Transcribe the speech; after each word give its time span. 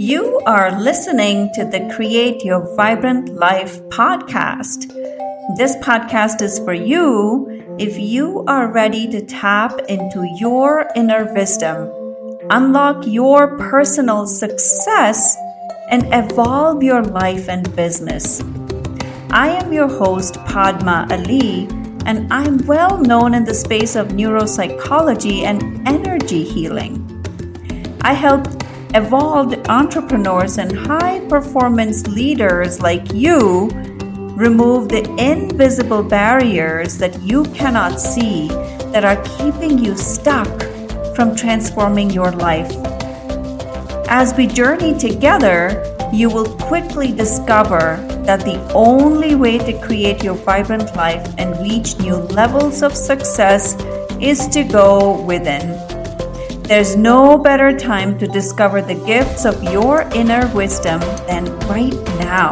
You 0.00 0.38
are 0.46 0.80
listening 0.80 1.50
to 1.54 1.64
the 1.64 1.92
Create 1.92 2.44
Your 2.44 2.72
Vibrant 2.76 3.30
Life 3.30 3.82
podcast. 3.88 4.86
This 5.56 5.74
podcast 5.78 6.40
is 6.40 6.60
for 6.60 6.72
you 6.72 7.76
if 7.80 7.98
you 7.98 8.44
are 8.46 8.70
ready 8.70 9.08
to 9.08 9.26
tap 9.26 9.80
into 9.88 10.24
your 10.38 10.88
inner 10.94 11.34
wisdom, 11.34 11.90
unlock 12.48 13.08
your 13.08 13.58
personal 13.58 14.28
success, 14.28 15.36
and 15.90 16.06
evolve 16.14 16.80
your 16.80 17.02
life 17.02 17.48
and 17.48 17.74
business. 17.74 18.40
I 19.32 19.48
am 19.48 19.72
your 19.72 19.88
host, 19.88 20.34
Padma 20.46 21.08
Ali, 21.10 21.66
and 22.06 22.32
I'm 22.32 22.64
well 22.68 22.98
known 22.98 23.34
in 23.34 23.42
the 23.42 23.52
space 23.52 23.96
of 23.96 24.14
neuropsychology 24.14 25.42
and 25.42 25.88
energy 25.88 26.44
healing. 26.44 27.04
I 28.02 28.12
help 28.12 28.57
evolved 28.94 29.68
entrepreneurs 29.68 30.58
and 30.58 30.76
high 30.76 31.20
performance 31.28 32.06
leaders 32.06 32.80
like 32.80 33.12
you 33.12 33.68
remove 34.34 34.88
the 34.88 35.04
invisible 35.18 36.02
barriers 36.02 36.96
that 36.98 37.20
you 37.22 37.42
cannot 37.54 38.00
see 38.00 38.48
that 38.92 39.04
are 39.04 39.22
keeping 39.36 39.78
you 39.78 39.96
stuck 39.96 40.62
from 41.14 41.34
transforming 41.34 42.08
your 42.10 42.30
life. 42.32 42.70
As 44.08 44.32
we 44.34 44.46
journey 44.46 44.96
together, 44.96 45.84
you 46.12 46.30
will 46.30 46.48
quickly 46.56 47.12
discover 47.12 47.96
that 48.24 48.40
the 48.40 48.58
only 48.72 49.34
way 49.34 49.58
to 49.58 49.78
create 49.80 50.22
your 50.22 50.34
vibrant 50.34 50.94
life 50.96 51.26
and 51.36 51.60
reach 51.60 51.98
new 51.98 52.16
levels 52.16 52.82
of 52.82 52.94
success 52.94 53.74
is 54.20 54.48
to 54.48 54.64
go 54.64 55.20
within. 55.22 55.97
There's 56.68 56.96
no 56.96 57.38
better 57.38 57.74
time 57.74 58.18
to 58.18 58.26
discover 58.26 58.82
the 58.82 58.94
gifts 59.06 59.46
of 59.46 59.62
your 59.64 60.02
inner 60.14 60.46
wisdom 60.54 61.00
than 61.26 61.46
right 61.60 61.94
now. 62.18 62.50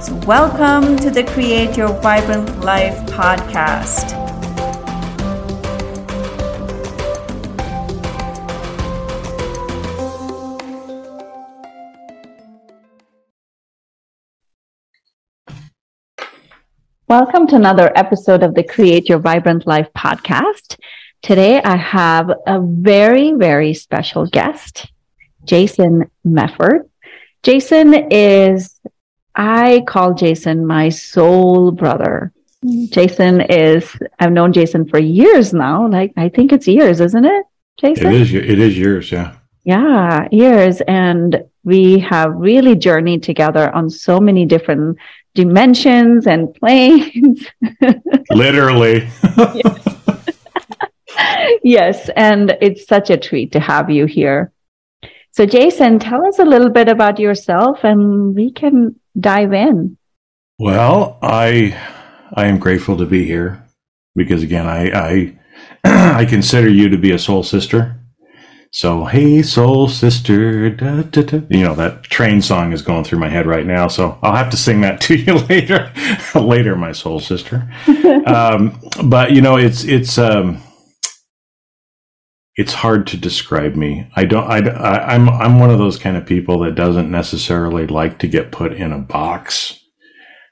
So, 0.00 0.14
welcome 0.26 0.96
to 0.96 1.10
the 1.10 1.22
Create 1.22 1.76
Your 1.76 1.92
Vibrant 2.00 2.60
Life 2.60 2.96
podcast. 3.10 4.18
Welcome 17.06 17.46
to 17.48 17.56
another 17.56 17.92
episode 17.96 18.42
of 18.42 18.54
the 18.54 18.64
Create 18.64 19.10
Your 19.10 19.18
Vibrant 19.18 19.66
Life 19.66 19.90
podcast. 19.94 20.78
Today 21.24 21.58
I 21.62 21.76
have 21.76 22.28
a 22.46 22.60
very, 22.60 23.32
very 23.32 23.72
special 23.72 24.26
guest, 24.26 24.92
Jason 25.46 26.10
Mefford. 26.22 26.90
Jason 27.42 27.94
is, 28.12 28.78
I 29.34 29.84
call 29.86 30.12
Jason 30.12 30.66
my 30.66 30.90
soul 30.90 31.70
brother. 31.70 32.30
Jason 32.90 33.40
is, 33.40 33.90
I've 34.20 34.32
known 34.32 34.52
Jason 34.52 34.86
for 34.86 34.98
years 34.98 35.54
now. 35.54 35.88
Like, 35.88 36.12
I 36.18 36.28
think 36.28 36.52
it's 36.52 36.68
years, 36.68 37.00
isn't 37.00 37.24
it, 37.24 37.46
Jason? 37.78 38.08
It 38.08 38.20
is, 38.20 38.34
it 38.34 38.58
is 38.58 38.76
years, 38.76 39.10
yeah. 39.10 39.36
Yeah, 39.64 40.28
years. 40.30 40.82
And 40.82 41.42
we 41.64 42.00
have 42.00 42.34
really 42.34 42.76
journeyed 42.76 43.22
together 43.22 43.74
on 43.74 43.88
so 43.88 44.20
many 44.20 44.44
different 44.44 44.98
dimensions 45.34 46.26
and 46.26 46.52
planes. 46.52 47.46
Literally. 48.30 49.08
Yes, 51.62 52.10
and 52.16 52.56
it's 52.60 52.86
such 52.86 53.10
a 53.10 53.16
treat 53.16 53.52
to 53.52 53.60
have 53.60 53.90
you 53.90 54.06
here. 54.06 54.52
So, 55.32 55.46
Jason, 55.46 55.98
tell 55.98 56.24
us 56.26 56.38
a 56.38 56.44
little 56.44 56.70
bit 56.70 56.88
about 56.88 57.18
yourself 57.18 57.82
and 57.82 58.34
we 58.36 58.52
can 58.52 59.00
dive 59.18 59.52
in. 59.52 59.96
Well, 60.58 61.18
I 61.22 61.76
I 62.32 62.46
am 62.46 62.58
grateful 62.58 62.96
to 62.98 63.06
be 63.06 63.24
here 63.24 63.66
because 64.14 64.42
again, 64.42 64.66
I 64.66 64.90
I 64.92 65.38
I 66.20 66.24
consider 66.24 66.68
you 66.68 66.88
to 66.88 66.96
be 66.96 67.10
a 67.10 67.18
soul 67.18 67.42
sister. 67.42 68.00
So, 68.70 69.04
hey, 69.04 69.42
soul 69.42 69.88
sister, 69.88 70.68
da, 70.68 71.02
da, 71.02 71.22
da. 71.22 71.42
you 71.48 71.62
know 71.62 71.74
that 71.74 72.04
train 72.04 72.42
song 72.42 72.72
is 72.72 72.82
going 72.82 73.04
through 73.04 73.20
my 73.20 73.28
head 73.28 73.46
right 73.46 73.66
now. 73.66 73.86
So 73.88 74.18
I'll 74.22 74.34
have 74.34 74.50
to 74.50 74.56
sing 74.56 74.80
that 74.80 75.00
to 75.06 75.16
you 75.16 75.34
later, 75.34 75.92
later, 76.34 76.76
my 76.76 76.92
soul 76.92 77.18
sister. 77.18 77.68
um, 78.26 78.80
but 79.04 79.32
you 79.32 79.42
know, 79.42 79.56
it's 79.56 79.84
it's 79.84 80.18
um, 80.18 80.62
it's 82.56 82.72
hard 82.72 83.06
to 83.08 83.16
describe 83.16 83.74
me. 83.74 84.08
I 84.14 84.24
don't. 84.24 84.48
I, 84.48 84.58
I, 84.68 85.14
I'm 85.14 85.28
I'm 85.28 85.58
one 85.58 85.70
of 85.70 85.78
those 85.78 85.98
kind 85.98 86.16
of 86.16 86.26
people 86.26 86.60
that 86.60 86.74
doesn't 86.74 87.10
necessarily 87.10 87.86
like 87.86 88.18
to 88.20 88.28
get 88.28 88.52
put 88.52 88.72
in 88.72 88.92
a 88.92 88.98
box. 88.98 89.80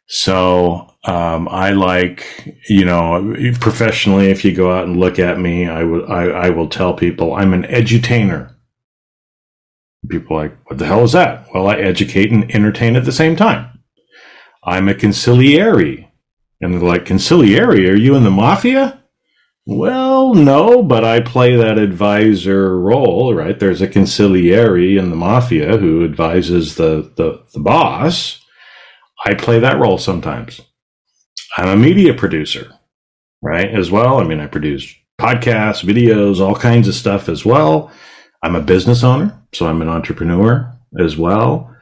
So 0.07 0.95
um, 1.05 1.49
I 1.49 1.71
like, 1.71 2.59
you 2.69 2.85
know, 2.85 3.35
professionally, 3.61 4.27
if 4.27 4.45
you 4.45 4.55
go 4.55 4.73
out 4.73 4.85
and 4.85 4.99
look 4.99 5.19
at 5.19 5.39
me, 5.39 5.69
I 5.69 5.85
will 5.85 6.11
I, 6.11 6.25
I 6.25 6.51
will 6.51 6.69
tell 6.69 6.95
people 6.95 7.35
I'm 7.35 7.55
an 7.55 7.63
edutainer. 7.65 8.55
People 10.09 10.37
like, 10.37 10.57
what 10.69 10.79
the 10.79 10.87
hell 10.87 11.05
is 11.05 11.13
that? 11.13 11.47
Well, 11.55 11.69
I 11.69 11.77
educate 11.77 12.33
and 12.33 12.53
entertain 12.53 12.97
at 12.97 13.05
the 13.05 13.13
same 13.13 13.37
time. 13.37 13.79
I'm 14.65 14.89
a 14.89 14.95
consigliere. 14.95 16.09
And 16.61 16.75
they're 16.75 16.81
like, 16.81 17.05
consigliere? 17.05 17.69
Are 17.69 17.97
you 17.97 18.17
in 18.17 18.25
the 18.25 18.31
mafia? 18.31 19.02
Well, 19.65 20.35
no, 20.35 20.83
but 20.83 21.05
I 21.05 21.21
play 21.21 21.55
that 21.57 21.79
advisor 21.79 22.79
role, 22.79 23.33
right? 23.35 23.59
There's 23.59 23.81
a 23.81 23.87
consigliere 23.89 24.99
in 24.99 25.11
the 25.11 25.17
mafia 25.17 25.77
who 25.79 26.05
advises 26.05 26.75
the, 26.75 27.13
the, 27.17 27.45
the 27.53 27.61
boss. 27.61 28.45
I 29.25 29.35
play 29.35 29.61
that 29.61 29.79
role 29.79 29.99
sometimes. 29.99 30.61
I'm 31.57 31.69
a 31.69 31.77
media 31.77 32.13
producer, 32.15 32.73
right? 33.41 33.71
As 33.73 33.91
well. 33.91 34.19
I 34.19 34.25
mean, 34.25 34.41
I 34.41 34.47
produce 34.47 34.93
podcasts, 35.21 35.85
videos, 35.85 36.41
all 36.41 36.57
kinds 36.57 36.89
of 36.89 36.95
stuff 36.95 37.29
as 37.29 37.45
well. 37.45 37.93
I'm 38.43 38.57
a 38.57 38.61
business 38.61 39.05
owner, 39.05 39.41
so 39.53 39.67
I'm 39.67 39.81
an 39.83 39.89
entrepreneur 39.89 40.77
as 40.99 41.17
well. 41.17 41.73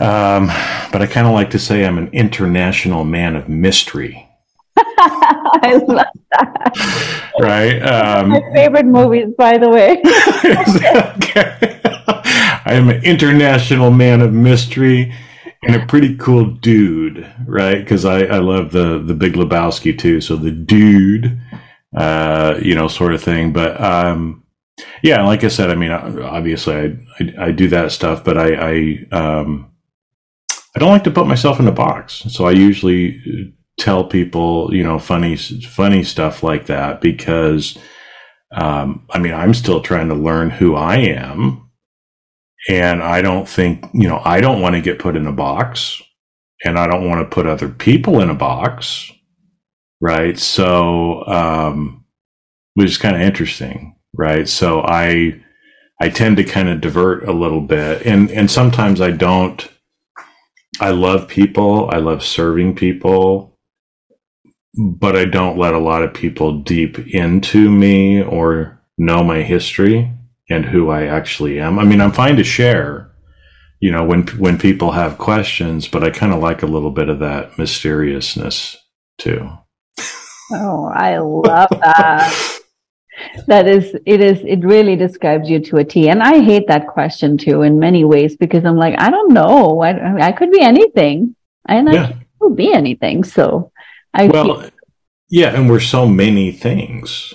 Um, 0.00 0.48
but 0.92 1.00
I 1.02 1.06
kind 1.06 1.26
of 1.26 1.32
like 1.32 1.50
to 1.50 1.58
say 1.58 1.84
I'm 1.86 1.98
an 1.98 2.08
international 2.08 3.04
man 3.04 3.36
of 3.36 3.48
mystery. 3.48 4.23
I 4.98 5.82
love 5.86 6.06
that. 6.30 7.32
Right. 7.40 7.80
Um, 7.80 8.30
My 8.30 8.42
favorite 8.54 8.86
movies, 8.86 9.28
by 9.36 9.58
the 9.58 9.68
way. 9.68 10.00
okay. 11.16 11.80
I 12.66 12.72
am 12.74 12.88
an 12.88 13.04
international 13.04 13.90
man 13.90 14.20
of 14.20 14.32
mystery 14.32 15.12
and 15.62 15.76
a 15.76 15.86
pretty 15.86 16.16
cool 16.16 16.46
dude, 16.46 17.30
right? 17.46 17.78
Because 17.78 18.04
I, 18.04 18.24
I 18.24 18.38
love 18.38 18.72
the 18.72 18.98
the 18.98 19.14
Big 19.14 19.34
Lebowski 19.34 19.98
too. 19.98 20.20
So 20.20 20.36
the 20.36 20.50
dude, 20.50 21.40
uh, 21.96 22.58
you 22.62 22.74
know, 22.74 22.88
sort 22.88 23.14
of 23.14 23.22
thing. 23.22 23.52
But 23.52 23.80
um, 23.80 24.44
yeah, 25.02 25.24
like 25.24 25.44
I 25.44 25.48
said, 25.48 25.70
I 25.70 25.74
mean, 25.74 25.90
obviously, 25.90 26.74
I 26.74 26.96
I, 27.20 27.46
I 27.46 27.52
do 27.52 27.68
that 27.68 27.92
stuff, 27.92 28.24
but 28.24 28.38
I 28.38 28.54
I 28.54 29.06
um, 29.12 29.70
I 30.74 30.78
don't 30.78 30.90
like 30.90 31.04
to 31.04 31.10
put 31.10 31.26
myself 31.26 31.60
in 31.60 31.68
a 31.68 31.72
box. 31.72 32.24
So 32.28 32.46
I 32.46 32.52
usually 32.52 33.54
tell 33.78 34.04
people, 34.04 34.72
you 34.72 34.84
know, 34.84 34.98
funny, 34.98 35.36
funny 35.36 36.04
stuff 36.04 36.42
like 36.42 36.66
that 36.66 37.00
because, 37.00 37.76
um, 38.54 39.06
I 39.10 39.18
mean, 39.18 39.32
I'm 39.32 39.54
still 39.54 39.80
trying 39.80 40.08
to 40.08 40.14
learn 40.14 40.50
who 40.50 40.76
I 40.76 40.96
am. 40.96 41.70
And 42.68 43.02
I 43.02 43.20
don't 43.20 43.48
think, 43.48 43.84
you 43.92 44.08
know, 44.08 44.22
I 44.24 44.40
don't 44.40 44.60
want 44.60 44.74
to 44.74 44.80
get 44.80 44.98
put 44.98 45.16
in 45.16 45.26
a 45.26 45.32
box 45.32 46.00
and 46.64 46.78
I 46.78 46.86
don't 46.86 47.08
want 47.08 47.20
to 47.20 47.34
put 47.34 47.46
other 47.46 47.68
people 47.68 48.20
in 48.20 48.30
a 48.30 48.34
box. 48.34 49.10
Right. 50.00 50.38
So, 50.38 51.26
um, 51.26 52.04
which 52.74 52.90
is 52.90 52.98
kind 52.98 53.16
of 53.16 53.22
interesting. 53.22 53.96
Right. 54.14 54.48
So 54.48 54.80
I, 54.80 55.42
I 56.00 56.08
tend 56.08 56.36
to 56.38 56.44
kind 56.44 56.68
of 56.68 56.80
divert 56.80 57.28
a 57.28 57.32
little 57.32 57.60
bit 57.60 58.06
and, 58.06 58.30
and 58.30 58.50
sometimes 58.50 59.00
I 59.00 59.10
don't, 59.10 59.68
I 60.80 60.90
love 60.90 61.28
people. 61.28 61.90
I 61.90 61.98
love 61.98 62.24
serving 62.24 62.76
people 62.76 63.53
but 64.76 65.16
I 65.16 65.24
don't 65.24 65.58
let 65.58 65.74
a 65.74 65.78
lot 65.78 66.02
of 66.02 66.14
people 66.14 66.60
deep 66.60 66.98
into 67.14 67.70
me 67.70 68.22
or 68.22 68.80
know 68.98 69.22
my 69.22 69.42
history 69.42 70.10
and 70.50 70.64
who 70.64 70.90
I 70.90 71.06
actually 71.06 71.60
am. 71.60 71.78
I 71.78 71.84
mean, 71.84 72.00
I'm 72.00 72.12
fine 72.12 72.36
to 72.36 72.44
share, 72.44 73.10
you 73.80 73.90
know, 73.90 74.04
when 74.04 74.26
when 74.38 74.58
people 74.58 74.92
have 74.92 75.18
questions, 75.18 75.88
but 75.88 76.04
I 76.04 76.10
kind 76.10 76.32
of 76.32 76.40
like 76.40 76.62
a 76.62 76.66
little 76.66 76.90
bit 76.90 77.08
of 77.08 77.20
that 77.20 77.58
mysteriousness 77.58 78.76
too. 79.18 79.48
Oh, 80.52 80.90
I 80.94 81.18
love 81.18 81.68
that. 81.70 82.60
that 83.46 83.66
is 83.66 83.96
it 84.06 84.20
is 84.20 84.40
it 84.44 84.64
really 84.64 84.96
describes 84.96 85.48
you 85.48 85.60
to 85.60 85.76
a 85.78 85.84
T. 85.84 86.08
And 86.08 86.22
I 86.22 86.42
hate 86.42 86.66
that 86.68 86.88
question 86.88 87.38
too 87.38 87.62
in 87.62 87.78
many 87.78 88.04
ways 88.04 88.36
because 88.36 88.64
I'm 88.64 88.76
like, 88.76 88.94
I 88.98 89.10
don't 89.10 89.32
know. 89.32 89.82
I, 89.82 90.28
I 90.28 90.32
could 90.32 90.50
be 90.50 90.60
anything. 90.60 91.34
And 91.66 91.92
yeah. 91.92 92.06
I 92.06 92.26
could 92.40 92.56
be 92.56 92.72
anything. 92.72 93.24
So 93.24 93.72
I 94.14 94.28
well, 94.28 94.60
feel- 94.60 94.70
yeah, 95.30 95.54
and 95.54 95.68
we're 95.68 95.80
so 95.80 96.06
many 96.06 96.52
things, 96.52 97.34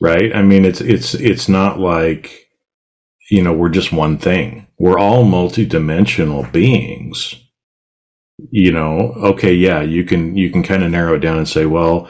right? 0.00 0.34
I 0.34 0.42
mean, 0.42 0.64
it's 0.64 0.80
it's 0.80 1.14
it's 1.14 1.48
not 1.48 1.78
like 1.80 2.48
you 3.30 3.42
know, 3.42 3.52
we're 3.52 3.70
just 3.70 3.92
one 3.92 4.18
thing. 4.18 4.66
We're 4.78 4.98
all 4.98 5.24
multidimensional 5.24 6.50
beings. 6.52 7.34
You 8.50 8.72
know, 8.72 9.14
okay, 9.16 9.54
yeah, 9.54 9.80
you 9.82 10.04
can 10.04 10.36
you 10.36 10.50
can 10.50 10.62
kind 10.62 10.82
of 10.82 10.90
narrow 10.90 11.14
it 11.14 11.20
down 11.20 11.38
and 11.38 11.48
say, 11.48 11.66
well, 11.66 12.08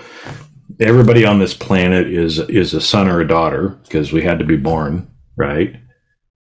everybody 0.80 1.24
on 1.24 1.38
this 1.38 1.54
planet 1.54 2.08
is 2.08 2.38
is 2.38 2.74
a 2.74 2.80
son 2.80 3.08
or 3.08 3.20
a 3.20 3.28
daughter 3.28 3.68
because 3.84 4.12
we 4.12 4.22
had 4.22 4.38
to 4.38 4.44
be 4.44 4.56
born, 4.56 5.08
right? 5.36 5.76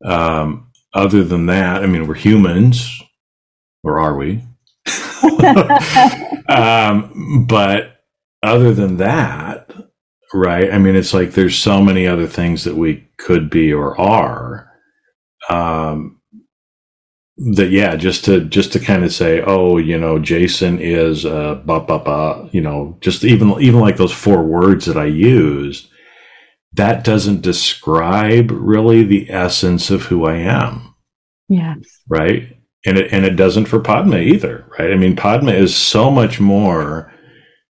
Um, 0.04 0.70
other 0.94 1.22
than 1.24 1.46
that, 1.46 1.82
I 1.82 1.86
mean, 1.86 2.06
we're 2.06 2.14
humans, 2.14 3.00
or 3.82 4.00
are 4.00 4.16
we? 4.16 4.42
um, 6.48 7.46
but 7.48 8.04
other 8.42 8.74
than 8.74 8.98
that, 8.98 9.70
right? 10.32 10.72
I 10.72 10.78
mean, 10.78 10.96
it's 10.96 11.14
like 11.14 11.32
there's 11.32 11.56
so 11.56 11.82
many 11.82 12.06
other 12.06 12.26
things 12.26 12.64
that 12.64 12.76
we 12.76 13.08
could 13.18 13.50
be 13.50 13.72
or 13.72 13.98
are. 13.98 14.70
Um, 15.50 16.20
that 17.36 17.70
yeah, 17.70 17.96
just 17.96 18.24
to 18.26 18.44
just 18.44 18.72
to 18.72 18.80
kind 18.80 19.04
of 19.04 19.12
say, 19.12 19.42
oh, 19.42 19.76
you 19.78 19.98
know, 19.98 20.18
Jason 20.18 20.78
is 20.78 21.26
uh, 21.26 21.56
ba 21.64 21.80
ba 21.80 21.98
ba, 21.98 22.48
you 22.52 22.60
know, 22.60 22.96
just 23.00 23.24
even 23.24 23.50
even 23.60 23.80
like 23.80 23.96
those 23.96 24.12
four 24.12 24.42
words 24.44 24.86
that 24.86 24.96
I 24.96 25.06
used, 25.06 25.88
that 26.74 27.02
doesn't 27.02 27.40
describe 27.40 28.50
really 28.52 29.02
the 29.02 29.30
essence 29.30 29.90
of 29.90 30.02
who 30.04 30.26
I 30.26 30.36
am. 30.36 30.94
Yes. 31.48 31.78
Right. 32.08 32.53
And 32.86 32.98
it 32.98 33.12
and 33.12 33.24
it 33.24 33.36
doesn't 33.36 33.66
for 33.66 33.80
Padma 33.80 34.18
either, 34.18 34.66
right? 34.78 34.92
I 34.92 34.96
mean, 34.96 35.16
Padma 35.16 35.52
is 35.52 35.74
so 35.74 36.10
much 36.10 36.38
more 36.38 37.12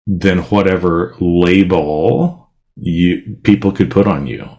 than 0.07 0.39
whatever 0.39 1.15
label 1.19 2.51
you 2.75 3.37
people 3.43 3.71
could 3.71 3.91
put 3.91 4.07
on 4.07 4.27
you. 4.27 4.49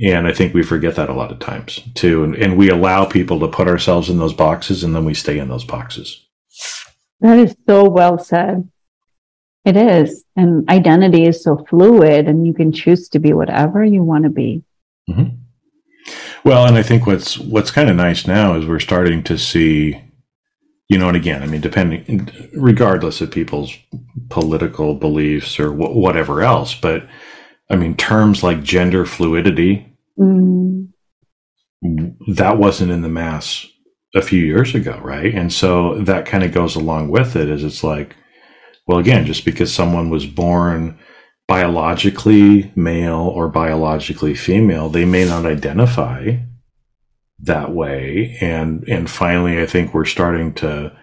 And 0.00 0.26
I 0.26 0.32
think 0.32 0.54
we 0.54 0.62
forget 0.62 0.96
that 0.96 1.08
a 1.08 1.14
lot 1.14 1.30
of 1.30 1.38
times 1.38 1.80
too. 1.94 2.24
And, 2.24 2.34
and 2.34 2.56
we 2.56 2.68
allow 2.68 3.04
people 3.04 3.38
to 3.40 3.48
put 3.48 3.68
ourselves 3.68 4.10
in 4.10 4.18
those 4.18 4.32
boxes 4.32 4.82
and 4.82 4.94
then 4.94 5.04
we 5.04 5.14
stay 5.14 5.38
in 5.38 5.48
those 5.48 5.64
boxes. 5.64 6.26
That 7.20 7.38
is 7.38 7.56
so 7.66 7.88
well 7.88 8.18
said. 8.18 8.68
It 9.64 9.76
is. 9.76 10.24
And 10.36 10.68
identity 10.68 11.26
is 11.26 11.42
so 11.42 11.64
fluid 11.70 12.28
and 12.28 12.46
you 12.46 12.52
can 12.52 12.72
choose 12.72 13.08
to 13.10 13.18
be 13.18 13.32
whatever 13.32 13.84
you 13.84 14.02
want 14.02 14.24
to 14.24 14.30
be. 14.30 14.64
Mm-hmm. 15.08 15.36
Well, 16.44 16.66
and 16.66 16.76
I 16.76 16.82
think 16.82 17.06
what's 17.06 17.38
what's 17.38 17.70
kind 17.70 17.88
of 17.88 17.96
nice 17.96 18.26
now 18.26 18.54
is 18.54 18.66
we're 18.66 18.78
starting 18.78 19.22
to 19.24 19.38
see, 19.38 19.98
you 20.88 20.98
know, 20.98 21.08
and 21.08 21.16
again, 21.16 21.42
I 21.42 21.46
mean, 21.46 21.62
depending, 21.62 22.30
regardless 22.54 23.22
of 23.22 23.30
people's 23.30 23.74
political 24.28 24.94
beliefs 24.94 25.58
or 25.58 25.70
wh- 25.70 25.96
whatever 25.96 26.42
else, 26.42 26.74
but 26.74 27.08
I 27.70 27.76
mean, 27.76 27.96
terms 27.96 28.42
like 28.42 28.62
gender 28.62 29.06
fluidity, 29.06 29.96
mm. 30.18 30.88
that 32.34 32.58
wasn't 32.58 32.92
in 32.92 33.00
the 33.00 33.08
mass 33.08 33.66
a 34.14 34.20
few 34.20 34.44
years 34.44 34.74
ago, 34.74 35.00
right? 35.02 35.34
And 35.34 35.50
so 35.50 35.98
that 36.02 36.26
kind 36.26 36.44
of 36.44 36.52
goes 36.52 36.76
along 36.76 37.08
with 37.08 37.36
it 37.36 37.48
is 37.48 37.64
it's 37.64 37.82
like, 37.82 38.14
well, 38.86 38.98
again, 38.98 39.24
just 39.24 39.46
because 39.46 39.72
someone 39.72 40.10
was 40.10 40.26
born 40.26 40.98
biologically 41.46 42.72
male 42.74 43.20
or 43.20 43.48
biologically 43.48 44.34
female, 44.34 44.88
they 44.88 45.04
may 45.04 45.24
not 45.24 45.44
identify 45.44 46.36
that 47.40 47.72
way. 47.72 48.38
And, 48.40 48.84
and 48.88 49.10
finally, 49.10 49.60
I 49.60 49.66
think 49.66 49.92
we're 49.92 50.06
starting 50.06 50.54
to, 50.54 50.96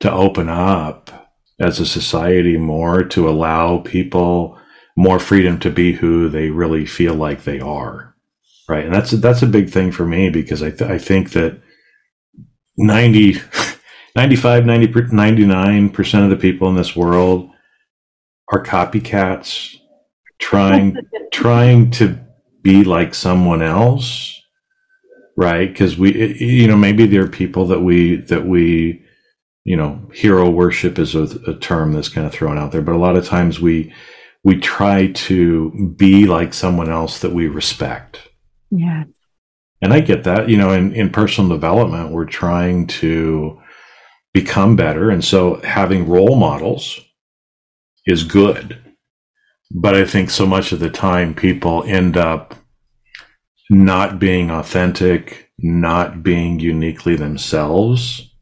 to 0.00 0.12
open 0.12 0.48
up 0.48 1.30
as 1.60 1.80
a 1.80 1.86
society 1.86 2.56
more 2.56 3.02
to 3.02 3.28
allow 3.28 3.78
people 3.78 4.58
more 4.96 5.18
freedom 5.18 5.58
to 5.60 5.70
be 5.70 5.92
who 5.92 6.28
they 6.28 6.50
really 6.50 6.86
feel 6.86 7.14
like 7.14 7.44
they 7.44 7.60
are. 7.60 8.14
Right. 8.68 8.84
And 8.84 8.94
that's, 8.94 9.12
that's 9.12 9.42
a 9.42 9.46
big 9.46 9.70
thing 9.70 9.90
for 9.90 10.04
me 10.04 10.28
because 10.28 10.62
I, 10.62 10.70
th- 10.70 10.90
I 10.90 10.98
think 10.98 11.32
that 11.32 11.60
90, 12.76 13.40
95, 14.16 14.66
90, 14.66 14.86
99% 14.88 16.24
of 16.24 16.30
the 16.30 16.36
people 16.36 16.68
in 16.68 16.76
this 16.76 16.94
world 16.94 17.50
are 18.52 18.62
copycats 18.62 19.78
trying, 20.38 20.96
trying 21.32 21.90
to 21.92 22.18
be 22.62 22.84
like 22.84 23.14
someone 23.14 23.62
else. 23.62 24.34
Right. 25.36 25.74
Cause 25.74 25.96
we, 25.96 26.34
you 26.34 26.66
know, 26.66 26.76
maybe 26.76 27.06
there 27.06 27.22
are 27.22 27.28
people 27.28 27.66
that 27.68 27.80
we, 27.80 28.16
that 28.22 28.46
we, 28.46 29.04
you 29.64 29.76
know, 29.76 30.10
hero 30.12 30.50
worship 30.50 30.98
is 30.98 31.14
a, 31.14 31.24
a 31.48 31.54
term 31.54 31.92
that's 31.92 32.08
kind 32.08 32.26
of 32.26 32.32
thrown 32.32 32.58
out 32.58 32.72
there, 32.72 32.82
but 32.82 32.94
a 32.94 32.98
lot 32.98 33.16
of 33.16 33.26
times 33.26 33.60
we, 33.60 33.92
we 34.42 34.58
try 34.58 35.08
to 35.12 35.94
be 35.96 36.26
like 36.26 36.54
someone 36.54 36.88
else 36.88 37.20
that 37.20 37.32
we 37.32 37.46
respect. 37.46 38.28
Yeah. 38.70 39.04
And 39.80 39.92
I 39.92 40.00
get 40.00 40.24
that, 40.24 40.48
you 40.48 40.56
know, 40.56 40.72
in, 40.72 40.92
in 40.92 41.10
personal 41.10 41.50
development, 41.50 42.10
we're 42.10 42.24
trying 42.24 42.86
to 42.86 43.60
become 44.32 44.76
better. 44.76 45.10
And 45.10 45.24
so 45.24 45.56
having 45.56 46.08
role 46.08 46.36
models 46.36 47.00
is 48.06 48.24
good. 48.24 48.78
But 49.70 49.94
I 49.94 50.04
think 50.04 50.30
so 50.30 50.46
much 50.46 50.72
of 50.72 50.80
the 50.80 50.90
time 50.90 51.34
people 51.34 51.84
end 51.84 52.16
up 52.16 52.54
not 53.70 54.18
being 54.18 54.50
authentic, 54.50 55.50
not 55.58 56.22
being 56.22 56.58
uniquely 56.58 57.16
themselves 57.16 58.34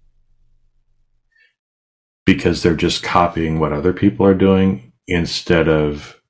because 2.24 2.62
they're 2.62 2.74
just 2.74 3.02
copying 3.02 3.58
what 3.58 3.72
other 3.72 3.92
people 3.92 4.26
are 4.26 4.34
doing 4.34 4.92
instead 5.06 5.68
of 5.68 6.20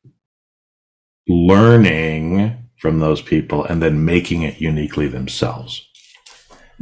learning 1.29 2.69
from 2.79 2.99
those 2.99 3.23
people 3.23 3.65
and 3.65 3.83
then 3.83 4.05
making 4.05 4.43
it 4.43 4.61
uniquely 4.61 5.09
themselves. 5.09 5.87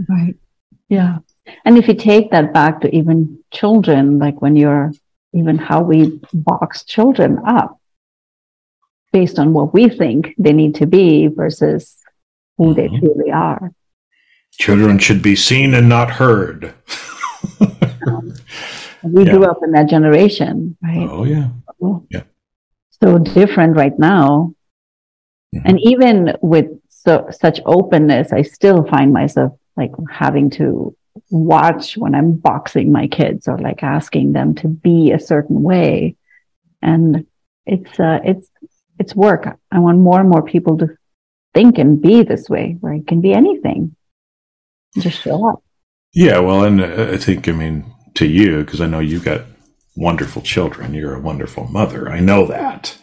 Right. 0.08 0.34
Yeah. 0.88 1.18
And 1.64 1.78
if 1.78 1.88
you 1.88 1.94
take 1.94 2.30
that 2.30 2.52
back 2.52 2.80
to 2.80 2.94
even 2.94 3.38
children, 3.52 4.18
like 4.18 4.42
when 4.42 4.56
you're 4.56 4.92
even 5.32 5.58
how 5.58 5.82
we 5.82 6.20
box 6.32 6.84
children 6.84 7.38
up 7.46 7.80
based 9.14 9.38
on 9.38 9.52
what 9.52 9.72
we 9.72 9.88
think 9.88 10.34
they 10.36 10.52
need 10.52 10.74
to 10.74 10.86
be 10.86 11.28
versus 11.28 11.96
who 12.58 12.74
mm-hmm. 12.74 12.74
they 12.74 12.88
truly 12.98 13.30
are. 13.30 13.70
Children 14.58 14.98
should 14.98 15.22
be 15.22 15.36
seen 15.36 15.72
and 15.72 15.88
not 15.88 16.10
heard. 16.10 16.74
um, 18.08 18.34
we 19.04 19.24
yeah. 19.24 19.32
grew 19.32 19.44
up 19.44 19.60
in 19.62 19.70
that 19.70 19.88
generation, 19.88 20.76
right? 20.82 21.08
Oh, 21.08 21.24
yeah. 21.24 21.48
Yeah. 22.10 22.24
So 23.00 23.18
different 23.18 23.76
right 23.76 23.96
now. 23.96 24.54
Mm-hmm. 25.54 25.66
And 25.68 25.80
even 25.82 26.36
with 26.42 26.66
so 26.88 27.28
such 27.30 27.60
openness, 27.66 28.32
I 28.32 28.42
still 28.42 28.84
find 28.84 29.12
myself 29.12 29.52
like 29.76 29.92
having 30.10 30.50
to 30.58 30.96
watch 31.30 31.96
when 31.96 32.16
I'm 32.16 32.32
boxing 32.32 32.90
my 32.90 33.06
kids 33.06 33.46
or 33.46 33.58
like 33.58 33.84
asking 33.84 34.32
them 34.32 34.56
to 34.56 34.66
be 34.68 35.12
a 35.12 35.20
certain 35.20 35.62
way. 35.62 36.16
And 36.82 37.26
it's 37.66 37.98
uh 38.00 38.20
it's 38.24 38.48
it's 38.98 39.14
work. 39.14 39.46
I 39.70 39.78
want 39.78 39.98
more 39.98 40.20
and 40.20 40.28
more 40.28 40.42
people 40.42 40.78
to 40.78 40.88
think 41.52 41.78
and 41.78 42.00
be 42.00 42.22
this 42.22 42.48
way, 42.48 42.76
where 42.80 42.94
it 42.94 43.06
can 43.06 43.20
be 43.20 43.32
anything. 43.32 43.96
Just 44.98 45.22
show 45.22 45.48
up. 45.48 45.62
Yeah, 46.12 46.38
well, 46.38 46.64
and 46.64 46.80
uh, 46.80 47.08
I 47.12 47.16
think 47.16 47.48
I 47.48 47.52
mean 47.52 47.92
to 48.14 48.26
you 48.26 48.64
because 48.64 48.80
I 48.80 48.86
know 48.86 49.00
you've 49.00 49.24
got 49.24 49.42
wonderful 49.96 50.42
children. 50.42 50.94
You're 50.94 51.16
a 51.16 51.20
wonderful 51.20 51.64
mother. 51.64 52.08
I 52.08 52.20
know 52.20 52.46
that. 52.46 52.96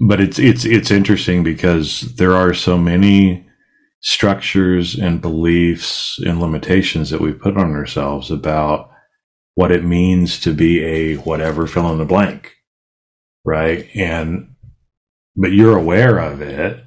But 0.00 0.20
it's 0.20 0.38
it's 0.38 0.64
it's 0.64 0.90
interesting 0.90 1.44
because 1.44 2.16
there 2.16 2.34
are 2.34 2.54
so 2.54 2.76
many 2.76 3.46
structures 4.00 4.96
and 4.96 5.20
beliefs 5.20 6.18
and 6.18 6.40
limitations 6.40 7.10
that 7.10 7.20
we 7.20 7.32
put 7.32 7.56
on 7.56 7.72
ourselves 7.72 8.30
about 8.30 8.90
what 9.54 9.70
it 9.70 9.84
means 9.84 10.40
to 10.40 10.52
be 10.52 10.82
a 10.82 11.14
whatever 11.18 11.68
fill 11.68 11.92
in 11.92 11.98
the 11.98 12.04
blank. 12.04 12.52
Right? 13.44 13.88
And 13.94 14.51
but 15.36 15.52
you're 15.52 15.76
aware 15.76 16.18
of 16.18 16.40
it. 16.40 16.84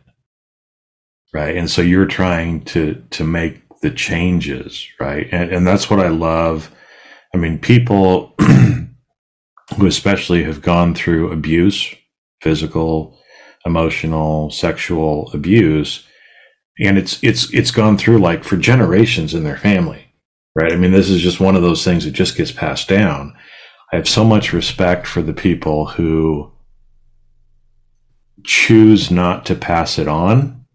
Right? 1.33 1.57
And 1.57 1.69
so 1.69 1.81
you're 1.81 2.05
trying 2.05 2.63
to 2.65 3.03
to 3.11 3.23
make 3.23 3.61
the 3.81 3.91
changes, 3.91 4.87
right? 4.99 5.27
And 5.31 5.51
and 5.51 5.67
that's 5.67 5.89
what 5.89 5.99
I 5.99 6.07
love. 6.07 6.71
I 7.33 7.37
mean, 7.37 7.59
people 7.59 8.33
who 8.39 9.85
especially 9.85 10.43
have 10.43 10.61
gone 10.61 10.95
through 10.95 11.31
abuse, 11.31 11.93
physical, 12.41 13.19
emotional, 13.65 14.49
sexual 14.51 15.29
abuse, 15.33 16.07
and 16.79 16.97
it's 16.97 17.21
it's 17.23 17.53
it's 17.53 17.71
gone 17.71 17.97
through 17.97 18.19
like 18.19 18.43
for 18.43 18.57
generations 18.57 19.33
in 19.33 19.43
their 19.43 19.57
family, 19.57 20.05
right? 20.55 20.71
I 20.71 20.77
mean, 20.77 20.91
this 20.91 21.09
is 21.09 21.21
just 21.21 21.39
one 21.39 21.55
of 21.55 21.61
those 21.61 21.83
things 21.83 22.05
that 22.05 22.11
just 22.11 22.37
gets 22.37 22.51
passed 22.51 22.87
down. 22.87 23.35
I 23.91 23.97
have 23.97 24.07
so 24.07 24.23
much 24.23 24.53
respect 24.53 25.07
for 25.07 25.21
the 25.21 25.33
people 25.33 25.87
who 25.87 26.51
choose 28.45 29.11
not 29.11 29.45
to 29.45 29.55
pass 29.55 29.97
it 29.99 30.07
on 30.07 30.65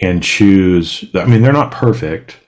and 0.00 0.22
choose 0.22 1.04
I 1.14 1.24
mean, 1.26 1.42
they're 1.42 1.52
not 1.52 1.72
perfect, 1.72 2.38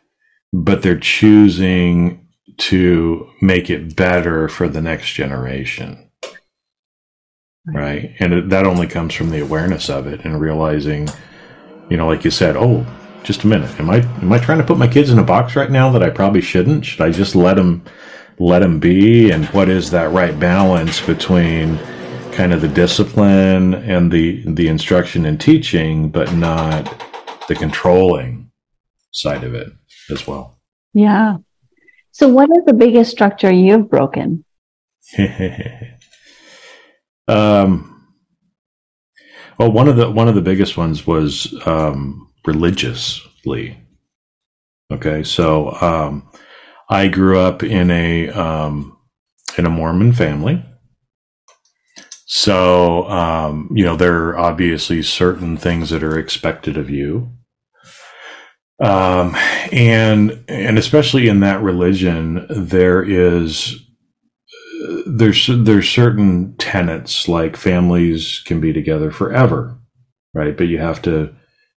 but 0.53 0.83
they're 0.83 0.99
choosing 0.99 2.27
to 2.57 3.29
make 3.43 3.71
it 3.71 3.97
better 3.97 4.49
for 4.49 4.69
the 4.69 4.81
next 4.81 5.13
generation. 5.13 6.11
Right. 7.67 8.15
And 8.19 8.33
it, 8.35 8.49
that 8.51 8.67
only 8.67 8.87
comes 8.87 9.15
from 9.15 9.31
the 9.31 9.41
awareness 9.41 9.89
of 9.89 10.07
it 10.07 10.25
and 10.25 10.41
realizing 10.41 11.09
you 11.91 11.97
know, 11.97 12.07
like 12.07 12.25
you 12.25 12.31
said, 12.31 12.57
oh, 12.57 12.87
just 13.23 13.45
a 13.45 13.47
minute, 13.47 13.79
am 13.79 13.91
I 13.91 13.97
am 13.97 14.33
I 14.33 14.39
trying 14.39 14.59
to 14.59 14.65
put 14.65 14.79
my 14.79 14.89
kids 14.89 15.11
in 15.11 15.19
a 15.19 15.23
box 15.23 15.57
right 15.57 15.71
now 15.71 15.91
that 15.91 16.03
I 16.03 16.11
probably 16.11 16.41
shouldn't? 16.41 16.85
Should 16.85 17.01
I 17.01 17.11
just 17.11 17.35
let 17.35 17.55
them 17.55 17.83
let 18.39 18.61
them 18.61 18.79
be? 18.81 19.31
And 19.31 19.47
what 19.47 19.69
is 19.69 19.91
that 19.91 20.13
right 20.13 20.39
balance 20.39 21.01
between 21.01 21.79
kind 22.35 22.53
of 22.53 22.61
the 22.61 22.69
discipline 22.69 23.75
and 23.75 24.11
the 24.11 24.43
the 24.45 24.69
instruction 24.69 25.25
and 25.25 25.41
teaching, 25.41 26.11
but 26.11 26.35
not 26.35 26.85
the 27.49 27.55
controlling 27.55 28.51
side 29.13 29.45
of 29.45 29.55
it 29.55 29.73
as 30.11 30.27
well. 30.27 30.59
Yeah. 30.93 31.39
So, 32.11 32.29
what 32.29 32.51
is 32.51 32.65
the 32.67 32.75
biggest 32.75 33.11
structure 33.11 33.53
you've 33.53 33.89
broken? 33.89 34.45
um, 37.29 38.07
well, 39.59 39.73
one 39.73 39.89
of 39.89 39.97
the 39.97 40.11
one 40.11 40.29
of 40.29 40.35
the 40.35 40.43
biggest 40.43 40.77
ones 40.77 41.07
was 41.07 41.55
um, 41.67 42.33
religiously. 42.47 43.79
Okay, 44.93 45.23
so 45.25 45.73
um, 45.81 46.29
I 46.89 47.09
grew 47.09 47.39
up 47.39 47.63
in 47.63 47.91
a 47.91 48.29
um, 48.31 48.99
in 49.57 49.67
a 49.67 49.71
Mormon 49.71 50.13
family. 50.13 50.65
So, 52.37 53.09
um, 53.09 53.71
you 53.73 53.85
know, 53.85 53.95
there 53.95 54.31
are 54.31 54.37
obviously 54.37 55.05
certain 55.05 55.57
things 55.57 55.91
that 55.91 56.03
are 56.03 56.19
expected 56.19 56.77
of 56.77 56.91
you. 56.91 57.31
Um, 58.81 59.37
and, 59.71 60.45
and 60.49 60.77
especially 60.77 61.29
in 61.29 61.39
that 61.41 61.63
religion, 61.63 62.45
there 62.51 63.05
is, 63.05 63.81
there's, 65.07 65.49
there's 65.49 65.89
certain 65.89 66.57
tenets 66.57 67.29
like 67.29 67.57
families 67.57 68.43
can 68.45 68.61
be 68.61 68.73
together 68.73 69.13
forever, 69.13 69.79
right? 70.35 70.57
But 70.57 70.67
you 70.67 70.81
have 70.81 71.01
to, 71.03 71.33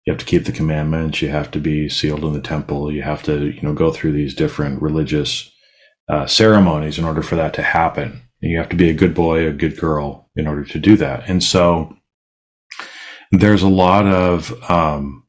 you 0.06 0.14
have 0.14 0.20
to 0.20 0.26
keep 0.26 0.46
the 0.46 0.54
commandments. 0.54 1.22
You 1.22 1.28
have 1.28 1.52
to 1.52 1.60
be 1.60 1.90
sealed 1.90 2.24
in 2.24 2.32
the 2.32 2.40
temple. 2.40 2.94
You 2.94 3.02
have 3.02 3.24
to, 3.24 3.52
you 3.52 3.62
know, 3.62 3.74
go 3.74 3.92
through 3.92 4.14
these 4.14 4.34
different 4.34 4.82
religious 4.82 5.52
uh, 6.08 6.28
ceremonies 6.28 6.98
in 6.98 7.04
order 7.04 7.22
for 7.22 7.36
that 7.36 7.54
to 7.56 7.62
happen. 7.62 8.22
And 8.46 8.52
you 8.52 8.60
have 8.60 8.70
to 8.70 8.76
be 8.76 8.92
a 8.92 8.94
good 8.94 9.16
boy, 9.16 9.48
a 9.48 9.52
good 9.52 9.76
girl 9.76 10.30
in 10.36 10.46
order 10.46 10.64
to 10.64 10.78
do 10.78 10.96
that. 10.98 11.28
And 11.28 11.44
so 11.44 11.98
there's 13.32 13.64
a 13.64 13.68
lot 13.68 14.06
of, 14.06 14.54
um, 14.70 15.24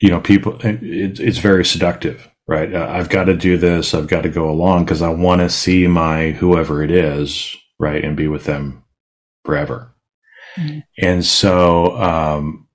you 0.00 0.10
know, 0.10 0.20
people, 0.20 0.58
it, 0.66 1.20
it's 1.20 1.38
very 1.38 1.64
seductive, 1.64 2.28
right? 2.48 2.74
Uh, 2.74 2.88
I've 2.90 3.08
got 3.08 3.26
to 3.26 3.36
do 3.36 3.56
this. 3.56 3.94
I've 3.94 4.08
got 4.08 4.22
to 4.22 4.28
go 4.28 4.50
along 4.50 4.84
because 4.84 5.00
I 5.00 5.10
want 5.10 5.42
to 5.42 5.48
see 5.48 5.86
my 5.86 6.32
whoever 6.32 6.82
it 6.82 6.90
is, 6.90 7.56
right? 7.78 8.04
And 8.04 8.16
be 8.16 8.26
with 8.26 8.46
them 8.46 8.82
forever. 9.44 9.94
Mm-hmm. 10.56 10.80
And 10.98 11.24
so, 11.24 11.96
um, 11.98 12.66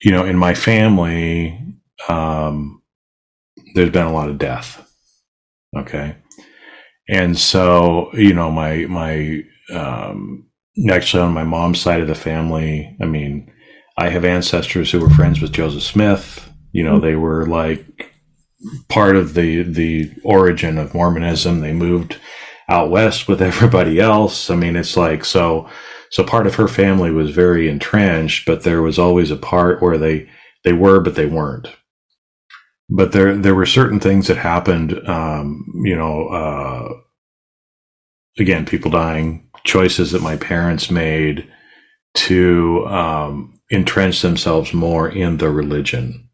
you 0.00 0.12
know, 0.12 0.24
in 0.24 0.38
my 0.38 0.54
family, 0.54 1.58
um, 2.08 2.82
there's 3.74 3.90
been 3.90 4.06
a 4.06 4.12
lot 4.12 4.28
of 4.28 4.38
death. 4.38 4.80
Okay. 5.76 6.14
And 7.08 7.38
so, 7.38 8.10
you 8.14 8.32
know, 8.32 8.50
my, 8.50 8.86
my, 8.86 9.42
um, 9.72 10.46
actually 10.90 11.22
on 11.22 11.32
my 11.32 11.44
mom's 11.44 11.80
side 11.80 12.00
of 12.00 12.08
the 12.08 12.14
family, 12.14 12.96
I 13.00 13.04
mean, 13.04 13.52
I 13.98 14.08
have 14.08 14.24
ancestors 14.24 14.90
who 14.90 15.00
were 15.00 15.10
friends 15.10 15.40
with 15.40 15.52
Joseph 15.52 15.82
Smith. 15.82 16.50
You 16.72 16.82
know, 16.82 16.98
they 16.98 17.14
were 17.14 17.46
like 17.46 18.10
part 18.88 19.16
of 19.16 19.34
the, 19.34 19.62
the 19.62 20.10
origin 20.24 20.78
of 20.78 20.94
Mormonism. 20.94 21.60
They 21.60 21.72
moved 21.72 22.18
out 22.68 22.90
west 22.90 23.28
with 23.28 23.42
everybody 23.42 24.00
else. 24.00 24.50
I 24.50 24.56
mean, 24.56 24.76
it's 24.76 24.96
like, 24.96 25.24
so, 25.24 25.68
so 26.10 26.24
part 26.24 26.46
of 26.46 26.54
her 26.56 26.68
family 26.68 27.10
was 27.10 27.30
very 27.30 27.68
entrenched, 27.68 28.46
but 28.46 28.62
there 28.62 28.82
was 28.82 28.98
always 28.98 29.30
a 29.30 29.36
part 29.36 29.82
where 29.82 29.98
they, 29.98 30.28
they 30.64 30.72
were, 30.72 31.00
but 31.00 31.14
they 31.14 31.26
weren't 31.26 31.68
but 32.88 33.12
there 33.12 33.36
there 33.36 33.54
were 33.54 33.66
certain 33.66 34.00
things 34.00 34.28
that 34.28 34.36
happened. 34.36 35.06
Um, 35.08 35.64
you 35.84 35.96
know, 35.96 36.28
uh, 36.28 36.88
again, 38.38 38.66
people 38.66 38.90
dying, 38.90 39.48
choices 39.64 40.12
that 40.12 40.22
my 40.22 40.36
parents 40.36 40.90
made 40.90 41.48
to 42.14 42.86
um, 42.86 43.60
entrench 43.70 44.22
themselves 44.22 44.72
more 44.72 45.08
in 45.08 45.38
the 45.38 45.50
religion. 45.50 46.28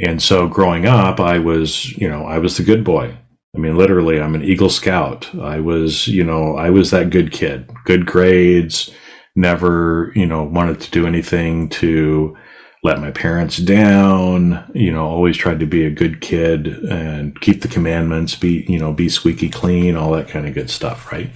And 0.00 0.22
so, 0.22 0.48
growing 0.48 0.86
up, 0.86 1.20
I 1.20 1.38
was, 1.38 1.90
you 1.98 2.08
know, 2.08 2.24
I 2.24 2.38
was 2.38 2.56
the 2.56 2.64
good 2.64 2.84
boy. 2.84 3.16
I 3.54 3.58
mean, 3.58 3.76
literally, 3.76 4.20
I'm 4.20 4.34
an 4.34 4.42
Eagle 4.42 4.70
Scout. 4.70 5.32
I 5.34 5.60
was, 5.60 6.08
you 6.08 6.24
know, 6.24 6.56
I 6.56 6.70
was 6.70 6.90
that 6.90 7.10
good 7.10 7.32
kid, 7.32 7.70
good 7.84 8.06
grades, 8.06 8.90
never, 9.36 10.10
you 10.14 10.26
know, 10.26 10.42
wanted 10.42 10.80
to 10.80 10.90
do 10.90 11.06
anything 11.06 11.68
to 11.70 12.36
let 12.82 13.00
my 13.00 13.12
parents 13.12 13.58
down, 13.58 14.70
you 14.74 14.92
know, 14.92 15.06
always 15.06 15.36
tried 15.36 15.60
to 15.60 15.66
be 15.66 15.84
a 15.84 15.90
good 15.90 16.20
kid 16.20 16.66
and 16.66 17.40
keep 17.40 17.62
the 17.62 17.68
commandments, 17.68 18.34
be, 18.34 18.64
you 18.68 18.78
know, 18.78 18.92
be 18.92 19.08
squeaky 19.08 19.48
clean, 19.48 19.94
all 19.96 20.10
that 20.12 20.28
kind 20.28 20.48
of 20.48 20.54
good 20.54 20.68
stuff, 20.68 21.12
right? 21.12 21.30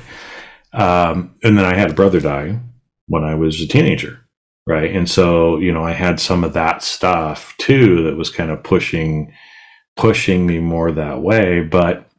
Um, 0.73 1.37
and 1.45 1.57
then 1.57 1.65
I 1.65 1.75
had 1.75 1.91
a 1.91 1.95
brother 1.95 2.21
die 2.21 2.59
when 3.07 3.23
I 3.23 3.37
was 3.37 3.61
a 3.61 3.69
teenager, 3.69 4.19
right? 4.67 4.91
And 4.95 5.09
so, 5.09 5.59
you 5.59 5.73
know, 5.73 5.85
I 5.85 5.93
had 5.93 6.19
some 6.19 6.43
of 6.43 6.53
that 6.55 6.83
stuff 6.83 7.55
too 7.59 8.03
that 8.03 8.17
was 8.17 8.29
kind 8.29 8.51
of 8.51 8.65
pushing, 8.65 9.33
pushing 9.97 10.47
me 10.47 10.59
more 10.59 10.91
that 10.91 11.23
way. 11.23 11.63
But 11.63 12.11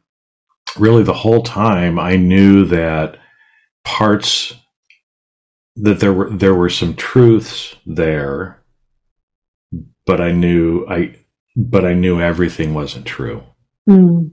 really 0.78 1.02
the 1.02 1.12
whole 1.12 1.42
time 1.42 1.98
I 1.98 2.16
knew 2.16 2.64
that 2.66 3.18
parts 3.84 4.54
that 5.76 6.00
there 6.00 6.12
were 6.12 6.30
there 6.30 6.54
were 6.54 6.70
some 6.70 6.94
truths 6.94 7.76
there 7.86 8.57
but 10.08 10.22
I 10.22 10.32
knew 10.32 10.86
I 10.88 11.14
but 11.54 11.84
I 11.84 11.92
knew 11.92 12.20
everything 12.20 12.72
wasn't 12.72 13.04
true. 13.04 13.44
Mm. 13.88 14.32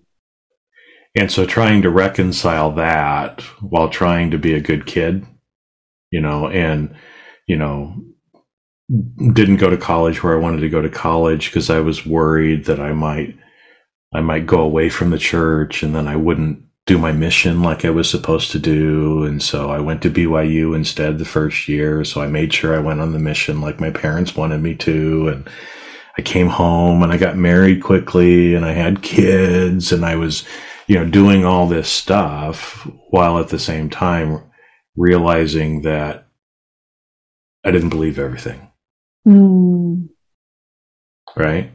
And 1.18 1.32
so 1.32 1.46
trying 1.46 1.82
to 1.82 1.90
reconcile 1.90 2.72
that 2.76 3.42
while 3.60 3.90
trying 3.90 4.32
to 4.32 4.38
be 4.38 4.54
a 4.54 4.62
good 4.62 4.86
kid, 4.86 5.26
you 6.12 6.22
know, 6.22 6.48
and 6.48 6.96
you 7.46 7.58
know, 7.58 7.94
didn't 9.34 9.58
go 9.58 9.70
to 9.70 9.78
college 9.78 10.24
where 10.24 10.36
I 10.36 10.40
wanted 10.42 10.62
to 10.62 10.70
go 10.70 10.82
to 10.82 10.90
college 10.90 11.48
because 11.48 11.70
I 11.70 11.82
was 11.82 12.06
worried 12.06 12.66
that 12.66 12.80
I 12.80 12.94
might 12.94 13.38
I 14.14 14.22
might 14.22 14.46
go 14.46 14.62
away 14.62 14.88
from 14.90 15.10
the 15.10 15.20
church 15.20 15.84
and 15.84 15.94
then 15.94 16.08
I 16.08 16.16
wouldn't 16.16 16.64
do 16.86 17.00
my 17.00 17.12
mission 17.12 17.64
like 17.64 17.84
I 17.84 17.90
was 17.90 18.10
supposed 18.10 18.52
to 18.52 18.60
do. 18.60 19.24
And 19.24 19.42
so 19.42 19.72
I 19.72 19.80
went 19.80 20.04
to 20.04 20.12
BYU 20.12 20.76
instead 20.76 21.18
the 21.18 21.26
first 21.26 21.68
year. 21.68 22.04
So 22.04 22.22
I 22.22 22.28
made 22.28 22.54
sure 22.54 22.76
I 22.76 22.80
went 22.80 23.02
on 23.02 23.12
the 23.12 23.20
mission 23.20 23.60
like 23.60 23.80
my 23.80 23.90
parents 23.90 24.36
wanted 24.36 24.62
me 24.62 24.76
to. 24.76 25.30
And 25.30 25.50
I 26.18 26.22
came 26.22 26.48
home 26.48 27.02
and 27.02 27.12
I 27.12 27.18
got 27.18 27.38
married 27.38 27.84
quickly 27.84 28.54
and 28.54 28.66
I 28.66 28.74
had 28.74 29.02
kids 29.02 29.92
and 29.92 30.06
I 30.06 30.16
was, 30.16 30.46
you 30.88 30.96
know, 30.96 31.10
doing 31.10 31.44
all 31.44 31.68
this 31.68 31.90
stuff 31.90 32.88
while 33.10 33.40
at 33.40 33.50
the 33.50 33.60
same 33.60 33.90
time 33.90 34.44
realizing 34.96 35.82
that 35.82 36.28
I 37.64 37.72
didn't 37.72 37.90
believe 37.90 38.20
everything. 38.20 38.72
Mm. 39.28 40.10
Right 41.36 41.72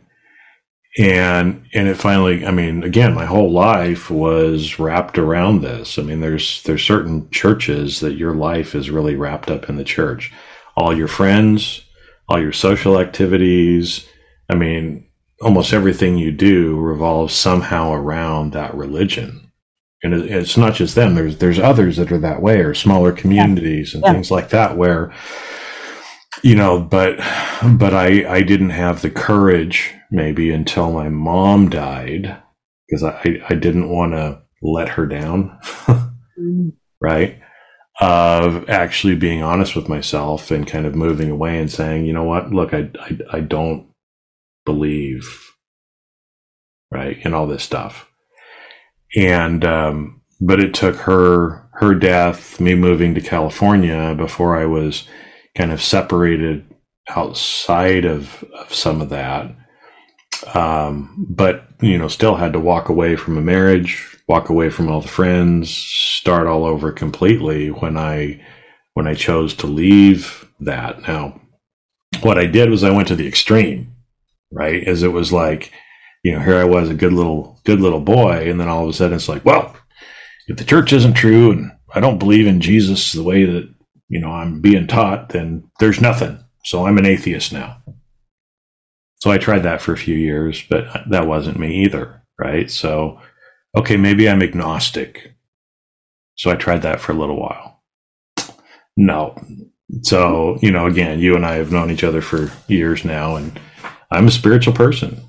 and 0.99 1.65
and 1.73 1.87
it 1.87 1.95
finally 1.95 2.45
i 2.45 2.51
mean 2.51 2.83
again 2.83 3.15
my 3.15 3.25
whole 3.25 3.53
life 3.53 4.11
was 4.11 4.79
wrapped 4.81 5.19
around 5.19 5.61
this 5.61 5.99
i 5.99 6.03
mean 6.03 6.21
there's 6.21 6.63
there's 6.65 6.83
certain 6.83 7.31
churches 7.31 8.01
that 8.01 8.15
your 8.15 8.35
life 8.35 8.75
is 8.75 8.91
really 8.91 9.15
wrapped 9.15 9.51
up 9.51 9.69
in 9.69 9.77
the 9.77 9.85
church 9.85 10.33
all 10.77 10.97
your 10.97 11.07
friends 11.07 11.83
all 12.29 12.41
your 12.41 12.53
social 12.53 12.99
activities 12.99 14.09
i 14.49 14.55
mean 14.55 15.07
almost 15.43 15.73
everything 15.73 16.19
you 16.19 16.33
do 16.33 16.77
revolves 16.81 17.35
somehow 17.35 17.93
around 17.93 18.53
that 18.53 18.75
religion 18.75 19.53
and 20.03 20.13
it's 20.13 20.57
not 20.57 20.75
just 20.75 20.97
them 20.97 21.15
there's 21.15 21.39
there's 21.39 21.61
others 21.61 21.99
that 21.99 22.11
are 22.11 22.19
that 22.19 22.43
way 22.43 22.59
or 22.59 22.75
smaller 22.75 23.13
communities 23.13 23.93
yeah. 23.93 23.99
and 23.99 24.05
yeah. 24.05 24.13
things 24.13 24.31
like 24.31 24.49
that 24.49 24.77
where 24.77 25.13
you 26.43 26.55
know 26.55 26.81
but 26.81 27.17
but 27.79 27.95
i 27.95 28.25
i 28.33 28.43
didn't 28.43 28.71
have 28.71 29.03
the 29.03 29.11
courage 29.11 29.95
maybe 30.11 30.51
until 30.51 30.93
my 30.93 31.09
mom 31.09 31.69
died 31.69 32.37
because 32.91 33.05
I, 33.05 33.41
I 33.49 33.55
didn't 33.55 33.89
want 33.89 34.13
to 34.13 34.43
let 34.63 34.91
her 34.91 35.07
down. 35.07 35.59
Right. 37.03 37.41
Of 38.01 38.69
actually 38.69 39.15
being 39.15 39.43
honest 39.43 39.75
with 39.75 39.89
myself 39.89 40.51
and 40.51 40.67
kind 40.67 40.87
of 40.87 40.95
moving 40.95 41.31
away 41.31 41.59
and 41.59 41.71
saying, 41.71 42.05
you 42.05 42.13
know 42.13 42.25
what, 42.25 42.51
look, 42.51 42.75
I, 42.75 42.91
I, 43.01 43.19
I 43.33 43.41
don't 43.41 43.87
believe, 44.67 45.51
right, 46.91 47.19
in 47.25 47.33
all 47.33 47.47
this 47.47 47.63
stuff. 47.63 48.07
And, 49.17 49.65
um, 49.65 50.21
but 50.41 50.61
it 50.61 50.75
took 50.75 50.97
her, 50.97 51.69
her 51.75 51.95
death, 51.95 52.61
me 52.61 52.75
moving 52.75 53.15
to 53.15 53.21
California 53.21 54.15
before 54.15 54.57
I 54.57 54.67
was 54.67 55.07
kind 55.61 55.73
of 55.73 55.83
separated 55.83 56.65
outside 57.09 58.05
of, 58.05 58.45
of 58.55 58.73
some 58.73 59.01
of 59.01 59.11
that 59.11 59.55
um, 60.55 61.27
but 61.29 61.67
you 61.81 61.99
know, 61.99 62.09
still 62.09 62.37
had 62.37 62.53
to 62.53 62.61
walk 62.61 62.89
away 62.89 63.17
from 63.17 63.37
a 63.37 63.43
marriage, 63.43 64.17
walk 64.29 64.49
away 64.49 64.71
from 64.71 64.89
all 64.89 65.01
the 65.01 65.09
friends, 65.09 65.71
start 65.71 66.47
all 66.47 66.65
over 66.65 66.93
completely 66.93 67.69
when 67.71 67.97
I 67.97 68.41
when 68.95 69.07
I 69.07 69.15
chose 69.15 69.55
to 69.57 69.67
leave 69.67 70.49
that. 70.61 71.03
Now, 71.03 71.41
what 72.23 72.39
I 72.39 72.47
did 72.47 72.71
was 72.71 72.85
I 72.85 72.91
went 72.91 73.09
to 73.09 73.17
the 73.17 73.29
extreme, 73.29 73.95
right? 74.51 74.83
As 74.87 75.03
it 75.03 75.13
was 75.13 75.33
like, 75.33 75.73
you 76.23 76.33
know, 76.33 76.41
here 76.41 76.57
I 76.57 76.65
was 76.65 76.91
a 76.91 76.95
good 76.95 77.13
little, 77.13 77.61
good 77.65 77.81
little 77.81 78.01
boy. 78.01 78.51
And 78.51 78.61
then 78.61 78.69
all 78.69 78.85
of 78.85 78.91
a 78.91 78.93
sudden 78.93 79.17
it's 79.17 79.29
like, 79.29 79.45
well, 79.45 79.75
if 80.49 80.57
the 80.57 80.65
church 80.65 80.93
isn't 80.93 81.15
true 81.15 81.53
and 81.53 81.71
I 81.95 82.01
don't 82.01 82.19
believe 82.19 82.47
in 82.47 82.61
Jesus 82.61 83.13
the 83.13 83.23
way 83.23 83.45
that, 83.45 83.73
you 84.11 84.21
know, 84.21 84.33
I'm 84.33 84.61
being 84.61 84.89
taught, 84.89 85.31
then 85.31 85.71
there's 85.79 86.01
nothing. 86.01 86.39
So 86.65 86.87
I'm 86.87 86.99
an 86.99 87.07
atheist 87.07 87.53
now. 87.53 87.81
So 89.23 89.31
I 89.31 89.39
tried 89.39 89.61
that 89.61 89.81
for 89.81 89.93
a 89.93 89.99
few 89.99 90.17
years, 90.17 90.63
but 90.69 90.87
that 91.09 91.27
wasn't 91.27 91.59
me 91.59 91.85
either, 91.85 92.21
right? 92.39 92.71
So, 92.71 93.21
okay, 93.77 93.97
maybe 93.97 94.29
I'm 94.29 94.43
agnostic. 94.43 95.35
So 96.35 96.51
I 96.51 96.57
tried 96.57 96.83
that 96.83 97.01
for 97.01 97.13
a 97.13 97.15
little 97.15 97.41
while. 97.41 97.83
No. 98.97 99.41
So, 100.03 100.59
you 100.61 100.73
know, 100.73 100.87
again, 100.87 101.21
you 101.21 101.37
and 101.37 101.47
I 101.47 101.55
have 101.55 101.71
known 101.71 101.91
each 101.91 102.05
other 102.05 102.21
for 102.21 102.51
years 102.67 103.05
now, 103.05 103.37
and 103.37 103.61
I'm 104.11 104.27
a 104.27 104.33
spiritual 104.33 104.73
person, 104.73 105.21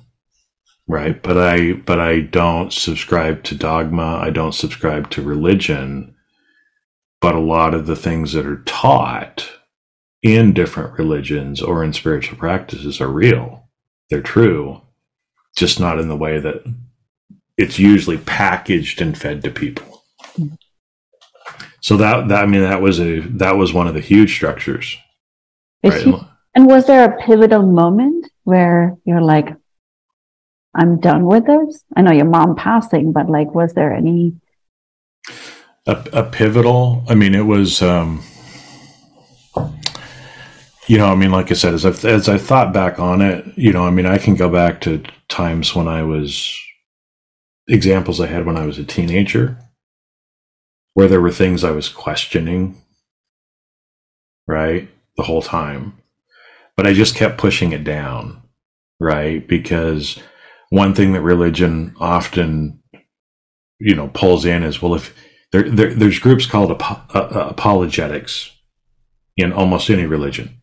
right? 0.88 1.22
But 1.22 1.38
I, 1.38 1.74
but 1.74 2.00
I 2.00 2.20
don't 2.20 2.72
subscribe 2.72 3.44
to 3.44 3.54
dogma. 3.54 4.16
I 4.16 4.30
don't 4.30 4.54
subscribe 4.54 5.10
to 5.10 5.22
religion. 5.22 6.16
But 7.22 7.36
a 7.36 7.40
lot 7.40 7.72
of 7.72 7.86
the 7.86 7.96
things 7.96 8.32
that 8.32 8.44
are 8.44 8.62
taught 8.64 9.48
in 10.22 10.52
different 10.52 10.98
religions 10.98 11.62
or 11.62 11.82
in 11.82 11.92
spiritual 11.92 12.36
practices 12.36 13.00
are 13.00 13.08
real. 13.08 13.68
They're 14.10 14.20
true, 14.20 14.82
just 15.56 15.80
not 15.80 15.98
in 15.98 16.08
the 16.08 16.16
way 16.16 16.38
that 16.40 16.64
it's 17.56 17.78
usually 17.78 18.18
packaged 18.18 19.00
and 19.00 19.16
fed 19.16 19.42
to 19.44 19.50
people. 19.50 20.04
So 21.80 21.96
that, 21.96 22.28
that 22.28 22.42
I 22.42 22.46
mean 22.46 22.62
that 22.62 22.80
was 22.80 23.00
a 23.00 23.20
that 23.20 23.56
was 23.56 23.72
one 23.72 23.88
of 23.88 23.94
the 23.94 24.00
huge 24.00 24.34
structures. 24.34 24.96
Right? 25.84 26.06
And 26.54 26.66
was 26.66 26.86
there 26.86 27.04
a 27.04 27.22
pivotal 27.24 27.62
moment 27.62 28.28
where 28.44 28.96
you're 29.04 29.22
like, 29.22 29.48
I'm 30.74 31.00
done 31.00 31.24
with 31.26 31.46
this? 31.46 31.82
I 31.96 32.02
know 32.02 32.12
your 32.12 32.26
mom 32.26 32.56
passing, 32.56 33.12
but 33.12 33.28
like 33.28 33.54
was 33.54 33.74
there 33.74 33.92
any 33.92 34.34
a, 35.86 36.04
a 36.12 36.22
pivotal? 36.24 37.04
I 37.08 37.14
mean 37.14 37.34
it 37.34 37.46
was 37.46 37.82
um 37.82 38.22
you 40.88 40.98
know, 40.98 41.06
I 41.06 41.14
mean, 41.14 41.30
like 41.30 41.50
I 41.50 41.54
said, 41.54 41.74
as 41.74 41.86
I 41.86 42.08
as 42.08 42.28
I 42.28 42.38
thought 42.38 42.72
back 42.72 42.98
on 42.98 43.22
it, 43.22 43.46
you 43.56 43.72
know, 43.72 43.86
I 43.86 43.90
mean, 43.90 44.06
I 44.06 44.18
can 44.18 44.34
go 44.34 44.48
back 44.48 44.80
to 44.82 45.02
times 45.28 45.74
when 45.74 45.88
I 45.88 46.02
was 46.02 46.58
examples 47.68 48.20
I 48.20 48.26
had 48.26 48.44
when 48.46 48.58
I 48.58 48.66
was 48.66 48.78
a 48.78 48.84
teenager, 48.84 49.56
where 50.94 51.08
there 51.08 51.20
were 51.20 51.30
things 51.30 51.62
I 51.62 51.70
was 51.70 51.88
questioning, 51.88 52.82
right, 54.46 54.88
the 55.16 55.22
whole 55.22 55.42
time, 55.42 55.98
but 56.76 56.86
I 56.86 56.92
just 56.92 57.14
kept 57.14 57.38
pushing 57.38 57.72
it 57.72 57.84
down, 57.84 58.42
right, 58.98 59.46
because 59.46 60.18
one 60.70 60.94
thing 60.94 61.12
that 61.12 61.22
religion 61.22 61.94
often, 62.00 62.82
you 63.78 63.94
know, 63.94 64.08
pulls 64.08 64.44
in 64.44 64.62
is 64.64 64.82
well, 64.82 64.94
if 64.94 65.14
there, 65.52 65.68
there 65.70 65.94
there's 65.94 66.18
groups 66.18 66.46
called 66.46 66.70
ap- 66.70 67.14
uh, 67.14 67.48
apologetics 67.50 68.50
in 69.36 69.52
almost 69.52 69.90
any 69.90 70.06
religion 70.06 70.62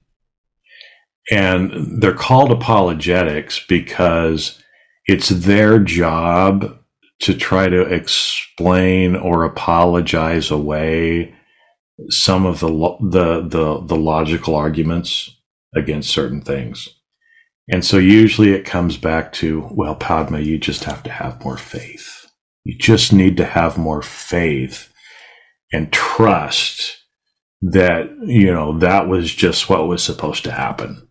and 1.31 2.01
they're 2.01 2.13
called 2.13 2.51
apologetics 2.51 3.63
because 3.67 4.61
it's 5.07 5.29
their 5.29 5.79
job 5.79 6.77
to 7.19 7.33
try 7.35 7.67
to 7.67 7.81
explain 7.81 9.15
or 9.15 9.43
apologize 9.43 10.49
away 10.51 11.35
some 12.09 12.45
of 12.45 12.59
the 12.61 12.69
the 13.01 13.41
the, 13.41 13.81
the 13.81 13.95
logical 13.95 14.55
arguments 14.55 15.35
against 15.75 16.09
certain 16.09 16.41
things. 16.41 16.89
And 17.71 17.85
so 17.85 17.97
usually 17.97 18.53
it 18.53 18.65
comes 18.65 18.97
back 18.97 19.31
to, 19.33 19.67
well, 19.71 19.93
Padma, 19.93 20.39
you 20.39 20.57
just 20.57 20.85
have 20.85 21.03
to 21.03 21.11
have 21.11 21.43
more 21.43 21.57
faith. 21.57 22.18
You 22.69 22.77
just 22.77 23.13
need 23.13 23.37
to 23.37 23.45
have 23.45 23.77
more 23.77 24.01
faith 24.01 24.91
and 25.73 25.91
trust 25.91 26.97
that, 27.61 28.09
you 28.25 28.51
know, 28.51 28.77
that 28.79 29.07
was 29.07 29.33
just 29.33 29.69
what 29.69 29.87
was 29.87 30.03
supposed 30.03 30.43
to 30.45 30.51
happen 30.51 31.09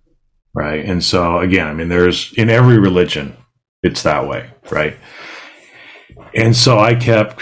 right? 0.58 0.84
And 0.84 1.04
so 1.04 1.38
again, 1.38 1.68
I 1.68 1.72
mean, 1.72 1.88
there's 1.88 2.32
in 2.32 2.50
every 2.50 2.78
religion, 2.78 3.36
it's 3.84 4.02
that 4.02 4.26
way, 4.26 4.50
right? 4.70 4.96
And 6.34 6.56
so 6.56 6.80
I 6.80 6.96
kept, 6.96 7.40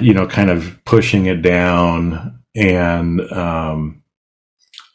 you 0.00 0.14
know, 0.14 0.26
kind 0.26 0.50
of 0.50 0.78
pushing 0.86 1.26
it 1.26 1.42
down, 1.42 2.40
and 2.56 3.20
um, 3.32 4.02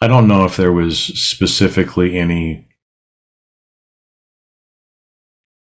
I 0.02 0.08
don't 0.08 0.28
know 0.28 0.46
if 0.46 0.58
there 0.58 0.72
was 0.72 0.98
specifically 1.00 2.18
any 2.18 2.68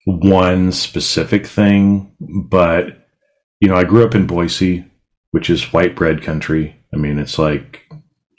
one 0.08 0.72
specific 0.72 1.46
thing, 1.46 2.14
but 2.20 3.10
you 3.60 3.68
know, 3.68 3.76
I 3.76 3.84
grew 3.84 4.06
up 4.06 4.16
in 4.16 4.26
Boise, 4.26 4.86
which 5.32 5.50
is 5.50 5.74
white 5.74 5.96
bread 5.96 6.22
country. 6.22 6.78
I 6.94 6.98
mean, 6.98 7.20
it's 7.20 7.38
like 7.38 7.84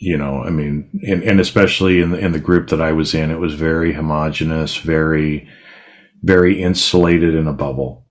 you 0.01 0.17
know, 0.17 0.43
I 0.45 0.51
mean, 0.51 0.89
and, 1.07 1.23
and 1.25 1.41
especially 1.41 2.01
in 2.01 2.13
the, 2.13 2.19
in 2.19 2.33
the 2.33 2.39
group 2.39 2.69
that 2.69 2.81
I 2.81 2.93
was 2.93 3.15
in, 3.15 3.31
it 3.31 3.41
was 3.41 3.55
very 3.55 3.93
homogenous, 3.93 4.77
very, 4.77 5.49
very 6.23 6.63
insulated 6.63 7.35
in 7.35 7.49
a 7.49 7.53
bubble. 7.53 8.07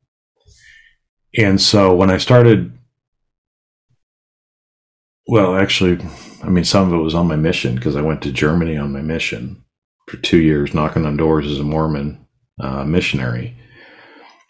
And 1.37 1.61
so 1.61 1.95
when 1.95 2.11
I 2.11 2.17
started, 2.17 2.77
well, 5.27 5.55
actually, 5.55 6.05
I 6.43 6.49
mean, 6.49 6.65
some 6.65 6.87
of 6.87 6.93
it 6.93 7.01
was 7.01 7.15
on 7.15 7.27
my 7.27 7.37
mission 7.37 7.75
because 7.75 7.95
I 7.95 8.01
went 8.01 8.21
to 8.23 8.33
Germany 8.33 8.77
on 8.77 8.91
my 8.91 9.01
mission 9.01 9.63
for 10.07 10.17
two 10.17 10.39
years, 10.41 10.73
knocking 10.73 11.05
on 11.05 11.15
doors 11.15 11.47
as 11.47 11.59
a 11.59 11.63
Mormon 11.63 12.26
uh, 12.59 12.83
missionary. 12.83 13.55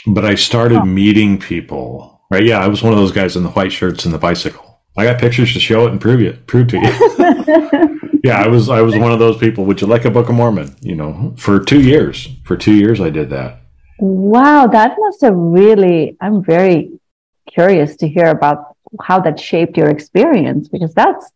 But 0.05 0.25
I 0.25 0.35
started 0.35 0.79
oh. 0.79 0.85
meeting 0.85 1.39
people, 1.39 2.21
right? 2.31 2.43
Yeah, 2.43 2.59
I 2.59 2.67
was 2.67 2.81
one 2.81 2.93
of 2.93 2.99
those 2.99 3.11
guys 3.11 3.35
in 3.35 3.43
the 3.43 3.49
white 3.49 3.71
shirts 3.71 4.05
and 4.05 4.13
the 4.13 4.19
bicycle 4.19 4.67
I 4.97 5.03
got 5.03 5.19
pictures 5.19 5.53
to 5.53 5.59
show 5.59 5.85
it 5.85 5.91
and 5.91 6.01
prove 6.01 6.21
it, 6.21 6.47
prove 6.47 6.67
to 6.69 6.77
you. 6.77 8.19
yeah, 8.23 8.41
I 8.41 8.47
was 8.47 8.67
I 8.67 8.81
was 8.81 8.97
one 8.97 9.11
of 9.11 9.19
those 9.19 9.37
people. 9.37 9.63
Would 9.65 9.79
you 9.79 9.85
like 9.85 10.05
a 10.05 10.11
Book 10.11 10.27
of 10.27 10.35
Mormon? 10.35 10.75
You 10.81 10.95
know, 10.95 11.35
for 11.37 11.59
two 11.59 11.81
years. 11.81 12.27
For 12.45 12.57
two 12.57 12.73
years, 12.73 12.99
I 12.99 13.11
did 13.11 13.29
that. 13.29 13.61
Wow, 13.99 14.65
that 14.65 14.95
must 14.97 15.21
have 15.21 15.35
really. 15.35 16.17
I'm 16.19 16.43
very 16.43 16.99
curious 17.47 17.95
to 17.97 18.07
hear 18.07 18.25
about 18.25 18.75
how 18.99 19.19
that 19.19 19.39
shaped 19.39 19.77
your 19.77 19.89
experience 19.89 20.67
because 20.67 20.95
that's 20.95 21.31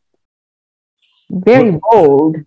very 1.29 1.79
bold 1.91 2.37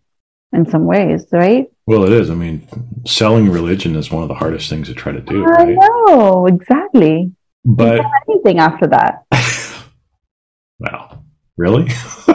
in 0.55 0.69
some 0.69 0.87
ways, 0.87 1.27
right? 1.33 1.67
Well, 1.87 2.05
it 2.05 2.13
is. 2.13 2.31
I 2.31 2.35
mean, 2.35 2.67
selling 3.07 3.51
religion 3.51 3.97
is 3.97 4.11
one 4.11 4.23
of 4.23 4.29
the 4.29 4.35
hardest 4.35 4.71
things 4.71 4.89
to 4.89 4.95
try 4.95 5.13
to 5.13 5.21
do. 5.21 5.45
I 5.45 5.49
right? 5.49 5.77
know 5.77 6.47
exactly. 6.47 7.33
But 7.65 8.01
anything 8.29 8.59
after 8.59 8.87
that. 8.89 9.25
Wow, 10.79 11.23
really? 11.57 11.91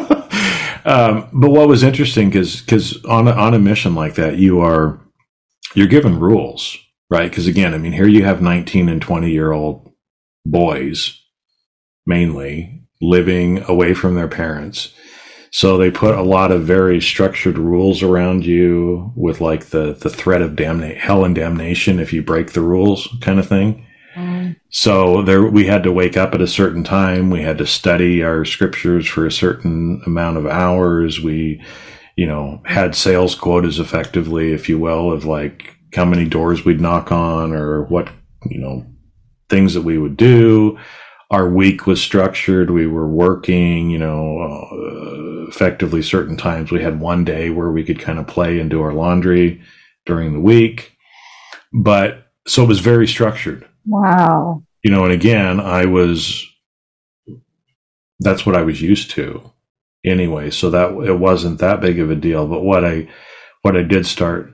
um, 0.86 1.30
but 1.34 1.52
what 1.52 1.68
was 1.68 1.84
interesting 1.84 2.30
because 2.30 2.62
because 2.62 3.04
on 3.06 3.28
a, 3.28 3.32
on 3.32 3.54
a 3.54 3.60
mission 3.60 3.96
like 3.96 4.16
that, 4.16 4.38
you 4.38 4.60
are 4.62 5.00
you're 5.76 5.88
given 5.88 6.20
rules, 6.20 6.78
right? 7.10 7.30
Because 7.30 7.48
again, 7.48 7.74
I 7.74 7.78
mean, 7.78 7.92
here 7.92 8.08
you 8.08 8.24
have 8.24 8.42
19 8.42 8.90
and 8.90 9.02
20 9.02 9.30
year 9.30 9.52
old 9.52 9.92
boys 10.46 11.22
mainly 12.06 12.84
living 13.02 13.64
away 13.68 13.94
from 13.94 14.16
their 14.16 14.28
parents. 14.28 14.94
So 15.52 15.78
they 15.78 15.90
put 15.90 16.16
a 16.16 16.22
lot 16.22 16.52
of 16.52 16.64
very 16.64 17.02
structured 17.02 17.58
rules 17.58 18.04
around 18.04 18.46
you 18.46 19.12
with 19.16 19.42
like 19.42 19.68
the 19.68 19.94
the 19.94 20.10
threat 20.10 20.42
of 20.42 20.56
damnation, 20.56 21.00
hell 21.00 21.26
and 21.26 21.34
damnation 21.34 22.00
if 22.00 22.14
you 22.14 22.22
break 22.22 22.54
the 22.54 22.62
rules 22.62 23.08
kind 23.22 23.40
of 23.40 23.48
thing. 23.48 23.86
Mm-hmm. 24.16 24.52
So 24.70 25.22
there, 25.24 25.44
we 25.44 25.66
had 25.66 25.84
to 25.84 25.92
wake 25.92 26.18
up 26.18 26.34
at 26.34 26.42
a 26.42 26.48
certain 26.48 26.84
time. 26.84 27.30
We 27.30 27.42
had 27.42 27.58
to 27.60 27.66
study 27.66 28.24
our 28.24 28.46
scriptures 28.46 29.08
for 29.08 29.26
a 29.26 29.32
certain 29.32 30.02
amount 30.06 30.38
of 30.38 30.46
hours. 30.46 31.20
We, 31.20 31.64
you 32.16 32.28
know, 32.28 32.62
had 32.66 32.96
sales 32.96 33.34
quotas 33.34 33.80
effectively, 33.80 34.52
if 34.52 34.70
you 34.70 34.78
will, 34.78 35.12
of 35.12 35.26
like 35.26 35.76
how 35.96 36.06
many 36.06 36.26
doors 36.26 36.66
we'd 36.66 36.82
knock 36.82 37.12
on 37.12 37.54
or 37.54 37.84
what, 37.86 38.10
you 38.46 38.60
know, 38.60 38.86
things 39.50 39.74
that 39.74 39.82
we 39.82 39.98
would 39.98 40.18
do. 40.18 40.78
Our 41.32 41.48
week 41.50 41.86
was 41.86 42.02
structured. 42.02 42.72
We 42.72 42.88
were 42.88 43.08
working, 43.08 43.90
you 43.90 44.00
know, 44.00 44.40
uh, 44.40 45.48
effectively 45.50 46.02
certain 46.02 46.38
times. 46.38 46.72
We 46.72 46.82
had 46.82 47.00
one 47.00 47.24
day 47.24 47.50
where 47.50 47.72
we 47.72 47.84
could 47.84 48.00
kind 48.00 48.18
of 48.18 48.28
play 48.28 48.60
and 48.60 48.70
do 48.70 48.82
our 48.82 48.94
laundry 48.94 49.62
during 50.06 50.34
the 50.34 50.40
week. 50.40 50.98
But 51.72 52.32
so 52.48 52.64
it 52.64 52.68
was 52.68 52.80
very 52.80 53.08
structured 53.08 53.70
Wow. 53.86 54.64
You 54.84 54.92
know, 54.92 55.04
and 55.04 55.14
again, 55.14 55.60
I 55.60 55.86
was, 55.86 56.46
that's 58.20 58.46
what 58.46 58.56
I 58.56 58.62
was 58.62 58.82
used 58.82 59.12
to 59.12 59.52
anyway. 60.06 60.52
So 60.52 60.70
that 60.70 60.92
it 61.08 61.20
wasn't 61.20 61.60
that 61.60 61.82
big 61.82 62.00
of 62.00 62.12
a 62.12 62.16
deal. 62.16 62.48
But 62.48 62.62
what 62.62 62.86
I, 62.86 63.10
what 63.62 63.76
I 63.76 63.84
did 63.84 64.06
start 64.06 64.54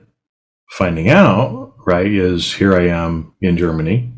finding 0.70 1.10
out, 1.10 1.74
right, 1.86 2.06
is 2.06 2.52
here 2.52 2.74
I 2.74 2.88
am 2.88 3.34
in 3.40 3.56
Germany 3.56 4.12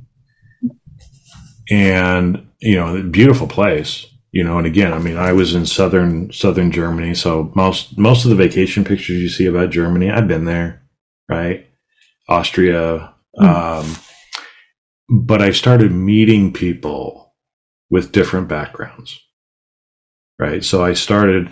and, 1.71 2.48
you 2.61 2.77
know, 2.77 3.03
beautiful 3.03 3.47
place, 3.47 4.07
you 4.33 4.45
know, 4.45 4.59
and 4.59 4.67
again, 4.67 4.93
I 4.93 4.99
mean, 4.99 5.17
I 5.17 5.33
was 5.33 5.55
in 5.55 5.65
southern 5.67 6.33
southern 6.33 6.71
Germany, 6.71 7.15
so 7.15 7.53
most 7.55 7.97
most 7.99 8.25
of 8.25 8.31
the 8.31 8.37
vacation 8.37 8.85
pictures 8.85 9.21
you 9.21 9.29
see 9.29 9.47
about 9.47 9.71
Germany, 9.71 10.11
I've 10.11 10.29
been 10.29 10.45
there, 10.45 10.83
right? 11.29 11.67
Austria, 12.29 13.15
mm. 13.39 13.45
um, 13.45 13.97
but 15.09 15.41
I 15.41 15.53
started 15.53 15.93
meeting 15.93 16.53
people 16.53 17.35
with 17.91 18.13
different 18.13 18.49
backgrounds, 18.49 19.19
right? 20.39 20.63
So 20.63 20.85
I 20.85 20.93
started 20.93 21.51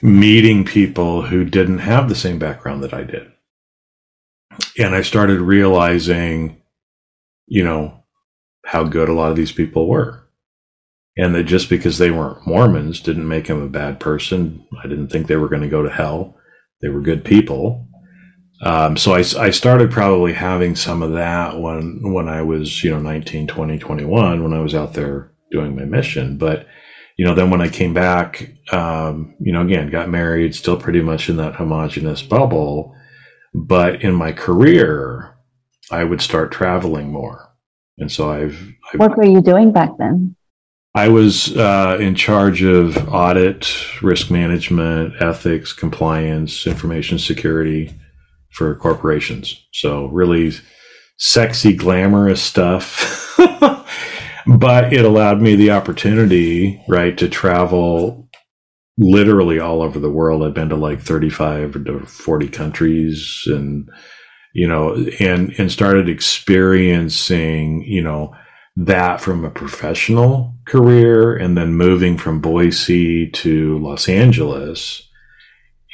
meeting 0.00 0.64
people 0.64 1.22
who 1.22 1.44
didn't 1.44 1.80
have 1.80 2.08
the 2.08 2.14
same 2.14 2.38
background 2.38 2.82
that 2.84 2.94
I 2.94 3.02
did, 3.02 3.30
and 4.78 4.94
I 4.94 5.02
started 5.02 5.40
realizing, 5.40 6.62
you 7.46 7.64
know, 7.64 8.04
how 8.64 8.84
good 8.84 9.08
a 9.08 9.14
lot 9.14 9.30
of 9.30 9.36
these 9.36 9.52
people 9.52 9.88
were 9.88 10.27
and 11.18 11.34
that 11.34 11.44
just 11.44 11.68
because 11.68 11.98
they 11.98 12.12
weren't 12.12 12.46
Mormons 12.46 13.00
didn't 13.00 13.26
make 13.26 13.48
them 13.48 13.60
a 13.60 13.68
bad 13.68 13.98
person. 13.98 14.64
I 14.82 14.86
didn't 14.86 15.08
think 15.08 15.26
they 15.26 15.36
were 15.36 15.48
going 15.48 15.62
to 15.62 15.68
go 15.68 15.82
to 15.82 15.90
hell. 15.90 16.36
They 16.80 16.88
were 16.88 17.00
good 17.00 17.24
people. 17.24 17.86
Um, 18.62 18.96
so 18.96 19.12
I, 19.12 19.18
I 19.18 19.50
started 19.50 19.90
probably 19.90 20.32
having 20.32 20.76
some 20.76 21.02
of 21.02 21.12
that 21.12 21.58
when 21.60 22.12
when 22.12 22.28
I 22.28 22.42
was 22.42 22.82
you 22.82 22.90
know 22.90 23.00
19, 23.00 23.48
20, 23.48 23.78
21 23.78 24.42
when 24.42 24.52
I 24.52 24.60
was 24.60 24.74
out 24.74 24.94
there 24.94 25.32
doing 25.50 25.76
my 25.76 25.84
mission. 25.84 26.38
But 26.38 26.66
you 27.16 27.24
know 27.24 27.34
then 27.34 27.50
when 27.50 27.60
I 27.60 27.68
came 27.68 27.94
back, 27.94 28.52
um, 28.72 29.34
you 29.40 29.52
know 29.52 29.62
again 29.62 29.90
got 29.90 30.08
married, 30.08 30.54
still 30.54 30.76
pretty 30.76 31.02
much 31.02 31.28
in 31.28 31.36
that 31.36 31.56
homogenous 31.56 32.22
bubble. 32.22 32.94
But 33.54 34.02
in 34.02 34.14
my 34.14 34.32
career, 34.32 35.36
I 35.90 36.04
would 36.04 36.20
start 36.20 36.52
traveling 36.52 37.10
more, 37.10 37.52
and 37.96 38.10
so 38.10 38.30
I've, 38.30 38.72
I've 38.92 39.00
what 39.00 39.16
were 39.16 39.24
you 39.24 39.40
doing 39.40 39.72
back 39.72 39.90
then? 39.98 40.36
I 40.94 41.08
was 41.08 41.56
uh, 41.56 41.98
in 42.00 42.14
charge 42.14 42.62
of 42.62 42.96
audit, 43.08 43.72
risk 44.02 44.30
management, 44.30 45.20
ethics, 45.20 45.72
compliance, 45.72 46.66
information 46.66 47.18
security 47.18 47.94
for 48.50 48.74
corporations. 48.74 49.66
So, 49.72 50.06
really 50.06 50.52
sexy, 51.18 51.74
glamorous 51.74 52.42
stuff. 52.42 53.34
but 54.46 54.92
it 54.92 55.04
allowed 55.04 55.40
me 55.40 55.56
the 55.56 55.72
opportunity, 55.72 56.82
right, 56.88 57.16
to 57.18 57.28
travel 57.28 58.28
literally 58.96 59.60
all 59.60 59.82
over 59.82 59.98
the 59.98 60.10
world. 60.10 60.42
I've 60.42 60.54
been 60.54 60.70
to 60.70 60.76
like 60.76 61.00
35 61.00 61.84
to 61.84 62.00
40 62.00 62.48
countries 62.48 63.42
and, 63.46 63.88
you 64.54 64.66
know, 64.66 64.94
and, 65.20 65.54
and 65.58 65.70
started 65.70 66.08
experiencing, 66.08 67.84
you 67.84 68.02
know, 68.02 68.34
that 68.80 69.20
from 69.20 69.44
a 69.44 69.50
professional 69.50 70.54
career 70.64 71.36
and 71.36 71.58
then 71.58 71.74
moving 71.74 72.16
from 72.16 72.40
Boise 72.40 73.28
to 73.28 73.76
Los 73.78 74.08
Angeles 74.08 75.02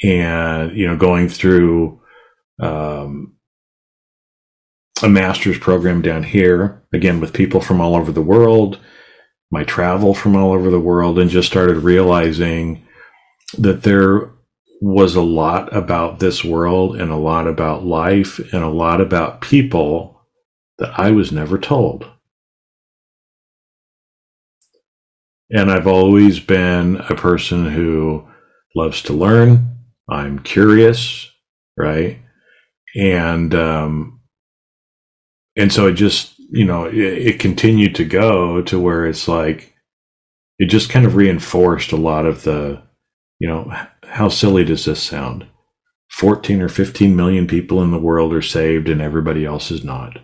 and, 0.03 0.77
you 0.77 0.85
know, 0.85 0.95
going 0.95 1.27
through 1.27 1.99
um, 2.59 3.35
a 5.01 5.09
master's 5.09 5.57
program 5.57 6.03
down 6.03 6.21
here, 6.21 6.83
again, 6.93 7.19
with 7.19 7.33
people 7.33 7.59
from 7.59 7.81
all 7.81 7.95
over 7.95 8.11
the 8.11 8.21
world, 8.21 8.79
my 9.49 9.63
travel 9.63 10.13
from 10.13 10.35
all 10.35 10.53
over 10.53 10.69
the 10.69 10.79
world, 10.79 11.17
and 11.17 11.31
just 11.31 11.49
started 11.49 11.77
realizing 11.77 12.85
that 13.57 13.81
there 13.81 14.29
was 14.79 15.15
a 15.15 15.21
lot 15.23 15.75
about 15.75 16.19
this 16.19 16.43
world 16.43 16.95
and 17.01 17.09
a 17.09 17.17
lot 17.17 17.47
about 17.47 17.83
life 17.83 18.37
and 18.53 18.63
a 18.63 18.69
lot 18.69 19.01
about 19.01 19.41
people 19.41 20.21
that 20.77 20.99
I 20.99 21.09
was 21.09 21.31
never 21.31 21.57
told. 21.57 22.11
And 25.51 25.71
I've 25.71 25.87
always 25.87 26.39
been 26.39 26.97
a 26.97 27.15
person 27.15 27.69
who 27.71 28.27
loves 28.75 29.01
to 29.03 29.13
learn. 29.13 29.77
I'm 30.09 30.39
curious, 30.39 31.29
right? 31.77 32.19
And 32.95 33.53
um, 33.53 34.21
and 35.55 35.71
so 35.71 35.87
it 35.87 35.93
just 35.93 36.37
you 36.39 36.65
know 36.65 36.85
it, 36.85 36.95
it 36.95 37.39
continued 37.39 37.95
to 37.95 38.05
go 38.05 38.61
to 38.63 38.79
where 38.79 39.05
it's 39.05 39.27
like 39.27 39.75
it 40.59 40.67
just 40.67 40.89
kind 40.89 41.05
of 41.05 41.15
reinforced 41.15 41.91
a 41.91 41.97
lot 41.97 42.25
of 42.25 42.43
the 42.43 42.81
you 43.39 43.47
know 43.47 43.71
how 44.03 44.29
silly 44.29 44.63
does 44.63 44.85
this 44.85 45.01
sound 45.01 45.45
14 46.11 46.61
or 46.61 46.69
15 46.69 47.15
million 47.15 47.47
people 47.47 47.81
in 47.83 47.91
the 47.91 47.99
world 47.99 48.33
are 48.33 48.41
saved 48.41 48.87
and 48.87 49.01
everybody 49.01 49.45
else 49.45 49.71
is 49.71 49.83
not 49.83 50.17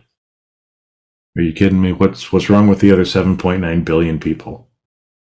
are 1.38 1.42
you 1.42 1.54
kidding 1.54 1.82
me 1.82 1.92
what's 1.92 2.32
what's 2.32 2.50
wrong 2.50 2.68
with 2.68 2.80
the 2.80 2.92
other 2.92 3.04
7.9 3.04 3.84
billion 3.84 4.20
people 4.20 4.71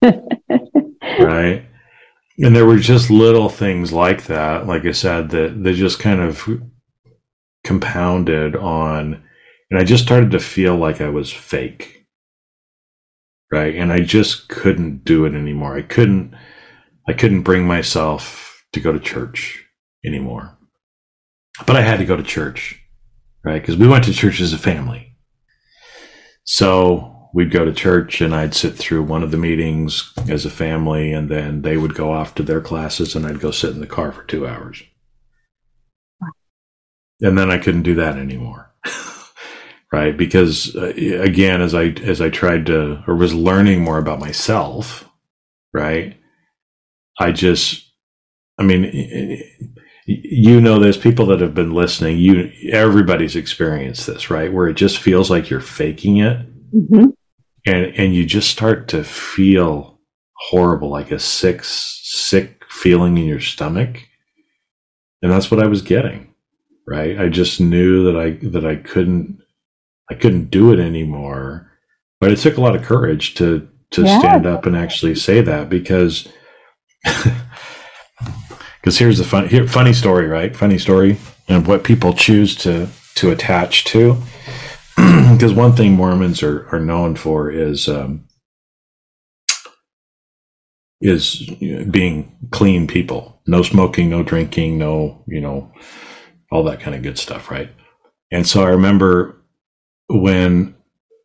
right? 0.02 1.64
And 2.38 2.56
there 2.56 2.66
were 2.66 2.78
just 2.78 3.10
little 3.10 3.48
things 3.50 3.92
like 3.92 4.24
that, 4.24 4.66
like 4.66 4.86
I 4.86 4.92
said, 4.92 5.30
that 5.30 5.62
they 5.62 5.74
just 5.74 5.98
kind 5.98 6.20
of 6.20 6.48
compounded 7.64 8.56
on, 8.56 9.22
and 9.70 9.78
I 9.78 9.84
just 9.84 10.04
started 10.04 10.30
to 10.30 10.40
feel 10.40 10.76
like 10.76 11.02
I 11.02 11.10
was 11.10 11.30
fake, 11.30 12.06
right? 13.52 13.74
And 13.74 13.92
I 13.92 14.00
just 14.00 14.48
couldn't 14.48 15.04
do 15.04 15.26
it 15.26 15.34
anymore. 15.34 15.76
I 15.76 15.82
couldn't, 15.82 16.34
I 17.06 17.12
couldn't 17.12 17.42
bring 17.42 17.66
myself 17.66 18.64
to 18.72 18.80
go 18.80 18.92
to 18.92 19.00
church 19.00 19.66
anymore, 20.04 20.56
but 21.66 21.76
I 21.76 21.82
had 21.82 21.98
to 21.98 22.06
go 22.06 22.16
to 22.16 22.22
church, 22.22 22.80
right? 23.44 23.60
Because 23.60 23.76
we 23.76 23.88
went 23.88 24.04
to 24.04 24.14
church 24.14 24.40
as 24.40 24.54
a 24.54 24.58
family. 24.58 25.14
So 26.44 27.19
we'd 27.32 27.50
go 27.50 27.64
to 27.64 27.72
church 27.72 28.20
and 28.20 28.34
I'd 28.34 28.54
sit 28.54 28.74
through 28.74 29.04
one 29.04 29.22
of 29.22 29.30
the 29.30 29.36
meetings 29.36 30.12
as 30.28 30.44
a 30.44 30.50
family, 30.50 31.12
and 31.12 31.28
then 31.28 31.62
they 31.62 31.76
would 31.76 31.94
go 31.94 32.12
off 32.12 32.34
to 32.36 32.42
their 32.42 32.60
classes, 32.60 33.14
and 33.14 33.26
I'd 33.26 33.40
go 33.40 33.50
sit 33.50 33.70
in 33.70 33.80
the 33.80 33.86
car 33.86 34.12
for 34.12 34.24
two 34.24 34.46
hours. 34.46 34.82
And 37.20 37.36
then 37.36 37.50
I 37.50 37.58
couldn't 37.58 37.82
do 37.82 37.94
that 37.96 38.16
anymore. 38.16 38.72
right? 39.92 40.16
Because 40.16 40.74
uh, 40.74 40.92
again 40.96 41.60
as 41.60 41.74
i 41.74 41.86
as 42.04 42.20
i 42.20 42.30
tried 42.30 42.66
to 42.66 43.02
or 43.06 43.16
was 43.16 43.34
learning 43.34 43.82
more 43.82 43.98
about 43.98 44.20
myself 44.20 45.06
right? 45.72 46.16
I 47.18 47.32
just 47.32 47.92
i 48.58 48.62
mean 48.62 49.42
you 50.06 50.60
know 50.60 50.78
there's 50.78 50.96
people 50.96 51.26
that 51.26 51.40
have 51.40 51.54
been 51.54 51.72
listening 51.72 52.18
you 52.18 52.50
everybody's 52.72 53.36
experienced 53.36 54.06
this 54.06 54.30
right? 54.30 54.52
Where 54.52 54.68
it 54.68 54.74
just 54.74 54.98
feels 54.98 55.30
like 55.30 55.50
you're 55.50 55.60
faking 55.60 56.18
it. 56.18 56.38
Mm-hmm 56.72 57.10
and 57.66 57.86
and 57.96 58.14
you 58.14 58.24
just 58.24 58.50
start 58.50 58.88
to 58.88 59.04
feel 59.04 59.98
horrible, 60.34 60.88
like 60.88 61.10
a 61.10 61.18
sick 61.18 61.62
sick 61.64 62.64
feeling 62.68 63.18
in 63.18 63.24
your 63.24 63.40
stomach, 63.40 64.02
and 65.22 65.30
that's 65.30 65.50
what 65.50 65.62
I 65.62 65.66
was 65.66 65.82
getting. 65.82 66.34
Right, 66.86 67.20
I 67.20 67.28
just 67.28 67.60
knew 67.60 68.04
that 68.04 68.16
I 68.16 68.30
that 68.48 68.64
I 68.64 68.76
couldn't 68.76 69.40
I 70.10 70.14
couldn't 70.14 70.50
do 70.50 70.72
it 70.72 70.80
anymore. 70.80 71.70
But 72.20 72.32
it 72.32 72.38
took 72.38 72.58
a 72.58 72.60
lot 72.60 72.76
of 72.76 72.82
courage 72.82 73.34
to 73.36 73.68
to 73.92 74.02
yeah. 74.02 74.18
stand 74.18 74.46
up 74.46 74.66
and 74.66 74.76
actually 74.76 75.14
say 75.14 75.40
that 75.40 75.68
because 75.68 76.28
because 78.80 78.98
here's 78.98 79.18
the 79.18 79.24
fun 79.24 79.48
here, 79.48 79.66
funny 79.66 79.92
story, 79.92 80.26
right? 80.26 80.54
Funny 80.54 80.78
story 80.78 81.16
and 81.48 81.66
what 81.66 81.84
people 81.84 82.12
choose 82.12 82.54
to 82.56 82.88
to 83.16 83.30
attach 83.30 83.84
to 83.84 84.16
because 85.32 85.54
one 85.54 85.72
thing 85.72 85.92
Mormons 85.94 86.42
are, 86.42 86.68
are 86.74 86.80
known 86.80 87.16
for 87.16 87.50
is 87.50 87.88
um, 87.88 88.26
is 91.00 91.48
being 91.90 92.36
clean 92.50 92.86
people. 92.86 93.40
No 93.46 93.62
smoking, 93.62 94.10
no 94.10 94.22
drinking, 94.22 94.78
no 94.78 95.24
you 95.26 95.40
know 95.40 95.72
all 96.52 96.64
that 96.64 96.80
kind 96.80 96.96
of 96.96 97.02
good 97.02 97.18
stuff, 97.18 97.50
right? 97.50 97.70
And 98.30 98.46
so 98.46 98.62
I 98.64 98.68
remember 98.68 99.36
when 100.08 100.74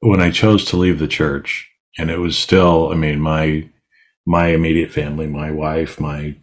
when 0.01 0.21
I 0.21 0.31
chose 0.31 0.65
to 0.65 0.77
leave 0.77 0.99
the 0.99 1.07
church, 1.07 1.69
and 1.97 2.11
it 2.11 2.19
was 2.19 2.37
still, 2.37 2.91
I 2.91 2.95
mean, 2.95 3.19
my 3.19 3.69
my 4.25 4.47
immediate 4.47 4.91
family, 4.91 5.27
my 5.27 5.51
wife, 5.51 5.99
my 5.99 6.35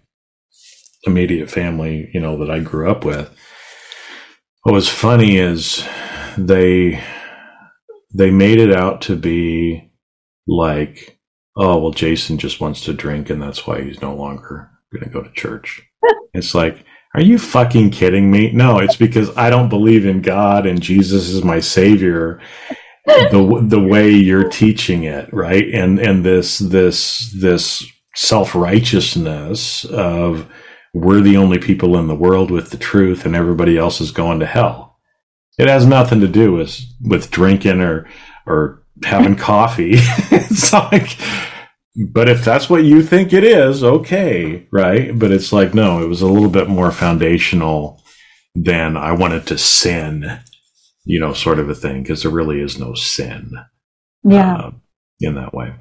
immediate 1.05 1.51
family, 1.51 2.11
you 2.13 2.21
know, 2.21 2.39
that 2.39 2.51
I 2.51 2.61
grew 2.61 2.91
up 2.91 3.05
with. 3.05 3.31
What 4.63 4.73
was 4.73 4.89
funny 4.89 5.39
is 5.39 5.85
they 6.39 7.03
they 8.15 8.31
made 8.31 8.59
it 8.59 8.75
out 8.75 9.03
to 9.03 9.17
be 9.17 9.91
like, 10.47 11.19
oh, 11.57 11.79
well, 11.79 11.93
Jason 11.93 12.39
just 12.39 12.61
wants 12.61 12.83
to 12.85 12.93
drink 12.93 13.31
and 13.31 13.43
that's 13.43 13.67
why 13.67 13.83
he's 13.83 14.03
no 14.03 14.15
longer 14.15 14.71
going 14.93 15.05
to 15.05 15.11
go 15.11 15.23
to 15.23 15.33
church. 15.33 15.83
it's 16.35 16.55
like, 16.55 16.85
are 17.15 17.23
you 17.23 17.39
fucking 17.39 17.91
kidding 17.91 18.31
me? 18.31 18.53
No, 18.53 18.79
it's 18.79 18.97
because 18.97 19.37
I 19.37 19.51
don't 19.51 19.69
believe 19.69 20.07
in 20.07 20.23
God 20.23 20.67
and 20.67 20.81
Jesus 20.81 21.29
is 21.29 21.45
my 21.45 21.61
savior. 21.61 22.41
the 23.05 23.65
the 23.69 23.81
way 23.81 24.11
you're 24.11 24.49
teaching 24.49 25.03
it, 25.05 25.29
right? 25.33 25.69
And 25.75 25.99
and 25.99 26.25
this 26.25 26.59
this 26.59 27.33
this 27.33 27.85
self 28.15 28.55
righteousness 28.55 29.85
of 29.87 30.49
we're 30.95 31.21
the 31.21 31.37
only 31.37 31.59
people 31.59 31.99
in 31.99 32.07
the 32.07 32.15
world 32.15 32.51
with 32.51 32.71
the 32.71 32.77
truth 32.77 33.27
and 33.27 33.35
everybody 33.35 33.77
else 33.77 34.01
is 34.01 34.13
going 34.13 34.41
to 34.41 34.47
hell. 34.47 34.92
It 35.59 35.69
has 35.69 35.87
nothing 35.87 36.21
to 36.21 36.29
do 36.29 36.53
with 36.53 36.81
with 37.01 37.31
drinking 37.31 37.81
or 37.81 38.09
or 38.47 38.83
having 39.05 39.37
coffee. 39.51 39.93
it's 39.97 40.73
like 40.73 41.17
but 41.95 42.29
if 42.29 42.45
that's 42.45 42.71
what 42.71 42.85
you 42.85 43.03
think 43.03 43.33
it 43.33 43.45
is, 43.45 43.85
okay, 43.85 44.67
right? 44.71 45.17
But 45.19 45.31
it's 45.31 45.53
like, 45.53 45.75
no, 45.75 46.03
it 46.03 46.09
was 46.09 46.23
a 46.23 46.27
little 46.27 46.49
bit 46.49 46.69
more 46.69 46.91
foundational 46.91 48.03
than 48.55 48.97
I 48.97 49.13
wanted 49.13 49.47
to 49.49 49.59
sin, 49.59 50.41
you 51.05 51.21
know, 51.21 51.35
sort 51.35 51.59
of 51.59 51.69
a 51.69 51.75
thing, 51.75 52.03
because 52.03 52.23
there 52.23 52.33
really 52.33 52.61
is 52.61 52.79
no 52.79 52.95
sin. 52.95 53.53
Yeah. 54.25 54.55
Uh, 54.55 54.71
in 55.21 55.35
that 55.35 55.53
way. 55.53 55.75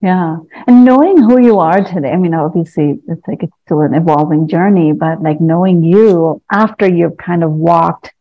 Yeah. 0.00 0.38
And 0.66 0.84
knowing 0.84 1.22
who 1.22 1.40
you 1.40 1.60
are 1.60 1.82
today, 1.82 2.10
I 2.10 2.16
mean, 2.16 2.34
obviously 2.34 3.00
it's 3.06 3.26
like 3.26 3.42
it's 3.42 3.56
still 3.64 3.82
an 3.82 3.94
evolving 3.94 4.48
journey, 4.48 4.92
but 4.92 5.22
like 5.22 5.40
knowing 5.40 5.82
you 5.82 6.42
after 6.50 6.86
you've 6.86 7.16
kind 7.16 7.42
of 7.42 7.52
walked 7.52 8.12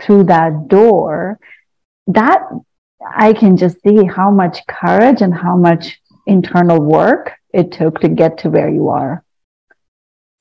through 0.00 0.24
that 0.24 0.68
door, 0.68 1.38
that 2.06 2.42
I 3.14 3.32
can 3.32 3.56
just 3.56 3.82
see 3.82 4.04
how 4.04 4.30
much 4.30 4.66
courage 4.66 5.22
and 5.22 5.34
how 5.34 5.56
much 5.56 6.00
internal 6.26 6.80
work 6.80 7.32
it 7.52 7.72
took 7.72 8.00
to 8.00 8.08
get 8.08 8.38
to 8.38 8.50
where 8.50 8.68
you 8.68 8.88
are. 8.88 9.24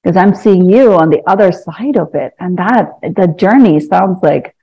Because 0.03 0.17
I'm 0.17 0.33
seeing 0.33 0.69
you 0.69 0.93
on 0.93 1.09
the 1.09 1.21
other 1.27 1.51
side 1.51 1.97
of 1.97 2.15
it. 2.15 2.33
And 2.39 2.57
that, 2.57 2.91
the 3.01 3.27
journey 3.37 3.79
sounds 3.79 4.19
like 4.23 4.55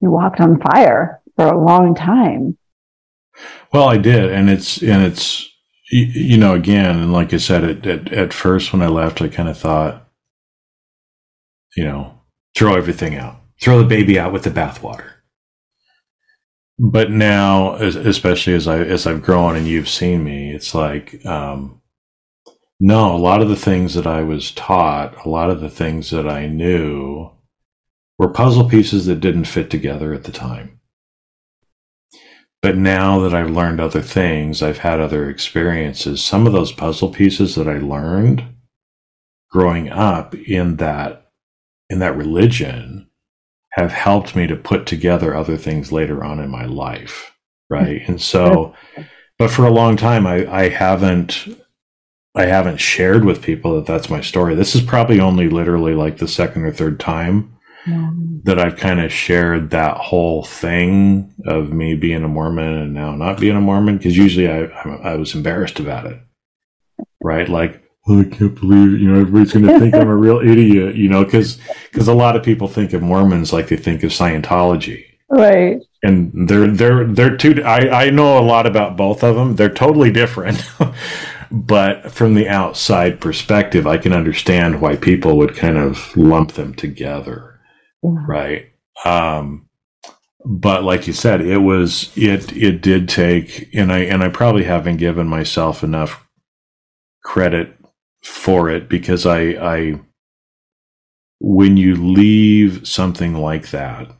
you 0.00 0.10
walked 0.10 0.40
on 0.40 0.60
fire 0.60 1.20
for 1.36 1.46
a 1.46 1.64
long 1.64 1.94
time. 1.94 2.58
Well, 3.72 3.88
I 3.88 3.96
did. 3.96 4.30
And 4.30 4.50
it's, 4.50 4.82
and 4.82 5.02
it's, 5.02 5.48
you 5.90 6.36
know, 6.36 6.54
again, 6.54 6.96
and 6.96 7.12
like 7.12 7.32
I 7.32 7.38
said, 7.38 7.64
at, 7.64 7.86
at, 7.86 8.12
at 8.12 8.32
first 8.32 8.72
when 8.72 8.82
I 8.82 8.88
left, 8.88 9.22
I 9.22 9.28
kind 9.28 9.48
of 9.48 9.58
thought, 9.58 10.06
you 11.76 11.84
know, 11.84 12.20
throw 12.56 12.74
everything 12.74 13.16
out, 13.16 13.39
throw 13.60 13.78
the 13.78 13.84
baby 13.84 14.18
out 14.18 14.32
with 14.32 14.44
the 14.44 14.50
bathwater 14.50 15.10
but 16.82 17.10
now, 17.10 17.74
especially 17.74 18.54
as 18.54 18.66
I 18.66 18.78
as 18.78 19.06
I've 19.06 19.22
grown 19.22 19.54
and 19.54 19.66
you've 19.68 19.88
seen 19.88 20.24
me, 20.24 20.50
it's 20.50 20.74
like 20.74 21.24
um, 21.26 21.82
no, 22.80 23.14
a 23.14 23.18
lot 23.18 23.42
of 23.42 23.50
the 23.50 23.56
things 23.56 23.92
that 23.92 24.06
I 24.06 24.22
was 24.22 24.50
taught, 24.52 25.26
a 25.26 25.28
lot 25.28 25.50
of 25.50 25.60
the 25.60 25.68
things 25.68 26.08
that 26.08 26.26
I 26.26 26.46
knew, 26.46 27.30
were 28.18 28.30
puzzle 28.30 28.66
pieces 28.66 29.04
that 29.06 29.20
didn't 29.20 29.44
fit 29.44 29.68
together 29.68 30.14
at 30.14 30.24
the 30.24 30.32
time. 30.32 30.80
But 32.62 32.78
now 32.78 33.20
that 33.20 33.34
I've 33.34 33.50
learned 33.50 33.80
other 33.80 34.00
things, 34.00 34.62
I've 34.62 34.78
had 34.78 35.00
other 35.00 35.28
experiences. 35.28 36.24
Some 36.24 36.46
of 36.46 36.54
those 36.54 36.72
puzzle 36.72 37.10
pieces 37.10 37.56
that 37.56 37.68
I 37.68 37.76
learned 37.76 38.42
growing 39.50 39.90
up 39.90 40.34
in 40.34 40.76
that 40.76 41.30
in 41.90 41.98
that 41.98 42.16
religion 42.16 43.09
have 43.72 43.92
helped 43.92 44.34
me 44.34 44.46
to 44.46 44.56
put 44.56 44.86
together 44.86 45.34
other 45.34 45.56
things 45.56 45.92
later 45.92 46.24
on 46.24 46.40
in 46.40 46.50
my 46.50 46.64
life. 46.64 47.36
Right. 47.68 48.00
Mm-hmm. 48.02 48.12
And 48.12 48.20
so, 48.20 48.74
but 49.38 49.50
for 49.50 49.64
a 49.64 49.70
long 49.70 49.96
time, 49.96 50.26
I, 50.26 50.50
I 50.52 50.68
haven't, 50.68 51.46
I 52.34 52.46
haven't 52.46 52.78
shared 52.78 53.24
with 53.24 53.42
people 53.42 53.76
that 53.76 53.86
that's 53.86 54.10
my 54.10 54.20
story. 54.20 54.54
This 54.54 54.74
is 54.74 54.82
probably 54.82 55.20
only 55.20 55.48
literally 55.48 55.94
like 55.94 56.18
the 56.18 56.28
second 56.28 56.64
or 56.64 56.72
third 56.72 56.98
time 56.98 57.56
yeah. 57.86 58.10
that 58.44 58.58
I've 58.58 58.76
kind 58.76 59.00
of 59.00 59.12
shared 59.12 59.70
that 59.70 59.96
whole 59.96 60.44
thing 60.44 61.32
of 61.46 61.72
me 61.72 61.94
being 61.94 62.24
a 62.24 62.28
Mormon 62.28 62.76
and 62.76 62.92
now 62.92 63.14
not 63.14 63.38
being 63.38 63.56
a 63.56 63.60
Mormon. 63.60 63.98
Cause 63.98 64.16
usually 64.16 64.50
I, 64.50 64.64
I 64.64 65.14
was 65.14 65.34
embarrassed 65.34 65.78
about 65.78 66.06
it. 66.06 66.20
Right. 67.22 67.48
Like, 67.48 67.84
oh, 68.08 68.20
I 68.20 68.24
can't 68.24 68.54
believe 68.54 69.00
you 69.00 69.10
know 69.10 69.20
everybody's 69.20 69.52
going 69.52 69.66
to 69.66 69.78
think 69.78 69.94
I'm 69.94 70.08
a 70.08 70.16
real 70.16 70.38
idiot, 70.44 70.96
you 70.96 71.08
know, 71.08 71.24
because 71.24 71.58
because 71.90 72.08
a 72.08 72.14
lot 72.14 72.36
of 72.36 72.42
people 72.42 72.68
think 72.68 72.92
of 72.92 73.02
Mormons 73.02 73.52
like 73.52 73.68
they 73.68 73.76
think 73.76 74.02
of 74.02 74.10
Scientology, 74.10 75.06
right? 75.28 75.80
And 76.02 76.48
they're 76.48 76.68
they're 76.68 77.04
they're 77.04 77.36
two. 77.36 77.62
I 77.62 78.06
I 78.06 78.10
know 78.10 78.38
a 78.38 78.42
lot 78.42 78.66
about 78.66 78.96
both 78.96 79.22
of 79.22 79.36
them. 79.36 79.56
They're 79.56 79.68
totally 79.68 80.10
different, 80.10 80.64
but 81.50 82.10
from 82.10 82.34
the 82.34 82.48
outside 82.48 83.20
perspective, 83.20 83.86
I 83.86 83.98
can 83.98 84.12
understand 84.12 84.80
why 84.80 84.96
people 84.96 85.36
would 85.38 85.54
kind 85.54 85.76
of 85.76 86.16
lump 86.16 86.52
them 86.52 86.74
together, 86.74 87.60
yeah. 88.02 88.24
right? 88.26 88.66
Um, 89.04 89.68
but 90.44 90.84
like 90.84 91.06
you 91.06 91.12
said, 91.12 91.42
it 91.42 91.58
was 91.58 92.10
it 92.16 92.56
it 92.56 92.80
did 92.80 93.08
take, 93.08 93.68
and 93.74 93.92
I 93.92 93.98
and 94.00 94.22
I 94.22 94.30
probably 94.30 94.64
haven't 94.64 94.96
given 94.96 95.28
myself 95.28 95.84
enough 95.84 96.26
credit 97.22 97.76
for 98.22 98.68
it 98.68 98.88
because 98.88 99.26
I, 99.26 99.40
I, 99.40 100.00
when 101.40 101.76
you 101.76 101.96
leave 101.96 102.86
something 102.86 103.34
like 103.34 103.70
that, 103.70 104.10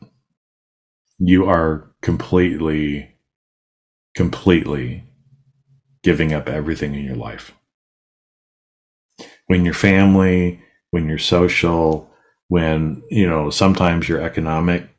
you 1.19 1.47
are 1.47 1.91
completely, 2.01 3.15
completely 4.15 5.03
giving 6.03 6.33
up 6.33 6.49
everything 6.49 6.95
in 6.95 7.05
your 7.05 7.15
life. 7.15 7.51
When 9.45 9.65
your 9.65 9.75
family, 9.75 10.61
when 10.89 11.07
you're 11.07 11.19
social, 11.19 12.09
when, 12.47 13.03
you 13.11 13.29
know, 13.29 13.51
sometimes 13.51 14.09
your 14.09 14.21
economic, 14.21 14.89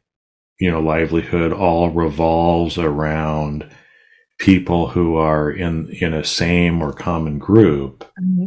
you 0.61 0.71
know, 0.71 0.81
livelihood 0.81 1.53
all 1.53 1.91
revolves 1.91 2.79
around 2.79 3.69
people 4.39 4.89
who 4.89 5.17
are 5.17 5.51
in, 5.51 5.89
in 5.89 6.15
a 6.15 6.25
same 6.25 6.81
or 6.81 6.93
common 6.93 7.39
group. 7.39 8.09
Mm-hmm 8.21 8.47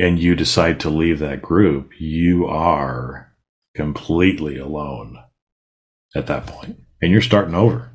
and 0.00 0.18
you 0.18 0.34
decide 0.34 0.80
to 0.80 0.90
leave 0.90 1.18
that 1.18 1.42
group, 1.42 1.90
you 2.00 2.46
are 2.46 3.32
completely 3.76 4.58
alone 4.58 5.18
at 6.16 6.26
that 6.26 6.46
point, 6.46 6.80
and 7.02 7.12
you're 7.12 7.20
starting 7.20 7.54
over, 7.54 7.90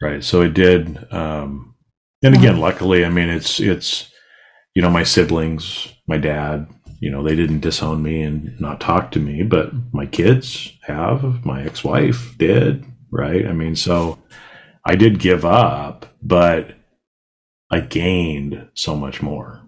right? 0.00 0.22
So 0.22 0.42
it 0.42 0.54
did, 0.54 1.10
um, 1.12 1.74
and 2.22 2.36
again, 2.36 2.58
luckily, 2.58 3.04
I 3.04 3.08
mean, 3.08 3.28
it's 3.28 3.58
it's 3.60 4.10
you 4.74 4.82
know 4.82 4.90
my 4.90 5.04
siblings, 5.04 5.88
my 6.06 6.18
dad, 6.18 6.68
you 7.00 7.10
know, 7.10 7.22
they 7.22 7.34
didn't 7.34 7.60
disown 7.60 8.02
me 8.02 8.22
and 8.22 8.58
not 8.60 8.80
talk 8.80 9.10
to 9.12 9.20
me, 9.20 9.42
but 9.42 9.72
my 9.92 10.06
kids 10.06 10.72
have, 10.82 11.44
my 11.44 11.62
ex-wife 11.62 12.34
did, 12.38 12.84
right? 13.10 13.46
I 13.46 13.52
mean, 13.52 13.76
so 13.76 14.18
I 14.84 14.96
did 14.96 15.18
give 15.18 15.44
up, 15.44 16.06
but 16.22 16.74
I 17.70 17.80
gained 17.80 18.68
so 18.74 18.94
much 18.94 19.20
more 19.20 19.65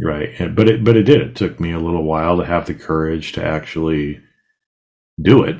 Right. 0.00 0.54
But 0.54 0.68
it 0.68 0.84
but 0.84 0.96
it 0.96 1.04
did. 1.04 1.20
It 1.20 1.36
took 1.36 1.60
me 1.60 1.72
a 1.72 1.78
little 1.78 2.02
while 2.02 2.36
to 2.38 2.44
have 2.44 2.66
the 2.66 2.74
courage 2.74 3.32
to 3.32 3.44
actually 3.44 4.20
do 5.20 5.44
it. 5.44 5.56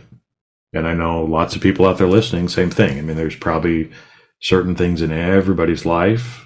And 0.72 0.88
I 0.88 0.94
know 0.94 1.22
lots 1.24 1.54
of 1.54 1.62
people 1.62 1.86
out 1.86 1.98
there 1.98 2.08
listening, 2.08 2.48
same 2.48 2.70
thing. 2.70 2.98
I 2.98 3.02
mean, 3.02 3.16
there's 3.16 3.36
probably 3.36 3.92
certain 4.40 4.74
things 4.74 5.02
in 5.02 5.12
everybody's 5.12 5.86
life 5.86 6.44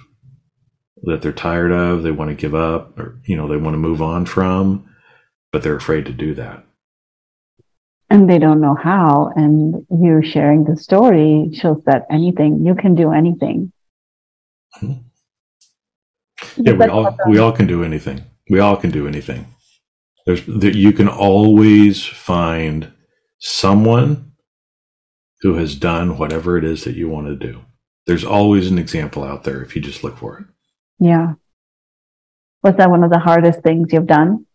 that 1.03 1.21
they're 1.21 1.31
tired 1.31 1.71
of, 1.71 2.03
they 2.03 2.11
want 2.11 2.29
to 2.29 2.35
give 2.35 2.53
up, 2.53 2.99
or 2.99 3.19
you 3.25 3.35
know, 3.35 3.47
they 3.47 3.57
want 3.57 3.73
to 3.73 3.79
move 3.79 4.01
on 4.01 4.25
from, 4.25 4.87
but 5.51 5.63
they're 5.63 5.75
afraid 5.75 6.05
to 6.05 6.13
do 6.13 6.35
that. 6.35 6.63
And 8.11 8.29
they 8.29 8.37
don't 8.39 8.61
know 8.61 8.75
how. 8.75 9.31
And 9.35 9.85
you 9.89 10.21
sharing 10.23 10.63
the 10.63 10.75
story 10.75 11.51
shows 11.53 11.81
that 11.85 12.05
anything, 12.11 12.65
you 12.65 12.75
can 12.75 12.95
do 12.95 13.11
anything. 13.11 13.71
Mm-hmm. 14.81 15.08
Yeah, 16.57 16.73
we 16.73 16.87
all 16.87 17.17
we 17.27 17.37
all 17.37 17.51
can 17.51 17.67
do 17.67 17.83
anything. 17.83 18.23
We 18.49 18.59
all 18.59 18.77
can 18.77 18.91
do 18.91 19.07
anything. 19.07 19.47
There's 20.25 20.45
that 20.45 20.75
you 20.75 20.91
can 20.93 21.07
always 21.07 22.05
find 22.05 22.91
someone 23.39 24.33
who 25.41 25.55
has 25.55 25.75
done 25.75 26.17
whatever 26.17 26.57
it 26.57 26.63
is 26.63 26.83
that 26.83 26.95
you 26.95 27.09
want 27.09 27.27
to 27.27 27.35
do. 27.35 27.61
There's 28.05 28.25
always 28.25 28.69
an 28.69 28.77
example 28.77 29.23
out 29.23 29.43
there 29.43 29.61
if 29.61 29.75
you 29.75 29.81
just 29.81 30.03
look 30.03 30.17
for 30.17 30.39
it. 30.39 30.45
Yeah. 30.99 31.33
Was 32.63 32.75
that 32.75 32.89
one 32.89 33.03
of 33.03 33.11
the 33.11 33.19
hardest 33.19 33.61
things 33.61 33.93
you've 33.93 34.07
done? 34.07 34.45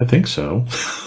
I 0.00 0.04
think 0.04 0.26
so. 0.26 0.64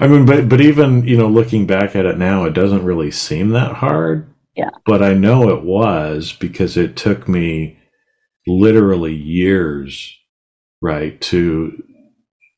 I 0.00 0.06
mean, 0.06 0.26
but 0.26 0.48
but 0.48 0.60
even 0.60 1.06
you 1.06 1.16
know, 1.16 1.28
looking 1.28 1.66
back 1.66 1.96
at 1.96 2.06
it 2.06 2.18
now, 2.18 2.44
it 2.44 2.54
doesn't 2.54 2.84
really 2.84 3.10
seem 3.10 3.50
that 3.50 3.76
hard. 3.76 4.32
Yeah. 4.58 4.70
But 4.86 5.04
I 5.04 5.14
know 5.14 5.50
it 5.50 5.62
was 5.62 6.32
because 6.32 6.76
it 6.76 6.96
took 6.96 7.28
me 7.28 7.78
literally 8.44 9.14
years, 9.14 10.12
right, 10.82 11.18
to 11.20 11.80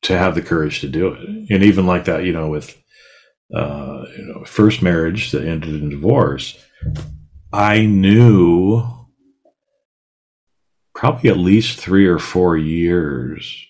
to 0.01 0.17
have 0.17 0.33
the 0.33 0.41
courage 0.41 0.81
to 0.81 0.87
do 0.87 1.09
it. 1.09 1.19
And 1.51 1.63
even 1.63 1.85
like 1.85 2.05
that, 2.05 2.23
you 2.23 2.33
know, 2.33 2.49
with 2.49 2.75
uh, 3.55 4.05
you 4.17 4.25
know, 4.25 4.43
first 4.45 4.81
marriage 4.81 5.29
that 5.31 5.45
ended 5.45 5.75
in 5.75 5.89
divorce, 5.89 6.57
I 7.53 7.85
knew 7.85 8.83
probably 10.95 11.29
at 11.29 11.37
least 11.37 11.79
three 11.79 12.07
or 12.07 12.17
four 12.17 12.57
years 12.57 13.63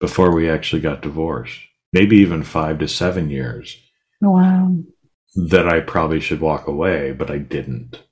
before 0.00 0.34
we 0.34 0.48
actually 0.48 0.80
got 0.80 1.02
divorced, 1.02 1.60
maybe 1.92 2.16
even 2.16 2.44
five 2.44 2.78
to 2.78 2.88
seven 2.88 3.28
years. 3.28 3.76
Wow 4.22 4.72
that 5.34 5.68
I 5.68 5.80
probably 5.80 6.20
should 6.20 6.40
walk 6.40 6.66
away, 6.66 7.12
but 7.12 7.30
I 7.30 7.38
didn't. 7.38 8.02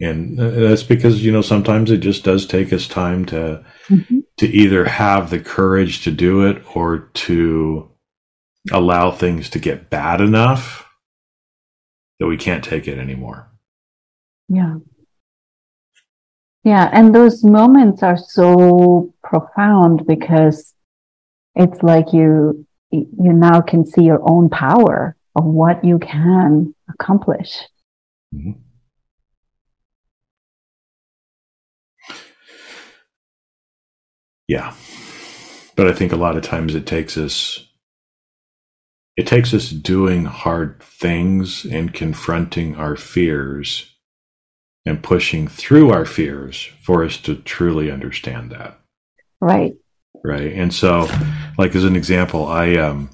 And 0.00 0.38
uh, 0.38 0.50
that's 0.50 0.82
because, 0.82 1.24
you 1.24 1.30
know, 1.30 1.42
sometimes 1.42 1.90
it 1.90 1.98
just 1.98 2.24
does 2.24 2.44
take 2.44 2.72
us 2.72 2.88
time 2.88 3.24
to 3.26 3.64
mm-hmm. 3.86 4.18
to 4.38 4.48
either 4.48 4.84
have 4.84 5.30
the 5.30 5.38
courage 5.38 6.02
to 6.04 6.10
do 6.10 6.46
it 6.46 6.62
or 6.74 7.10
to 7.14 7.88
allow 8.72 9.10
things 9.10 9.48
to 9.50 9.58
get 9.58 9.90
bad 9.90 10.20
enough 10.20 10.88
that 12.18 12.26
we 12.26 12.36
can't 12.36 12.64
take 12.64 12.88
it 12.88 12.98
anymore. 12.98 13.50
Yeah. 14.48 14.76
Yeah. 16.64 16.90
And 16.92 17.14
those 17.14 17.42
moments 17.42 18.02
are 18.02 18.18
so 18.18 19.12
profound 19.22 20.06
because 20.06 20.74
it's 21.54 21.82
like 21.82 22.12
you, 22.12 22.66
you 22.90 23.32
now 23.32 23.60
can 23.60 23.86
see 23.86 24.04
your 24.04 24.20
own 24.28 24.48
power 24.48 25.16
of 25.36 25.44
what 25.44 25.84
you 25.84 25.98
can 25.98 26.74
accomplish. 26.88 27.60
Mm-hmm. 28.34 28.52
Yeah. 34.48 34.74
But 35.76 35.88
I 35.88 35.92
think 35.92 36.12
a 36.12 36.16
lot 36.16 36.36
of 36.36 36.42
times 36.42 36.74
it 36.74 36.86
takes 36.86 37.16
us 37.16 37.66
it 39.16 39.26
takes 39.26 39.52
us 39.52 39.70
doing 39.70 40.24
hard 40.24 40.82
things 40.82 41.64
and 41.64 41.92
confronting 41.92 42.76
our 42.76 42.96
fears 42.96 43.90
and 44.86 45.02
pushing 45.02 45.48
through 45.48 45.90
our 45.90 46.04
fears 46.04 46.70
for 46.82 47.04
us 47.04 47.18
to 47.18 47.36
truly 47.36 47.90
understand 47.90 48.50
that. 48.50 48.78
Right. 49.40 49.74
Right. 50.24 50.52
And 50.52 50.72
so 50.72 51.08
like 51.58 51.74
as 51.74 51.84
an 51.84 51.96
example, 51.96 52.46
I 52.46 52.76
um 52.76 53.10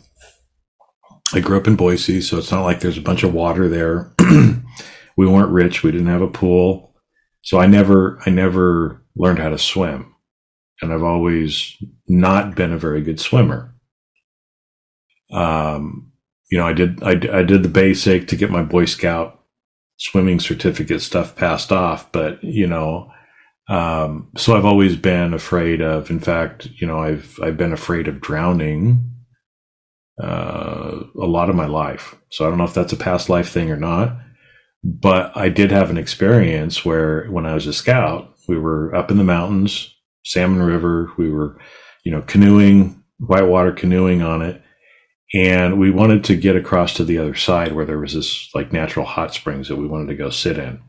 I 1.35 1.41
grew 1.41 1.59
up 1.59 1.67
in 1.67 1.77
Boise, 1.77 2.21
so 2.21 2.39
it's 2.39 2.51
not 2.51 2.65
like 2.65 2.81
there's 2.81 2.99
a 2.99 3.03
bunch 3.03 3.23
of 3.23 3.35
water 3.35 3.69
there. 3.69 4.13
we 5.17 5.27
weren't 5.27 5.53
rich, 5.53 5.83
we 5.83 5.93
didn't 5.93 6.07
have 6.07 6.23
a 6.23 6.29
pool. 6.29 6.95
So 7.43 7.59
I 7.59 7.67
never 7.67 8.19
I 8.27 8.31
never 8.31 9.03
learned 9.17 9.39
how 9.39 9.49
to 9.49 9.59
swim. 9.59 10.15
And 10.81 10.93
I've 10.93 11.03
always 11.03 11.77
not 12.07 12.55
been 12.55 12.73
a 12.73 12.79
very 12.79 13.03
good 13.03 13.21
swimmer. 13.21 13.75
Um, 15.33 16.13
you 16.51 16.59
know, 16.59 16.67
I 16.67 16.73
did 16.73 17.03
I, 17.03 17.11
I 17.11 17.43
did 17.43 17.63
the 17.63 17.69
basic 17.69 18.29
to 18.29 18.37
get 18.37 18.51
my 18.51 18.63
Boy 18.63 18.87
Scout 18.87 19.41
swimming 19.99 20.41
certificate 20.41 21.03
stuff 21.03 21.37
passed 21.37 21.73
off, 21.73 22.11
but 22.13 22.43
you 22.43 22.67
know, 22.67 23.11
um, 23.69 24.31
so 24.37 24.57
I've 24.57 24.65
always 24.65 24.97
been 24.97 25.35
afraid 25.35 25.83
of. 25.83 26.11
In 26.11 26.21
fact, 26.21 26.69
you 26.77 26.87
know, 26.87 26.99
I've 26.99 27.39
I've 27.43 27.57
been 27.57 27.73
afraid 27.73 28.09
of 28.09 28.21
drowning 28.21 29.18
uh, 30.23 31.01
a 31.21 31.27
lot 31.27 31.51
of 31.51 31.57
my 31.57 31.67
life. 31.67 32.15
So 32.31 32.45
I 32.45 32.49
don't 32.49 32.59
know 32.59 32.65
if 32.65 32.75
that's 32.75 32.93
a 32.93 32.97
past 32.97 33.29
life 33.29 33.51
thing 33.51 33.71
or 33.71 33.77
not, 33.77 34.17
but 34.83 35.37
I 35.37 35.49
did 35.49 35.71
have 35.71 35.91
an 35.91 35.99
experience 35.99 36.85
where 36.85 37.27
when 37.27 37.47
I 37.47 37.55
was 37.55 37.67
a 37.67 37.73
scout, 37.73 38.35
we 38.49 38.59
were 38.59 38.95
up 38.95 39.11
in 39.11 39.19
the 39.19 39.25
mountains, 39.25 39.95
Salmon 40.25 40.63
River. 40.63 41.13
We 41.17 41.31
were, 41.31 41.61
you 42.05 42.13
know, 42.13 42.23
canoeing, 42.23 43.03
whitewater 43.19 43.73
canoeing 43.73 44.23
on 44.23 44.43
it 44.43 44.63
and 45.35 45.79
we 45.79 45.91
wanted 45.91 46.25
to 46.25 46.37
get 46.37 46.57
across 46.57 46.95
to 46.95 47.05
the 47.05 47.19
other 47.19 47.35
side 47.35 47.73
where 47.73 47.85
there 47.85 47.99
was 47.99 48.15
this 48.15 48.51
like 48.55 48.73
natural 48.73 49.05
hot 49.05 49.35
springs 49.35 49.69
that 49.69 49.77
we 49.77 49.87
wanted 49.87 50.09
to 50.09 50.15
go 50.15 50.31
sit 50.31 50.59
in. 50.59 50.81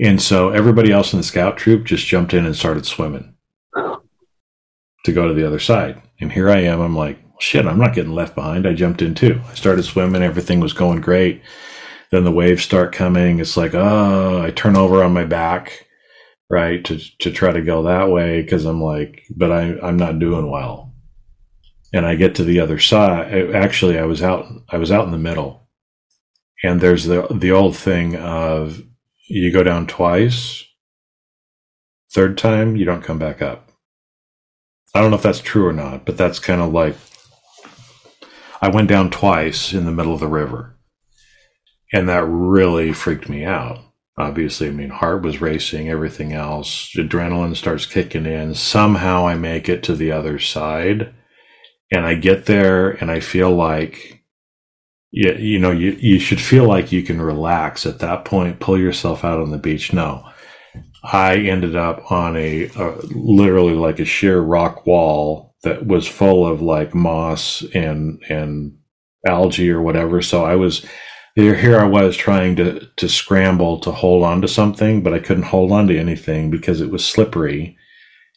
And 0.00 0.22
so 0.22 0.50
everybody 0.50 0.92
else 0.92 1.12
in 1.12 1.18
the 1.18 1.24
scout 1.24 1.56
troop 1.56 1.84
just 1.84 2.06
jumped 2.06 2.34
in 2.34 2.46
and 2.46 2.54
started 2.54 2.86
swimming 2.86 3.34
to 3.74 5.12
go 5.12 5.26
to 5.26 5.34
the 5.34 5.46
other 5.46 5.58
side. 5.58 6.00
And 6.20 6.30
here 6.30 6.48
I 6.48 6.60
am. 6.60 6.80
I'm 6.80 6.96
like, 6.96 7.18
shit, 7.38 7.66
I'm 7.66 7.78
not 7.78 7.94
getting 7.94 8.14
left 8.14 8.34
behind. 8.34 8.66
I 8.66 8.74
jumped 8.74 9.02
in 9.02 9.14
too. 9.14 9.40
I 9.48 9.54
started 9.54 9.82
swimming. 9.84 10.22
Everything 10.22 10.60
was 10.60 10.72
going 10.72 11.00
great. 11.00 11.42
Then 12.10 12.24
the 12.24 12.30
waves 12.30 12.62
start 12.62 12.92
coming. 12.92 13.40
It's 13.40 13.56
like, 13.56 13.74
oh, 13.74 14.42
I 14.42 14.50
turn 14.50 14.76
over 14.76 15.02
on 15.02 15.12
my 15.12 15.24
back, 15.24 15.86
right, 16.48 16.84
to, 16.84 16.98
to 17.18 17.32
try 17.32 17.52
to 17.52 17.62
go 17.62 17.82
that 17.84 18.10
way 18.10 18.42
because 18.42 18.64
I'm 18.64 18.80
like, 18.80 19.24
but 19.34 19.50
I, 19.50 19.78
I'm 19.80 19.96
not 19.96 20.18
doing 20.18 20.50
well 20.50 20.94
and 21.94 22.04
I 22.04 22.16
get 22.16 22.34
to 22.34 22.44
the 22.44 22.58
other 22.58 22.80
side. 22.80 23.54
Actually, 23.54 23.98
I 24.00 24.04
was 24.04 24.20
out. 24.20 24.46
I 24.68 24.78
was 24.78 24.90
out 24.90 25.04
in 25.04 25.12
the 25.12 25.18
middle, 25.18 25.68
and 26.64 26.80
there's 26.80 27.04
the 27.04 27.28
the 27.30 27.52
old 27.52 27.76
thing 27.76 28.16
of 28.16 28.82
you 29.28 29.52
go 29.52 29.62
down 29.62 29.86
twice. 29.86 30.64
Third 32.12 32.36
time, 32.36 32.74
you 32.76 32.84
don't 32.84 33.04
come 33.04 33.18
back 33.20 33.40
up. 33.40 33.70
I 34.92 35.00
don't 35.00 35.10
know 35.10 35.16
if 35.16 35.22
that's 35.22 35.40
true 35.40 35.66
or 35.66 35.72
not, 35.72 36.04
but 36.04 36.16
that's 36.16 36.40
kind 36.40 36.60
of 36.60 36.72
like 36.72 36.96
I 38.64 38.68
went 38.68 38.88
down 38.88 39.10
twice 39.10 39.72
in 39.72 39.84
the 39.84 39.92
middle 39.92 40.14
of 40.14 40.20
the 40.20 40.28
river, 40.28 40.76
and 41.92 42.08
that 42.08 42.24
really 42.24 42.92
freaked 42.92 43.28
me 43.28 43.44
out. 43.44 43.80
Obviously, 44.16 44.68
I 44.68 44.70
mean, 44.70 44.90
heart 44.90 45.22
was 45.22 45.40
racing, 45.40 45.88
everything 45.88 46.32
else, 46.32 46.90
adrenaline 46.96 47.56
starts 47.56 47.84
kicking 47.84 48.26
in. 48.26 48.54
Somehow, 48.54 49.26
I 49.26 49.34
make 49.34 49.68
it 49.68 49.82
to 49.84 49.94
the 49.94 50.12
other 50.12 50.38
side 50.38 51.12
and 51.90 52.04
I 52.04 52.14
get 52.14 52.46
there 52.46 52.90
and 52.90 53.10
I 53.10 53.20
feel 53.20 53.50
like 53.50 54.24
you, 55.10 55.32
you 55.34 55.58
know 55.58 55.70
you, 55.70 55.92
you 55.92 56.18
should 56.18 56.40
feel 56.40 56.64
like 56.64 56.92
you 56.92 57.02
can 57.02 57.22
relax 57.22 57.86
at 57.86 58.00
that 58.00 58.24
point 58.24 58.60
pull 58.60 58.78
yourself 58.78 59.24
out 59.24 59.40
on 59.40 59.50
the 59.50 59.58
beach 59.58 59.92
no 59.92 60.28
I 61.04 61.36
ended 61.36 61.76
up 61.76 62.10
on 62.10 62.36
a, 62.36 62.68
a 62.76 62.96
literally 63.10 63.74
like 63.74 64.00
a 64.00 64.04
sheer 64.04 64.40
rock 64.40 64.86
wall 64.86 65.53
that 65.64 65.86
was 65.86 66.06
full 66.06 66.46
of 66.46 66.62
like 66.62 66.94
moss 66.94 67.62
and 67.74 68.22
and 68.28 68.78
algae 69.26 69.70
or 69.70 69.82
whatever 69.82 70.22
so 70.22 70.44
I 70.44 70.54
was 70.56 70.86
here 71.34 71.54
here 71.54 71.78
I 71.78 71.86
was 71.86 72.16
trying 72.16 72.56
to 72.56 72.86
to 72.96 73.08
scramble 73.08 73.80
to 73.80 73.90
hold 73.90 74.22
on 74.22 74.40
to 74.42 74.48
something 74.48 75.02
but 75.02 75.14
I 75.14 75.18
couldn't 75.18 75.44
hold 75.44 75.72
on 75.72 75.88
to 75.88 75.98
anything 75.98 76.50
because 76.50 76.80
it 76.80 76.90
was 76.90 77.04
slippery 77.04 77.76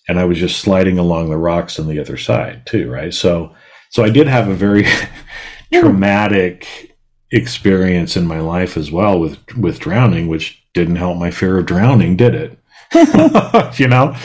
and 0.08 0.20
I 0.20 0.26
was 0.26 0.38
just 0.38 0.60
sliding 0.60 0.98
along 0.98 1.30
the 1.30 1.38
rocks 1.38 1.80
on 1.80 1.88
the 1.88 2.00
other 2.00 2.18
side 2.18 2.66
too, 2.66 2.90
right? 2.90 3.14
So, 3.14 3.54
so 3.90 4.04
I 4.04 4.10
did 4.10 4.28
have 4.28 4.48
a 4.48 4.54
very 4.54 4.86
traumatic 5.74 6.96
experience 7.32 8.16
in 8.16 8.26
my 8.26 8.40
life 8.40 8.78
as 8.78 8.92
well 8.92 9.20
with 9.20 9.38
with 9.58 9.80
drowning, 9.80 10.28
which 10.28 10.64
didn't 10.74 10.96
help 10.96 11.18
my 11.18 11.32
fear 11.32 11.58
of 11.58 11.66
drowning, 11.66 12.16
did 12.16 12.36
it? 12.36 12.60
you 13.80 13.88
know. 13.88 14.16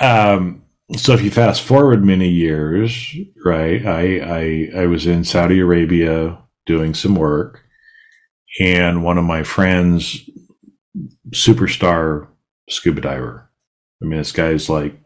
Um, 0.00 0.62
so 0.96 1.12
if 1.12 1.22
you 1.22 1.30
fast 1.30 1.62
forward 1.62 2.04
many 2.04 2.28
years, 2.28 3.14
right? 3.44 3.84
I, 3.84 4.18
I 4.18 4.82
I 4.82 4.86
was 4.86 5.06
in 5.06 5.24
Saudi 5.24 5.60
Arabia 5.60 6.38
doing 6.66 6.94
some 6.94 7.14
work, 7.14 7.62
and 8.60 9.04
one 9.04 9.18
of 9.18 9.24
my 9.24 9.42
friends, 9.42 10.28
superstar 11.30 12.28
scuba 12.68 13.00
diver. 13.00 13.50
I 14.02 14.06
mean, 14.06 14.18
this 14.18 14.32
guy's 14.32 14.68
like 14.68 14.98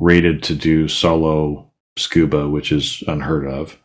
rated 0.00 0.42
to 0.44 0.54
do 0.54 0.88
solo 0.88 1.72
scuba, 1.96 2.48
which 2.48 2.72
is 2.72 3.02
unheard 3.06 3.46
of. 3.46 3.78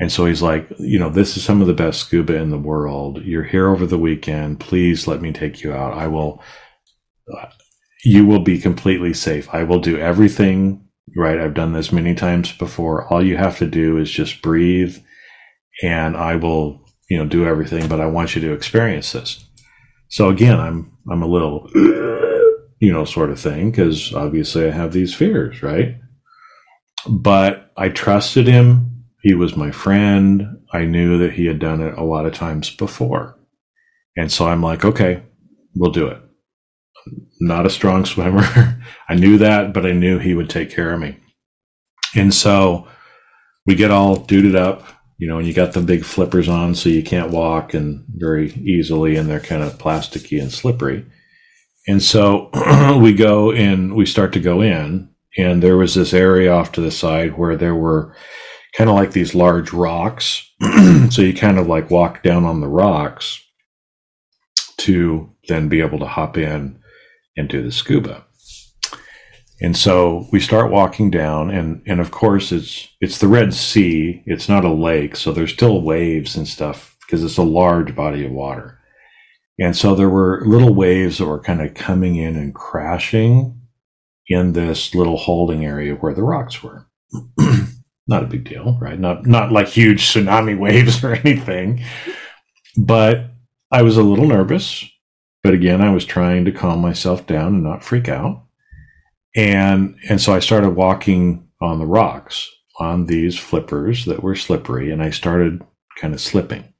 And 0.00 0.10
so 0.10 0.26
he's 0.26 0.42
like, 0.42 0.68
you 0.78 0.98
know, 0.98 1.10
this 1.10 1.36
is 1.36 1.44
some 1.44 1.60
of 1.60 1.68
the 1.68 1.74
best 1.74 2.00
scuba 2.00 2.36
in 2.36 2.50
the 2.50 2.58
world. 2.58 3.22
You're 3.22 3.44
here 3.44 3.68
over 3.68 3.86
the 3.86 3.98
weekend. 3.98 4.58
Please 4.58 5.06
let 5.06 5.20
me 5.20 5.32
take 5.32 5.62
you 5.62 5.72
out. 5.72 5.94
I 5.96 6.08
will, 6.08 6.42
you 8.04 8.26
will 8.26 8.40
be 8.40 8.58
completely 8.58 9.14
safe. 9.14 9.48
I 9.54 9.62
will 9.64 9.80
do 9.80 9.98
everything 9.98 10.88
right. 11.16 11.38
I've 11.38 11.54
done 11.54 11.72
this 11.72 11.92
many 11.92 12.14
times 12.14 12.52
before. 12.52 13.06
All 13.12 13.24
you 13.24 13.36
have 13.36 13.58
to 13.58 13.66
do 13.66 13.98
is 13.98 14.10
just 14.10 14.42
breathe 14.42 14.96
and 15.82 16.16
I 16.16 16.36
will, 16.36 16.84
you 17.08 17.18
know, 17.18 17.26
do 17.26 17.44
everything, 17.46 17.88
but 17.88 18.00
I 18.00 18.06
want 18.06 18.34
you 18.34 18.40
to 18.42 18.52
experience 18.52 19.12
this. 19.12 19.44
So 20.08 20.28
again, 20.28 20.58
I'm, 20.58 20.92
I'm 21.10 21.22
a 21.22 21.26
little, 21.26 21.68
you 21.74 22.92
know, 22.92 23.04
sort 23.04 23.30
of 23.30 23.40
thing, 23.40 23.70
because 23.70 24.12
obviously 24.14 24.66
I 24.66 24.70
have 24.70 24.92
these 24.92 25.14
fears, 25.14 25.62
right? 25.62 25.96
But 27.08 27.72
I 27.76 27.88
trusted 27.88 28.46
him. 28.46 29.04
He 29.22 29.34
was 29.34 29.56
my 29.56 29.70
friend. 29.70 30.58
I 30.72 30.84
knew 30.84 31.18
that 31.18 31.32
he 31.32 31.46
had 31.46 31.58
done 31.58 31.80
it 31.80 31.96
a 31.98 32.04
lot 32.04 32.26
of 32.26 32.34
times 32.34 32.70
before. 32.70 33.38
And 34.16 34.30
so 34.30 34.46
I'm 34.46 34.62
like, 34.62 34.84
okay, 34.84 35.22
we'll 35.74 35.92
do 35.92 36.08
it. 36.08 36.21
Not 37.40 37.66
a 37.66 37.70
strong 37.70 38.04
swimmer. 38.04 38.44
I 39.08 39.14
knew 39.14 39.38
that, 39.38 39.72
but 39.72 39.86
I 39.86 39.92
knew 39.92 40.18
he 40.18 40.34
would 40.34 40.50
take 40.50 40.70
care 40.70 40.92
of 40.92 41.00
me. 41.00 41.18
And 42.14 42.32
so 42.32 42.86
we 43.66 43.74
get 43.74 43.90
all 43.90 44.16
duded 44.16 44.54
up, 44.54 44.84
you 45.18 45.26
know, 45.26 45.38
and 45.38 45.46
you 45.46 45.54
got 45.54 45.72
the 45.72 45.80
big 45.80 46.04
flippers 46.04 46.48
on 46.48 46.74
so 46.74 46.88
you 46.88 47.02
can't 47.02 47.30
walk 47.30 47.74
and 47.74 48.04
very 48.08 48.52
easily 48.54 49.16
and 49.16 49.28
they're 49.28 49.40
kind 49.40 49.62
of 49.62 49.78
plasticky 49.78 50.40
and 50.40 50.52
slippery. 50.52 51.04
And 51.88 52.02
so 52.02 52.50
we 53.00 53.12
go 53.12 53.52
and 53.52 53.94
we 53.94 54.06
start 54.06 54.32
to 54.34 54.40
go 54.40 54.60
in, 54.60 55.08
and 55.36 55.62
there 55.62 55.76
was 55.76 55.94
this 55.94 56.12
area 56.12 56.52
off 56.52 56.72
to 56.72 56.80
the 56.80 56.90
side 56.90 57.36
where 57.36 57.56
there 57.56 57.74
were 57.74 58.14
kind 58.76 58.88
of 58.88 58.96
like 58.96 59.12
these 59.12 59.34
large 59.34 59.72
rocks. 59.72 60.48
so 61.10 61.22
you 61.22 61.34
kind 61.34 61.58
of 61.58 61.66
like 61.66 61.90
walk 61.90 62.22
down 62.22 62.44
on 62.44 62.60
the 62.60 62.68
rocks 62.68 63.42
to 64.78 65.30
then 65.48 65.68
be 65.68 65.80
able 65.80 65.98
to 65.98 66.06
hop 66.06 66.36
in 66.36 66.78
do 67.36 67.62
the 67.62 67.72
scuba. 67.72 68.24
And 69.60 69.76
so 69.76 70.26
we 70.32 70.40
start 70.40 70.72
walking 70.72 71.10
down 71.10 71.50
and 71.50 71.82
and 71.86 72.00
of 72.00 72.10
course 72.10 72.50
it's 72.50 72.88
it's 73.00 73.18
the 73.18 73.28
Red 73.28 73.54
Sea. 73.54 74.22
It's 74.26 74.48
not 74.48 74.64
a 74.64 74.72
lake, 74.72 75.14
so 75.14 75.32
there's 75.32 75.52
still 75.52 75.82
waves 75.82 76.36
and 76.36 76.48
stuff 76.48 76.96
because 77.00 77.22
it's 77.22 77.36
a 77.36 77.44
large 77.44 77.94
body 77.94 78.26
of 78.26 78.32
water. 78.32 78.80
And 79.60 79.76
so 79.76 79.94
there 79.94 80.10
were 80.10 80.42
little 80.46 80.74
waves 80.74 81.18
that 81.18 81.26
were 81.26 81.40
kind 81.40 81.62
of 81.62 81.74
coming 81.74 82.16
in 82.16 82.36
and 82.36 82.54
crashing 82.54 83.60
in 84.26 84.52
this 84.52 84.94
little 84.94 85.16
holding 85.16 85.64
area 85.64 85.94
where 85.94 86.14
the 86.14 86.22
rocks 86.22 86.62
were. 86.62 86.88
not 88.08 88.24
a 88.24 88.28
big 88.28 88.44
deal, 88.44 88.78
right? 88.80 88.98
Not 88.98 89.26
not 89.26 89.52
like 89.52 89.68
huge 89.68 90.12
tsunami 90.12 90.58
waves 90.66 91.04
or 91.04 91.14
anything. 91.14 91.84
But 92.76 93.26
I 93.70 93.82
was 93.82 93.96
a 93.96 94.02
little 94.02 94.26
nervous 94.26 94.84
but 95.42 95.54
again, 95.54 95.80
I 95.80 95.92
was 95.92 96.04
trying 96.04 96.44
to 96.44 96.52
calm 96.52 96.80
myself 96.80 97.26
down 97.26 97.54
and 97.54 97.64
not 97.64 97.84
freak 97.84 98.08
out. 98.08 98.44
And 99.34 99.96
and 100.08 100.20
so 100.20 100.34
I 100.34 100.40
started 100.40 100.70
walking 100.70 101.48
on 101.60 101.78
the 101.78 101.86
rocks 101.86 102.48
on 102.78 103.06
these 103.06 103.38
flippers 103.38 104.04
that 104.06 104.22
were 104.22 104.34
slippery, 104.34 104.90
and 104.90 105.02
I 105.02 105.10
started 105.10 105.62
kind 106.00 106.14
of 106.14 106.20
slipping 106.20 106.72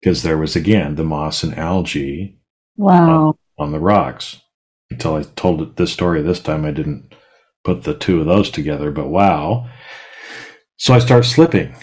because 0.00 0.22
there 0.22 0.38
was 0.38 0.54
again 0.56 0.96
the 0.96 1.04
moss 1.04 1.42
and 1.42 1.56
algae 1.58 2.38
Wow. 2.76 3.36
on, 3.58 3.66
on 3.66 3.72
the 3.72 3.80
rocks. 3.80 4.40
Until 4.90 5.14
I 5.16 5.22
told 5.22 5.62
it 5.62 5.76
this 5.76 5.92
story 5.92 6.20
this 6.22 6.40
time, 6.40 6.64
I 6.64 6.70
didn't 6.70 7.14
put 7.64 7.84
the 7.84 7.94
two 7.94 8.20
of 8.20 8.26
those 8.26 8.50
together, 8.50 8.90
but 8.90 9.08
wow. 9.08 9.68
So 10.76 10.92
I 10.94 10.98
start 10.98 11.24
slipping 11.24 11.74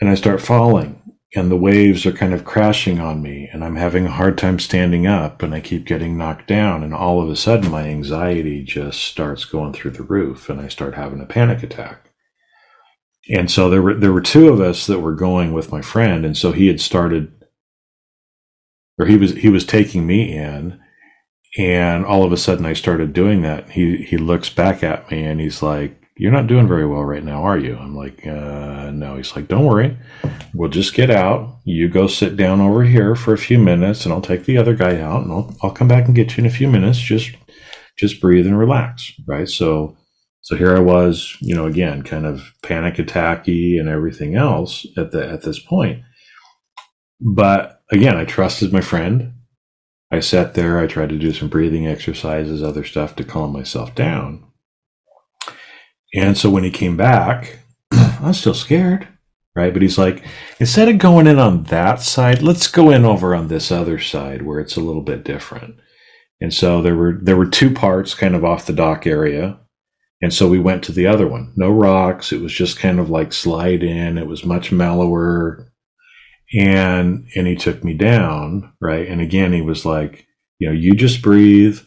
and 0.00 0.08
I 0.08 0.14
start 0.14 0.40
falling, 0.40 1.01
and 1.34 1.50
the 1.50 1.56
waves 1.56 2.04
are 2.04 2.12
kind 2.12 2.34
of 2.34 2.44
crashing 2.44 3.00
on 3.00 3.22
me, 3.22 3.48
and 3.52 3.64
I'm 3.64 3.76
having 3.76 4.06
a 4.06 4.10
hard 4.10 4.36
time 4.36 4.58
standing 4.58 5.06
up, 5.06 5.42
and 5.42 5.54
I 5.54 5.60
keep 5.60 5.84
getting 5.86 6.16
knocked 6.16 6.46
down, 6.46 6.82
and 6.82 6.94
all 6.94 7.22
of 7.22 7.30
a 7.30 7.36
sudden 7.36 7.70
my 7.70 7.88
anxiety 7.88 8.62
just 8.62 9.00
starts 9.02 9.44
going 9.44 9.72
through 9.72 9.92
the 9.92 10.02
roof, 10.02 10.48
and 10.50 10.60
I 10.60 10.68
start 10.68 10.94
having 10.94 11.20
a 11.20 11.26
panic 11.26 11.62
attack. 11.62 12.10
And 13.30 13.50
so 13.50 13.70
there 13.70 13.82
were 13.82 13.94
there 13.94 14.12
were 14.12 14.20
two 14.20 14.48
of 14.48 14.60
us 14.60 14.86
that 14.86 15.00
were 15.00 15.14
going 15.14 15.52
with 15.52 15.72
my 15.72 15.80
friend, 15.80 16.24
and 16.26 16.36
so 16.36 16.52
he 16.52 16.66
had 16.66 16.80
started 16.80 17.32
or 18.98 19.06
he 19.06 19.16
was 19.16 19.32
he 19.34 19.48
was 19.48 19.64
taking 19.64 20.06
me 20.06 20.36
in 20.36 20.80
and 21.58 22.04
all 22.04 22.24
of 22.24 22.32
a 22.32 22.36
sudden 22.36 22.64
I 22.64 22.72
started 22.72 23.12
doing 23.12 23.42
that. 23.42 23.70
He 23.70 23.98
he 23.98 24.16
looks 24.16 24.48
back 24.48 24.82
at 24.82 25.10
me 25.10 25.24
and 25.24 25.40
he's 25.40 25.62
like, 25.62 26.01
"You're 26.16 26.32
not 26.32 26.46
doing 26.46 26.68
very 26.68 26.86
well 26.86 27.04
right 27.04 27.24
now, 27.24 27.42
are 27.42 27.58
you?" 27.58 27.76
I'm 27.76 27.96
like, 27.96 28.26
uh, 28.26 28.90
"No." 28.92 29.16
He's 29.16 29.34
like, 29.36 29.48
"Don't 29.48 29.66
worry, 29.66 29.96
we'll 30.54 30.70
just 30.70 30.94
get 30.94 31.10
out. 31.10 31.58
You 31.64 31.88
go 31.88 32.06
sit 32.06 32.36
down 32.36 32.60
over 32.60 32.84
here 32.84 33.14
for 33.14 33.32
a 33.32 33.38
few 33.38 33.58
minutes, 33.58 34.04
and 34.04 34.12
I'll 34.12 34.20
take 34.20 34.44
the 34.44 34.58
other 34.58 34.74
guy 34.74 35.00
out, 35.00 35.24
and 35.24 35.32
I'll 35.32 35.56
I'll 35.62 35.70
come 35.70 35.88
back 35.88 36.06
and 36.06 36.14
get 36.14 36.36
you 36.36 36.42
in 36.42 36.46
a 36.46 36.50
few 36.50 36.68
minutes. 36.68 36.98
Just 36.98 37.32
just 37.98 38.20
breathe 38.20 38.46
and 38.46 38.58
relax, 38.58 39.12
right?" 39.26 39.48
So 39.48 39.96
so 40.42 40.56
here 40.56 40.76
I 40.76 40.80
was, 40.80 41.36
you 41.40 41.54
know, 41.54 41.66
again, 41.66 42.02
kind 42.02 42.26
of 42.26 42.52
panic 42.64 42.96
attacky 42.96 43.78
and 43.78 43.88
everything 43.88 44.34
else 44.34 44.84
at 44.96 45.12
the 45.12 45.26
at 45.26 45.42
this 45.42 45.60
point. 45.60 46.02
But 47.20 47.80
again, 47.92 48.16
I 48.16 48.24
trusted 48.24 48.72
my 48.72 48.80
friend. 48.80 49.34
I 50.10 50.20
sat 50.20 50.54
there, 50.54 50.78
I 50.78 50.88
tried 50.88 51.08
to 51.10 51.18
do 51.18 51.32
some 51.32 51.48
breathing 51.48 51.86
exercises, 51.86 52.62
other 52.62 52.84
stuff 52.84 53.16
to 53.16 53.24
calm 53.24 53.52
myself 53.52 53.94
down. 53.94 54.44
And 56.14 56.36
so 56.36 56.50
when 56.50 56.64
he 56.64 56.70
came 56.70 56.96
back, 56.96 57.58
I 57.92 58.18
was 58.22 58.38
still 58.38 58.54
scared, 58.54 59.08
right? 59.54 59.72
But 59.72 59.82
he's 59.82 59.98
like, 59.98 60.24
instead 60.60 60.88
of 60.88 60.98
going 60.98 61.26
in 61.26 61.38
on 61.38 61.64
that 61.64 62.00
side, 62.00 62.42
let's 62.42 62.68
go 62.68 62.90
in 62.90 63.04
over 63.04 63.34
on 63.34 63.48
this 63.48 63.72
other 63.72 63.98
side 63.98 64.42
where 64.42 64.60
it's 64.60 64.76
a 64.76 64.80
little 64.82 65.02
bit 65.02 65.24
different. 65.24 65.76
And 66.40 66.52
so 66.52 66.82
there 66.82 66.96
were 66.96 67.18
there 67.22 67.36
were 67.36 67.46
two 67.46 67.72
parts 67.72 68.14
kind 68.14 68.34
of 68.34 68.44
off 68.44 68.66
the 68.66 68.72
dock 68.72 69.06
area. 69.06 69.58
And 70.20 70.32
so 70.32 70.48
we 70.48 70.58
went 70.58 70.84
to 70.84 70.92
the 70.92 71.06
other 71.06 71.26
one. 71.26 71.52
No 71.56 71.70
rocks. 71.70 72.32
It 72.32 72.40
was 72.40 72.52
just 72.52 72.78
kind 72.78 73.00
of 73.00 73.10
like 73.10 73.32
slide 73.32 73.82
in. 73.82 74.18
It 74.18 74.26
was 74.26 74.44
much 74.44 74.70
mellower, 74.70 75.72
and 76.54 77.28
and 77.34 77.46
he 77.46 77.56
took 77.56 77.82
me 77.82 77.94
down 77.94 78.72
right 78.80 79.08
and 79.08 79.20
again 79.20 79.52
he 79.52 79.62
was 79.62 79.84
like 79.84 80.26
you 80.58 80.68
know 80.68 80.74
you 80.74 80.94
just 80.94 81.22
breathe 81.22 81.80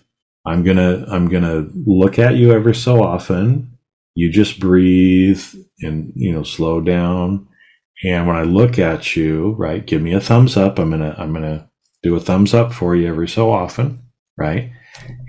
i'm 0.45 0.63
gonna 0.63 1.05
i'm 1.09 1.27
gonna 1.29 1.67
look 1.85 2.17
at 2.17 2.35
you 2.35 2.51
every 2.51 2.73
so 2.73 3.03
often 3.03 3.74
you 4.15 4.31
just 4.31 4.59
breathe 4.59 5.43
and 5.81 6.11
you 6.15 6.31
know 6.33 6.43
slow 6.43 6.81
down 6.81 7.47
and 8.03 8.27
when 8.27 8.35
i 8.35 8.43
look 8.43 8.79
at 8.79 9.15
you 9.15 9.51
right 9.57 9.85
give 9.85 10.01
me 10.01 10.13
a 10.13 10.19
thumbs 10.19 10.57
up 10.57 10.79
i'm 10.79 10.89
gonna 10.89 11.13
i'm 11.17 11.33
gonna 11.33 11.69
do 12.01 12.15
a 12.15 12.19
thumbs 12.19 12.53
up 12.53 12.73
for 12.73 12.95
you 12.95 13.07
every 13.07 13.27
so 13.27 13.51
often 13.51 14.01
right 14.37 14.71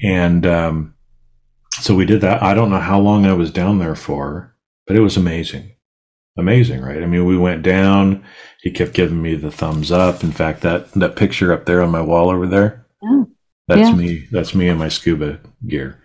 and 0.02 0.46
um 0.46 0.94
so 1.74 1.94
we 1.94 2.06
did 2.06 2.20
that 2.20 2.42
i 2.42 2.54
don't 2.54 2.70
know 2.70 2.78
how 2.80 2.98
long 2.98 3.26
i 3.26 3.32
was 3.32 3.50
down 3.50 3.78
there 3.78 3.96
for 3.96 4.54
but 4.86 4.96
it 4.96 5.00
was 5.00 5.16
amazing 5.16 5.72
amazing, 6.38 6.82
right? 6.82 7.02
I 7.02 7.06
mean, 7.06 7.24
we 7.24 7.38
went 7.38 7.62
down. 7.62 8.22
He 8.60 8.70
kept 8.70 8.92
giving 8.92 9.22
me 9.22 9.36
the 9.36 9.50
thumbs 9.50 9.90
up. 9.90 10.22
In 10.22 10.32
fact, 10.32 10.60
that 10.60 10.92
that 10.92 11.16
picture 11.16 11.50
up 11.50 11.64
there 11.64 11.80
on 11.80 11.90
my 11.90 12.02
wall 12.02 12.28
over 12.28 12.46
there, 12.46 12.84
Yeah. 13.02 13.22
that's 13.68 13.88
Yeah. 13.88 13.94
me. 13.94 14.26
That's 14.30 14.54
me 14.54 14.68
in 14.68 14.76
my 14.76 14.88
scuba 14.90 15.40
gear. 15.66 15.98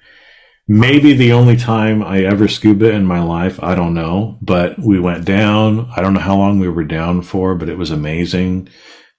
Maybe 0.67 1.13
the 1.13 1.33
only 1.33 1.57
time 1.57 2.01
I 2.03 2.23
ever 2.23 2.47
scuba 2.47 2.91
in 2.91 3.05
my 3.05 3.21
life. 3.21 3.61
I 3.61 3.75
don't 3.75 3.93
know, 3.93 4.37
but 4.41 4.79
we 4.79 4.99
went 4.99 5.25
down. 5.25 5.89
I 5.95 6.01
don't 6.01 6.13
know 6.13 6.19
how 6.19 6.37
long 6.37 6.59
we 6.59 6.69
were 6.69 6.83
down 6.83 7.23
for, 7.23 7.55
but 7.55 7.69
it 7.69 7.77
was 7.77 7.91
amazing. 7.91 8.69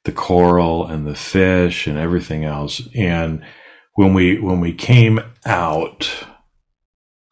The 0.05 0.13
coral 0.13 0.87
and 0.87 1.07
the 1.07 1.15
fish 1.15 1.87
and 1.87 1.99
everything 1.99 2.45
else. 2.45 2.83
And 2.95 3.45
when 3.95 4.15
we 4.15 4.39
when 4.39 4.61
we 4.61 4.73
came 4.73 5.21
out, 5.45 6.27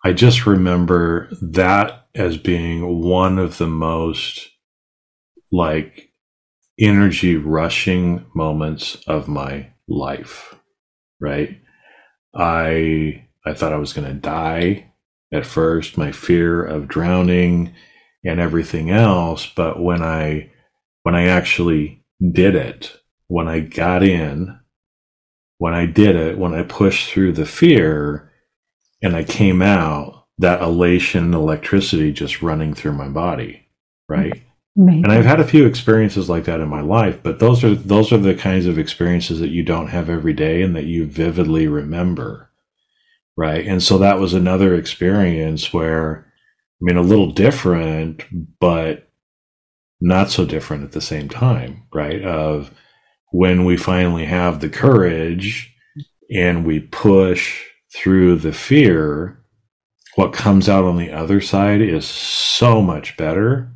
I 0.04 0.12
just 0.12 0.46
remember 0.46 1.28
that 1.40 2.00
as 2.14 2.36
being 2.36 3.00
one 3.00 3.38
of 3.38 3.58
the 3.58 3.66
most 3.68 4.48
like 5.52 6.10
energy 6.78 7.36
rushing 7.36 8.24
moments 8.34 8.96
of 9.06 9.28
my 9.28 9.70
life 9.88 10.54
right 11.20 11.60
i 12.34 13.26
i 13.44 13.52
thought 13.52 13.72
i 13.72 13.76
was 13.76 13.92
going 13.92 14.06
to 14.06 14.14
die 14.14 14.92
at 15.32 15.46
first 15.46 15.98
my 15.98 16.12
fear 16.12 16.64
of 16.64 16.88
drowning 16.88 17.72
and 18.24 18.40
everything 18.40 18.90
else 18.90 19.46
but 19.54 19.82
when 19.82 20.02
i 20.02 20.50
when 21.02 21.14
i 21.14 21.26
actually 21.26 22.04
did 22.32 22.54
it 22.54 22.96
when 23.28 23.48
i 23.48 23.60
got 23.60 24.02
in 24.02 24.58
when 25.58 25.74
i 25.74 25.86
did 25.86 26.16
it 26.16 26.38
when 26.38 26.54
i 26.54 26.62
pushed 26.62 27.10
through 27.10 27.32
the 27.32 27.46
fear 27.46 28.30
and 29.02 29.16
i 29.16 29.24
came 29.24 29.62
out 29.62 30.26
that 30.38 30.62
elation 30.62 31.34
electricity 31.34 32.12
just 32.12 32.42
running 32.42 32.74
through 32.74 32.92
my 32.92 33.08
body 33.08 33.68
right 34.08 34.42
Amazing. 34.76 35.04
and 35.04 35.12
I've 35.12 35.24
had 35.24 35.40
a 35.40 35.46
few 35.46 35.66
experiences 35.66 36.28
like 36.28 36.44
that 36.44 36.60
in 36.60 36.68
my 36.68 36.80
life, 36.80 37.22
but 37.22 37.38
those 37.38 37.64
are 37.64 37.74
those 37.74 38.12
are 38.12 38.18
the 38.18 38.34
kinds 38.34 38.66
of 38.66 38.78
experiences 38.78 39.40
that 39.40 39.50
you 39.50 39.62
don't 39.62 39.88
have 39.88 40.08
every 40.08 40.32
day 40.32 40.62
and 40.62 40.76
that 40.76 40.84
you 40.84 41.06
vividly 41.06 41.66
remember. 41.66 42.49
Right? 43.36 43.66
And 43.66 43.82
so 43.82 43.98
that 43.98 44.18
was 44.18 44.34
another 44.34 44.74
experience 44.74 45.72
where 45.72 46.26
I 46.26 46.84
mean 46.84 46.96
a 46.96 47.02
little 47.02 47.30
different 47.30 48.24
but 48.58 49.10
not 50.00 50.30
so 50.30 50.44
different 50.44 50.84
at 50.84 50.92
the 50.92 51.00
same 51.00 51.28
time, 51.28 51.86
right? 51.92 52.22
Of 52.22 52.70
when 53.32 53.64
we 53.64 53.76
finally 53.76 54.24
have 54.24 54.60
the 54.60 54.68
courage 54.68 55.74
and 56.34 56.64
we 56.64 56.80
push 56.80 57.64
through 57.94 58.36
the 58.36 58.52
fear, 58.52 59.44
what 60.14 60.32
comes 60.32 60.68
out 60.68 60.84
on 60.84 60.96
the 60.96 61.10
other 61.10 61.40
side 61.40 61.80
is 61.80 62.06
so 62.06 62.80
much 62.80 63.16
better 63.16 63.72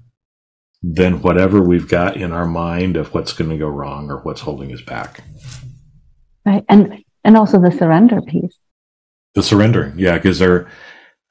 than 0.82 1.22
whatever 1.22 1.62
we've 1.62 1.88
got 1.88 2.16
in 2.16 2.32
our 2.32 2.46
mind 2.46 2.96
of 2.96 3.14
what's 3.14 3.32
going 3.32 3.50
to 3.50 3.56
go 3.56 3.68
wrong 3.68 4.10
or 4.10 4.18
what's 4.18 4.42
holding 4.42 4.72
us 4.72 4.82
back. 4.82 5.22
right. 6.44 6.64
And 6.68 7.02
and 7.26 7.36
also 7.38 7.58
the 7.58 7.70
surrender 7.70 8.20
piece. 8.20 8.58
The 9.34 9.42
surrendering, 9.42 9.94
yeah, 9.98 10.14
because 10.16 10.38
there, 10.38 10.70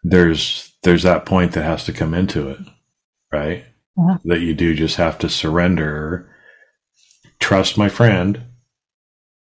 there's 0.04 0.74
there's 0.84 1.04
that 1.04 1.26
point 1.26 1.54
that 1.54 1.64
has 1.64 1.86
to 1.86 1.94
come 1.94 2.14
into 2.14 2.50
it, 2.50 2.60
right? 3.32 3.64
Yeah. 3.98 4.18
That 4.26 4.42
you 4.42 4.54
do 4.54 4.76
just 4.76 4.98
have 4.98 5.18
to 5.20 5.30
surrender, 5.30 6.30
trust 7.40 7.78
my 7.78 7.88
friend, 7.90 8.44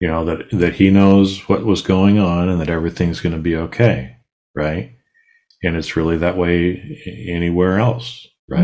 you 0.00 0.08
know 0.08 0.24
that 0.24 0.50
that 0.52 0.74
he 0.74 0.90
knows 0.90 1.48
what 1.48 1.64
was 1.64 1.82
going 1.82 2.18
on 2.18 2.48
and 2.48 2.60
that 2.60 2.68
everything's 2.68 3.20
going 3.20 3.34
to 3.34 3.40
be 3.40 3.56
okay, 3.56 4.16
right? 4.54 4.92
And 5.62 5.76
it's 5.76 5.96
really 5.96 6.18
that 6.18 6.36
way 6.36 7.00
anywhere 7.28 7.78
else, 7.78 8.26
right? 8.48 8.62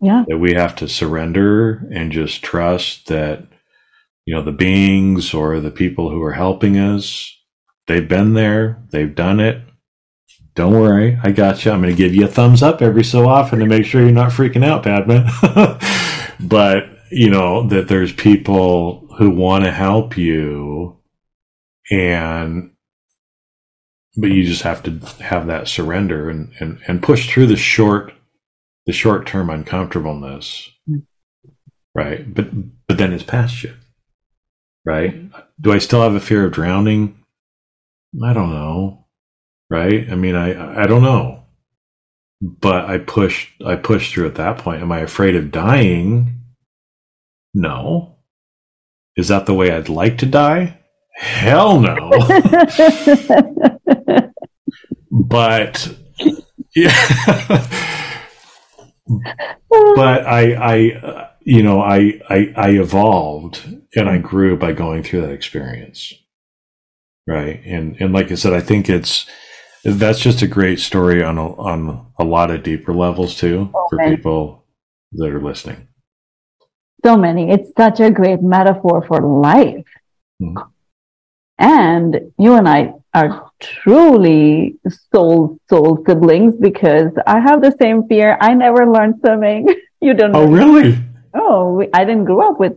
Yeah. 0.00 0.24
that 0.26 0.38
we 0.38 0.54
have 0.54 0.74
to 0.76 0.88
surrender 0.88 1.86
and 1.92 2.10
just 2.10 2.42
trust 2.42 3.06
that 3.06 3.44
you 4.26 4.34
know 4.34 4.42
the 4.42 4.50
beings 4.50 5.32
or 5.34 5.60
the 5.60 5.70
people 5.70 6.10
who 6.10 6.22
are 6.22 6.32
helping 6.32 6.76
us 6.78 7.32
they've 7.86 8.08
been 8.08 8.34
there. 8.34 8.82
They've 8.90 9.14
done 9.14 9.40
it. 9.40 9.62
Don't 10.54 10.72
worry. 10.72 11.18
I 11.22 11.32
got 11.32 11.64
you 11.64 11.72
i'm 11.72 11.80
going 11.80 11.94
to 11.94 11.96
give 11.96 12.14
you 12.14 12.24
a 12.24 12.28
thumbs 12.28 12.62
up 12.62 12.82
every 12.82 13.04
so 13.04 13.28
often 13.28 13.58
to 13.60 13.66
make 13.66 13.86
sure 13.86 14.02
you're 14.02 14.10
not 14.10 14.32
freaking 14.32 14.64
out 14.64 14.82
padman 14.82 15.26
but 16.40 16.88
you 17.10 17.30
know 17.30 17.66
that 17.68 17.88
there's 17.88 18.12
people 18.12 19.08
who 19.18 19.30
want 19.30 19.64
to 19.64 19.70
help 19.70 20.16
you 20.18 20.98
and 21.90 22.72
but 24.16 24.30
you 24.30 24.44
just 24.44 24.62
have 24.62 24.82
to 24.82 24.90
have 25.22 25.46
that 25.46 25.68
surrender 25.68 26.28
and 26.28 26.52
and, 26.60 26.80
and 26.86 27.02
push 27.02 27.30
through 27.30 27.46
the 27.46 27.56
short 27.56 28.12
the 28.86 28.92
short 28.92 29.26
term 29.26 29.50
uncomfortableness. 29.50 30.70
Mm. 30.88 31.04
right? 31.94 32.34
But 32.34 32.50
but 32.86 32.98
then 32.98 33.12
it's 33.12 33.22
past 33.22 33.62
you. 33.62 33.74
Right? 34.84 35.30
Do 35.60 35.72
i 35.72 35.78
still 35.78 36.02
have 36.02 36.14
a 36.14 36.20
fear 36.20 36.44
of 36.44 36.52
drowning 36.52 37.21
i 38.24 38.32
don't 38.32 38.50
know 38.50 39.06
right 39.70 40.10
i 40.10 40.14
mean 40.14 40.34
i 40.34 40.82
i 40.82 40.86
don't 40.86 41.02
know 41.02 41.44
but 42.40 42.86
i 42.86 42.98
pushed 42.98 43.50
i 43.64 43.76
pushed 43.76 44.12
through 44.12 44.26
at 44.26 44.34
that 44.34 44.58
point 44.58 44.82
am 44.82 44.92
i 44.92 45.00
afraid 45.00 45.36
of 45.36 45.52
dying 45.52 46.40
no 47.54 48.16
is 49.16 49.28
that 49.28 49.46
the 49.46 49.54
way 49.54 49.70
i'd 49.70 49.88
like 49.88 50.18
to 50.18 50.26
die 50.26 50.78
hell 51.14 51.80
no. 51.80 52.10
but 55.10 55.96
yeah. 56.74 56.94
but 59.68 60.26
I, 60.26 60.54
I, 60.54 61.30
you 61.42 61.62
know, 61.62 61.80
I, 61.80 62.20
I, 62.28 62.52
I 62.56 62.70
evolved 62.70 63.78
and 63.94 64.08
I 64.08 64.18
grew 64.18 64.56
by 64.56 64.72
going 64.72 65.02
through 65.02 65.22
that 65.22 65.32
experience. 65.32 66.14
Right. 67.26 67.60
And, 67.64 67.96
and 68.00 68.12
like 68.12 68.32
I 68.32 68.34
said, 68.34 68.52
I 68.52 68.60
think 68.60 68.88
it's, 68.88 69.26
that's 69.84 70.20
just 70.20 70.42
a 70.42 70.46
great 70.46 70.80
story 70.80 71.22
on 71.22 71.38
a, 71.38 71.54
on 71.56 72.06
a 72.18 72.24
lot 72.24 72.50
of 72.50 72.62
deeper 72.62 72.92
levels 72.94 73.36
too 73.36 73.70
for 73.90 73.98
people 74.08 74.64
that 75.12 75.28
are 75.28 75.40
listening. 75.42 75.88
so 77.04 77.16
many. 77.16 77.50
It's 77.50 77.70
such 77.76 78.00
a 78.00 78.10
great 78.10 78.42
metaphor 78.42 79.04
for 79.06 79.18
life. 79.20 79.84
Mhm. 80.40 80.68
And 81.58 82.32
you 82.38 82.54
and 82.54 82.68
I 82.68 82.94
are 83.14 83.50
truly 83.60 84.78
soul 85.12 85.58
soul 85.68 86.02
siblings 86.06 86.56
because 86.56 87.12
I 87.26 87.38
have 87.40 87.60
the 87.62 87.74
same 87.80 88.08
fear. 88.08 88.36
I 88.40 88.54
never 88.54 88.90
learned 88.90 89.16
swimming. 89.24 89.68
You 90.00 90.14
don't 90.14 90.34
Oh, 90.34 90.46
know. 90.46 90.52
really? 90.52 90.98
Oh, 91.32 91.74
we, 91.74 91.88
I 91.94 92.04
didn't 92.04 92.24
grow 92.24 92.50
up 92.50 92.58
with 92.58 92.72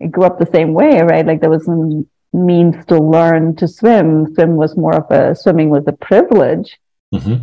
I 0.00 0.06
grew 0.06 0.22
up 0.22 0.38
the 0.38 0.46
same 0.54 0.74
way, 0.74 1.00
right? 1.02 1.26
Like 1.26 1.40
there 1.40 1.50
was 1.50 1.64
some 1.64 2.06
means 2.32 2.84
to 2.86 2.98
learn 2.98 3.56
to 3.56 3.68
swim. 3.68 4.32
Swim 4.34 4.56
was 4.56 4.76
more 4.76 4.96
of 4.96 5.10
a 5.10 5.34
swimming 5.34 5.70
was 5.70 5.84
a 5.86 5.92
privilege. 5.92 6.78
hmm 7.14 7.36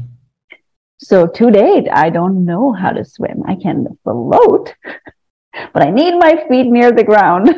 So 0.98 1.28
to 1.28 1.52
date, 1.52 1.88
I 1.92 2.10
don't 2.10 2.46
know 2.46 2.74
how 2.74 2.92
to 2.92 3.06
swim. 3.06 3.44
I 3.48 3.56
can 3.56 3.88
float, 4.04 4.74
but 5.74 5.84
I 5.84 5.92
need 5.92 6.16
my 6.18 6.44
feet 6.48 6.68
near 6.68 6.92
the 6.92 7.04
ground. 7.04 7.50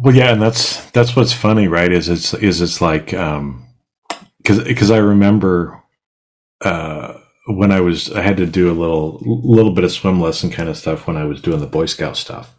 Well, 0.00 0.14
yeah, 0.14 0.32
and 0.32 0.40
that's 0.40 0.88
that's 0.92 1.16
what's 1.16 1.32
funny, 1.32 1.66
right? 1.66 1.90
Is 1.90 2.08
it's 2.08 2.32
is 2.34 2.60
it's 2.60 2.80
like 2.80 3.12
um, 3.14 3.66
because 4.38 4.62
because 4.62 4.90
I 4.90 4.98
remember 4.98 5.82
uh 6.60 7.18
when 7.46 7.72
I 7.72 7.80
was 7.80 8.12
I 8.12 8.22
had 8.22 8.36
to 8.36 8.46
do 8.46 8.70
a 8.70 8.78
little 8.78 9.18
little 9.22 9.72
bit 9.72 9.84
of 9.84 9.92
swim 9.92 10.20
lesson 10.20 10.50
kind 10.50 10.68
of 10.68 10.76
stuff 10.76 11.06
when 11.06 11.16
I 11.16 11.24
was 11.24 11.40
doing 11.40 11.60
the 11.60 11.66
Boy 11.66 11.86
Scout 11.86 12.16
stuff, 12.16 12.57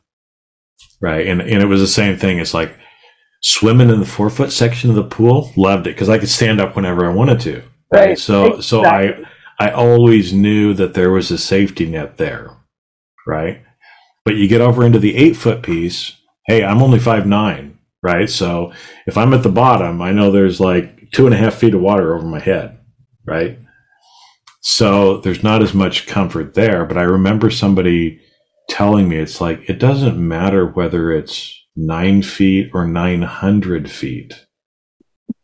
right? 1.02 1.28
And 1.28 1.41
and 1.41 1.62
it 1.62 1.68
was 1.68 1.82
the 1.82 1.88
same 1.88 2.18
thing. 2.18 2.39
It's 2.39 2.54
like 2.54 2.78
swimming 3.41 3.89
in 3.89 4.00
the 4.00 4.06
four 4.06 4.30
foot 4.30 4.52
section 4.52 4.89
of 4.89 4.95
the 4.95 5.04
pool. 5.04 5.52
Loved 5.56 5.88
it 5.88 5.95
because 5.95 6.10
I 6.10 6.18
could 6.20 6.30
stand 6.30 6.60
up 6.60 6.76
whenever 6.76 7.06
I 7.06 7.14
wanted 7.14 7.39
to. 7.41 7.64
Right. 7.91 8.10
Right. 8.10 8.20
So 8.20 8.60
so 8.62 8.86
I 8.86 9.24
I 9.60 9.72
always 9.72 10.34
knew 10.34 10.74
that 10.76 10.93
there 10.93 11.12
was 11.12 11.32
a 11.32 11.38
safety 11.38 11.86
net 11.86 12.18
there, 12.18 12.56
right? 13.28 13.64
But 14.26 14.36
you 14.36 14.47
get 14.47 14.62
over 14.62 14.86
into 14.86 15.00
the 15.00 15.16
eight 15.16 15.36
foot 15.36 15.64
piece. 15.64 16.16
Hey, 16.45 16.64
I'm 16.64 16.82
only 16.82 17.00
five 17.00 17.26
nine, 17.26 17.78
right? 18.02 18.30
So 18.30 18.74
if 19.08 19.18
I'm 19.18 19.34
at 19.34 19.43
the 19.43 19.50
bottom, 19.50 20.02
I 20.02 20.12
know 20.12 20.32
there's 20.32 20.60
like 20.60 21.12
two 21.12 21.26
and 21.26 21.34
a 21.34 21.38
half 21.38 21.56
feet 21.56 21.74
of 21.74 21.82
water 21.82 22.16
over 22.16 22.26
my 22.26 22.39
head, 22.39 22.78
right? 23.26 23.60
So 24.62 25.18
there's 25.18 25.43
not 25.43 25.64
as 25.64 25.74
much 25.74 26.08
comfort 26.08 26.54
there. 26.54 26.86
But 26.86 26.97
I 26.97 27.04
remember 27.04 27.50
somebody 27.50 28.22
telling 28.70 29.09
me 29.09 29.17
it's 29.17 29.41
like 29.41 29.70
it 29.70 29.80
doesn't 29.80 30.17
matter 30.17 30.65
whether 30.65 31.11
it's 31.11 31.55
nine 31.76 32.22
feet 32.22 32.72
or 32.74 32.88
nine 32.88 33.22
hundred 33.24 33.89
feet. 33.91 34.45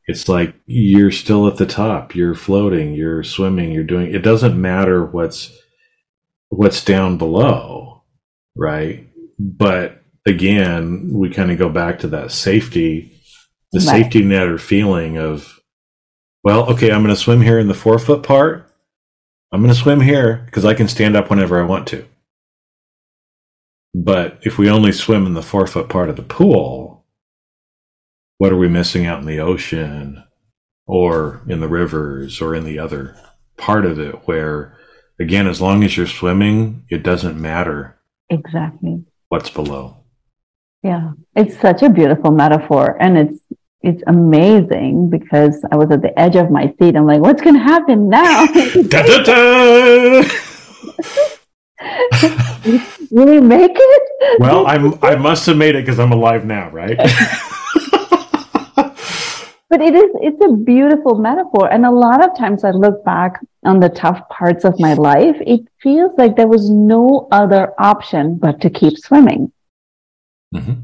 It's 0.07 0.29
like 0.29 0.53
you're 0.67 1.11
still 1.11 1.47
at 1.47 1.57
the 1.57 1.65
top. 1.65 2.15
You're 2.15 2.35
floating. 2.35 2.93
You're 2.93 3.23
swimming. 3.23 3.71
You're 3.71 3.83
doing. 3.83 4.13
It 4.13 4.21
doesn't 4.21 4.59
matter 4.59 5.03
what's 5.05 5.51
what's 6.49 6.83
down 6.83 7.17
below, 7.17 8.03
right? 8.55 9.07
But 9.39 10.01
again, 10.25 11.09
we 11.13 11.29
kind 11.29 11.51
of 11.51 11.57
go 11.57 11.69
back 11.69 11.99
to 11.99 12.07
that 12.09 12.31
safety, 12.31 13.11
the 13.71 13.79
Right. 13.79 14.03
safety 14.03 14.23
net 14.23 14.47
or 14.47 14.57
feeling 14.57 15.17
of, 15.17 15.59
well, 16.43 16.69
okay, 16.71 16.91
I'm 16.91 17.03
going 17.03 17.13
to 17.15 17.21
swim 17.21 17.41
here 17.41 17.59
in 17.59 17.67
the 17.67 17.73
four 17.73 17.99
foot 17.99 18.23
part. 18.23 18.71
I'm 19.51 19.61
going 19.61 19.73
to 19.73 19.79
swim 19.79 20.01
here 20.01 20.43
because 20.45 20.65
I 20.65 20.73
can 20.73 20.87
stand 20.87 21.15
up 21.15 21.29
whenever 21.29 21.59
I 21.61 21.65
want 21.65 21.87
to. 21.87 22.05
But 23.97 24.39
if 24.41 24.57
we 24.57 24.69
only 24.69 24.91
swim 24.91 25.25
in 25.25 25.35
the 25.35 25.41
four 25.41 25.65
foot 25.67 25.87
part 25.87 26.09
of 26.09 26.17
the 26.17 26.21
pool, 26.21 27.05
what 28.39 28.51
are 28.51 28.57
we 28.57 28.67
missing 28.67 29.05
out 29.05 29.19
in 29.21 29.25
the 29.25 29.39
ocean 29.39 30.21
or 30.85 31.41
in 31.47 31.61
the 31.61 31.69
rivers 31.69 32.41
or 32.41 32.53
in 32.53 32.65
the 32.65 32.77
other 32.77 33.15
part 33.55 33.85
of 33.85 33.97
it 33.97 34.27
where, 34.27 34.77
again, 35.17 35.47
as 35.47 35.61
long 35.61 35.81
as 35.81 35.95
you're 35.95 36.07
swimming, 36.07 36.83
it 36.89 37.03
doesn't 37.03 37.39
matter 37.41 37.97
Exactly. 38.29 39.05
what's 39.29 39.49
below. 39.49 40.03
Yeah. 40.83 41.11
It's 41.33 41.57
such 41.61 41.81
a 41.81 41.89
beautiful 41.89 42.31
metaphor. 42.31 42.97
And 42.99 43.17
it's 43.17 43.39
it's 43.81 44.03
amazing 44.07 45.09
because 45.09 45.63
I 45.71 45.77
was 45.77 45.89
at 45.91 46.01
the 46.01 46.19
edge 46.19 46.35
of 46.35 46.51
my 46.51 46.73
seat. 46.81 46.97
I'm 46.97 47.05
like, 47.05 47.21
what's 47.21 47.41
gonna 47.41 47.59
happen 47.59 48.09
now? 48.09 48.45
Da, 48.89 49.03
da, 49.03 49.23
da! 49.23 50.23
Will 53.11 53.25
we 53.25 53.39
make 53.39 53.71
it? 53.75 54.39
Well, 54.39 54.65
I'm 54.67 54.97
I 55.03 55.15
must 55.15 55.45
have 55.45 55.57
made 55.57 55.75
it 55.75 55.85
because 55.85 55.99
I'm 55.99 56.11
alive 56.11 56.45
now, 56.45 56.69
right? 56.69 56.97
But 59.75 59.81
it 59.81 59.95
is 59.95 60.11
it's 60.21 60.41
a 60.41 60.53
beautiful 60.53 61.15
metaphor. 61.15 61.69
And 61.69 61.85
a 61.85 61.91
lot 61.91 62.23
of 62.23 62.37
times 62.37 62.63
I 62.63 62.71
look 62.71 63.03
back 63.03 63.41
on 63.65 63.81
the 63.81 63.89
tough 63.89 64.21
parts 64.29 64.63
of 64.63 64.79
my 64.79 64.93
life, 64.93 65.35
it 65.41 65.67
feels 65.81 66.11
like 66.17 66.37
there 66.37 66.47
was 66.47 66.69
no 66.69 67.27
other 67.31 67.73
option 67.77 68.35
but 68.37 68.61
to 68.61 68.69
keep 68.69 68.97
swimming. 68.97 69.51
Mhm. 70.53 70.83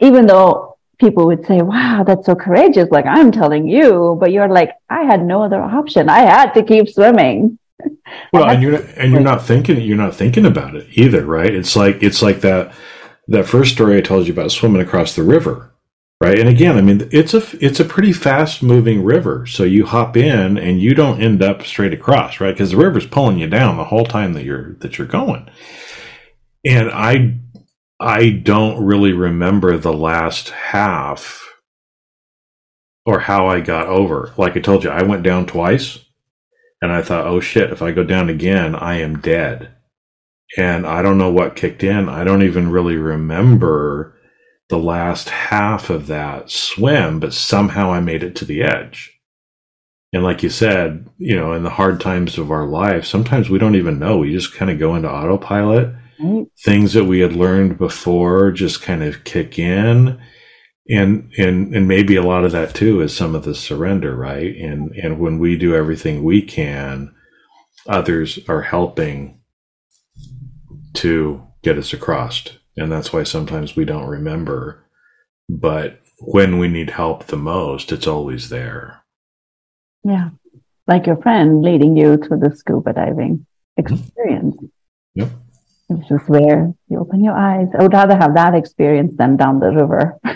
Even 0.00 0.26
though 0.26 0.78
people 0.98 1.26
would 1.26 1.44
say, 1.44 1.60
Wow, 1.60 2.02
that's 2.06 2.24
so 2.24 2.34
courageous, 2.34 2.88
like 2.90 3.04
I'm 3.04 3.30
telling 3.30 3.68
you, 3.68 4.16
but 4.18 4.32
you're 4.32 4.48
like, 4.48 4.70
I 4.88 5.02
had 5.02 5.22
no 5.24 5.42
other 5.42 5.60
option. 5.60 6.08
I 6.08 6.20
had 6.20 6.52
to 6.54 6.62
keep 6.62 6.88
swimming. 6.88 7.58
Well, 8.32 8.48
and 8.48 8.62
you're 8.62 8.76
and 8.96 9.12
you're 9.12 9.20
not 9.20 9.44
thinking 9.44 9.80
you're 9.82 9.96
not 9.96 10.14
thinking 10.14 10.46
about 10.46 10.74
it 10.74 10.86
either, 10.92 11.24
right? 11.24 11.52
It's 11.52 11.76
like 11.76 12.02
it's 12.02 12.22
like 12.22 12.40
that 12.40 12.74
that 13.28 13.46
first 13.46 13.74
story 13.74 13.98
I 13.98 14.00
told 14.00 14.26
you 14.26 14.32
about 14.32 14.52
swimming 14.52 14.80
across 14.80 15.14
the 15.14 15.22
river, 15.22 15.74
right? 16.20 16.38
And 16.38 16.48
again, 16.48 16.78
I 16.78 16.80
mean, 16.80 17.08
it's 17.12 17.34
a 17.34 17.42
it's 17.60 17.80
a 17.80 17.84
pretty 17.84 18.12
fast 18.12 18.62
moving 18.62 19.04
river, 19.04 19.46
so 19.46 19.64
you 19.64 19.84
hop 19.84 20.16
in 20.16 20.56
and 20.56 20.80
you 20.80 20.94
don't 20.94 21.20
end 21.22 21.42
up 21.42 21.62
straight 21.62 21.92
across, 21.92 22.40
right? 22.40 22.54
Because 22.54 22.70
the 22.70 22.78
river's 22.78 23.06
pulling 23.06 23.38
you 23.38 23.48
down 23.48 23.76
the 23.76 23.84
whole 23.84 24.06
time 24.06 24.32
that 24.32 24.44
you're 24.44 24.74
that 24.76 24.96
you're 24.96 25.06
going. 25.06 25.50
And 26.64 26.90
I 26.90 27.38
I 28.00 28.30
don't 28.30 28.82
really 28.82 29.12
remember 29.12 29.76
the 29.76 29.92
last 29.92 30.48
half 30.50 31.40
or 33.04 33.20
how 33.20 33.46
I 33.48 33.60
got 33.60 33.88
over. 33.88 34.32
Like 34.38 34.56
I 34.56 34.60
told 34.60 34.84
you, 34.84 34.90
I 34.90 35.02
went 35.02 35.22
down 35.22 35.46
twice 35.46 35.98
and 36.82 36.90
I 36.92 37.00
thought, 37.00 37.26
oh 37.26 37.40
shit, 37.40 37.70
if 37.70 37.80
I 37.80 37.92
go 37.92 38.02
down 38.02 38.28
again, 38.28 38.74
I 38.74 38.96
am 38.96 39.20
dead. 39.20 39.70
And 40.58 40.84
I 40.84 41.00
don't 41.00 41.16
know 41.16 41.30
what 41.30 41.56
kicked 41.56 41.84
in. 41.84 42.08
I 42.08 42.24
don't 42.24 42.42
even 42.42 42.70
really 42.70 42.96
remember 42.96 44.18
the 44.68 44.78
last 44.78 45.30
half 45.30 45.90
of 45.90 46.08
that 46.08 46.50
swim, 46.50 47.20
but 47.20 47.32
somehow 47.32 47.92
I 47.92 48.00
made 48.00 48.24
it 48.24 48.34
to 48.36 48.44
the 48.44 48.62
edge. 48.62 49.16
And 50.12 50.24
like 50.24 50.42
you 50.42 50.50
said, 50.50 51.08
you 51.18 51.36
know, 51.36 51.52
in 51.52 51.62
the 51.62 51.70
hard 51.70 52.00
times 52.00 52.36
of 52.36 52.50
our 52.50 52.66
life, 52.66 53.06
sometimes 53.06 53.48
we 53.48 53.58
don't 53.58 53.76
even 53.76 53.98
know. 53.98 54.18
We 54.18 54.32
just 54.32 54.52
kind 54.52 54.70
of 54.70 54.78
go 54.78 54.94
into 54.96 55.10
autopilot. 55.10 55.94
Right? 56.20 56.46
Things 56.64 56.92
that 56.94 57.04
we 57.04 57.20
had 57.20 57.32
learned 57.32 57.78
before 57.78 58.50
just 58.50 58.82
kind 58.82 59.02
of 59.02 59.24
kick 59.24 59.58
in 59.58 60.20
and 60.92 61.32
and 61.38 61.74
and 61.74 61.88
maybe 61.88 62.16
a 62.16 62.22
lot 62.22 62.44
of 62.44 62.52
that 62.52 62.74
too 62.74 63.00
is 63.00 63.16
some 63.16 63.34
of 63.34 63.44
the 63.44 63.54
surrender 63.54 64.14
right 64.14 64.56
and 64.56 64.90
and 64.92 65.18
when 65.18 65.38
we 65.38 65.56
do 65.56 65.74
everything 65.74 66.22
we 66.22 66.42
can 66.42 67.14
others 67.88 68.38
are 68.48 68.62
helping 68.62 69.40
to 70.94 71.42
get 71.62 71.78
us 71.78 71.92
across 71.92 72.44
and 72.76 72.90
that's 72.90 73.12
why 73.12 73.22
sometimes 73.22 73.76
we 73.76 73.84
don't 73.84 74.08
remember 74.08 74.84
but 75.48 76.00
when 76.20 76.58
we 76.58 76.68
need 76.68 76.90
help 76.90 77.26
the 77.26 77.36
most 77.36 77.92
it's 77.92 78.06
always 78.06 78.48
there 78.48 79.02
Yeah. 80.04 80.30
Like 80.86 81.06
your 81.06 81.16
friend 81.16 81.62
leading 81.62 81.96
you 81.96 82.16
to 82.16 82.36
the 82.36 82.54
scuba 82.56 82.92
diving 82.92 83.46
mm-hmm. 83.78 83.94
experience. 83.94 84.56
Yep. 85.14 85.30
It's 85.98 86.08
just 86.08 86.28
where 86.28 86.72
you 86.88 86.98
open 87.00 87.22
your 87.24 87.34
eyes. 87.36 87.68
I 87.78 87.82
would 87.82 87.92
rather 87.92 88.16
have 88.16 88.34
that 88.34 88.54
experience 88.54 89.12
than 89.16 89.36
down 89.36 89.60
the 89.60 89.70
river. 89.70 90.18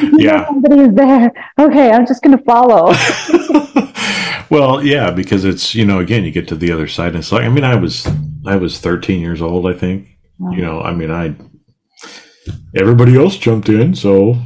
yeah 0.18 0.46
Somebody 0.46 0.80
is 0.80 0.94
there. 0.94 1.32
Okay, 1.58 1.90
I'm 1.90 2.06
just 2.06 2.22
going 2.22 2.36
to 2.36 2.44
follow. 2.44 2.92
well, 4.50 4.84
yeah, 4.84 5.10
because 5.10 5.44
it's 5.44 5.74
you 5.74 5.84
know 5.84 6.00
again 6.00 6.24
you 6.24 6.30
get 6.30 6.48
to 6.48 6.56
the 6.56 6.72
other 6.72 6.88
side 6.88 7.08
and 7.08 7.18
it's 7.18 7.32
like 7.32 7.44
I 7.44 7.48
mean 7.48 7.64
I 7.64 7.74
was 7.76 8.06
I 8.46 8.56
was 8.56 8.80
13 8.80 9.20
years 9.20 9.42
old 9.42 9.66
I 9.66 9.74
think 9.74 10.08
you 10.52 10.62
know 10.62 10.80
I 10.80 10.94
mean 10.94 11.10
I 11.10 11.34
everybody 12.74 13.16
else 13.16 13.36
jumped 13.36 13.68
in 13.68 13.94
so 13.94 14.36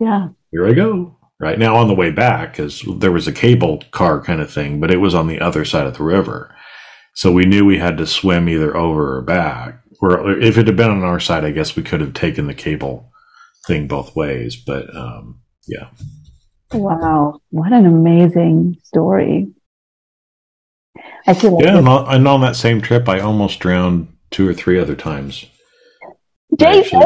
Yeah. 0.00 0.28
here 0.50 0.66
I 0.66 0.72
go 0.72 1.16
right 1.38 1.58
now 1.58 1.76
on 1.76 1.86
the 1.86 1.94
way 1.94 2.10
back 2.10 2.52
because 2.52 2.82
there 2.98 3.12
was 3.12 3.28
a 3.28 3.32
cable 3.32 3.80
car 3.92 4.20
kind 4.20 4.40
of 4.40 4.50
thing 4.50 4.80
but 4.80 4.90
it 4.90 4.96
was 4.96 5.14
on 5.14 5.28
the 5.28 5.40
other 5.40 5.64
side 5.64 5.86
of 5.86 5.96
the 5.96 6.02
river 6.02 6.52
so 7.16 7.32
we 7.32 7.44
knew 7.44 7.64
we 7.64 7.78
had 7.78 7.98
to 7.98 8.06
swim 8.06 8.48
either 8.48 8.76
over 8.76 9.16
or 9.16 9.22
back 9.22 9.80
or 10.00 10.38
if 10.38 10.56
it 10.56 10.68
had 10.68 10.76
been 10.76 10.90
on 10.90 11.02
our 11.02 11.18
side 11.18 11.44
I 11.44 11.50
guess 11.50 11.74
we 11.74 11.82
could 11.82 12.00
have 12.00 12.14
taken 12.14 12.46
the 12.46 12.54
cable 12.54 13.12
thing 13.66 13.88
both 13.88 14.16
ways. 14.16 14.56
But 14.56 14.94
um, 14.94 15.40
yeah. 15.66 15.88
Wow, 16.72 17.40
what 17.50 17.72
an 17.72 17.86
amazing 17.86 18.76
story! 18.82 19.48
I 21.26 21.34
feel 21.34 21.52
like 21.52 21.64
yeah, 21.64 21.78
and 21.78 21.88
on, 21.88 22.14
and 22.14 22.26
on 22.26 22.40
that 22.40 22.56
same 22.56 22.80
trip, 22.80 23.08
I 23.08 23.20
almost 23.20 23.60
drowned 23.60 24.08
two 24.30 24.48
or 24.48 24.54
three 24.54 24.78
other 24.78 24.96
times. 24.96 25.44
Jason. 26.58 27.02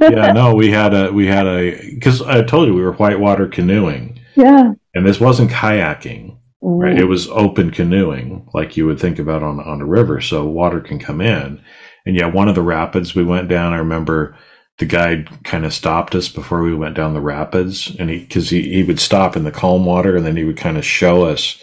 yeah, 0.00 0.32
no, 0.32 0.54
we 0.54 0.70
had 0.70 0.94
a 0.94 1.12
we 1.12 1.26
had 1.26 1.46
a 1.46 1.92
because 1.94 2.22
I 2.22 2.42
told 2.42 2.68
you 2.68 2.74
we 2.74 2.82
were 2.82 2.92
whitewater 2.92 3.48
canoeing. 3.48 4.20
Yeah, 4.36 4.72
and 4.94 5.06
this 5.06 5.18
wasn't 5.18 5.50
kayaking. 5.50 6.38
Right, 6.62 6.98
it 6.98 7.04
was 7.06 7.28
open 7.28 7.70
canoeing, 7.70 8.46
like 8.52 8.76
you 8.76 8.84
would 8.86 9.00
think 9.00 9.18
about 9.18 9.42
on 9.42 9.60
on 9.60 9.80
a 9.80 9.86
river, 9.86 10.20
so 10.20 10.44
water 10.46 10.80
can 10.80 10.98
come 10.98 11.20
in. 11.22 11.62
And 12.04 12.16
yeah, 12.16 12.26
one 12.26 12.48
of 12.48 12.54
the 12.54 12.62
rapids 12.62 13.14
we 13.14 13.24
went 13.24 13.48
down, 13.48 13.72
I 13.72 13.78
remember 13.78 14.36
the 14.78 14.84
guide 14.86 15.42
kind 15.44 15.64
of 15.64 15.72
stopped 15.72 16.14
us 16.14 16.28
before 16.28 16.62
we 16.62 16.74
went 16.74 16.96
down 16.96 17.14
the 17.14 17.20
rapids, 17.20 17.94
and 17.98 18.10
he 18.10 18.20
because 18.20 18.50
he 18.50 18.62
he 18.74 18.82
would 18.82 19.00
stop 19.00 19.36
in 19.36 19.44
the 19.44 19.50
calm 19.50 19.86
water, 19.86 20.16
and 20.16 20.26
then 20.26 20.36
he 20.36 20.44
would 20.44 20.58
kind 20.58 20.76
of 20.76 20.84
show 20.84 21.24
us 21.24 21.58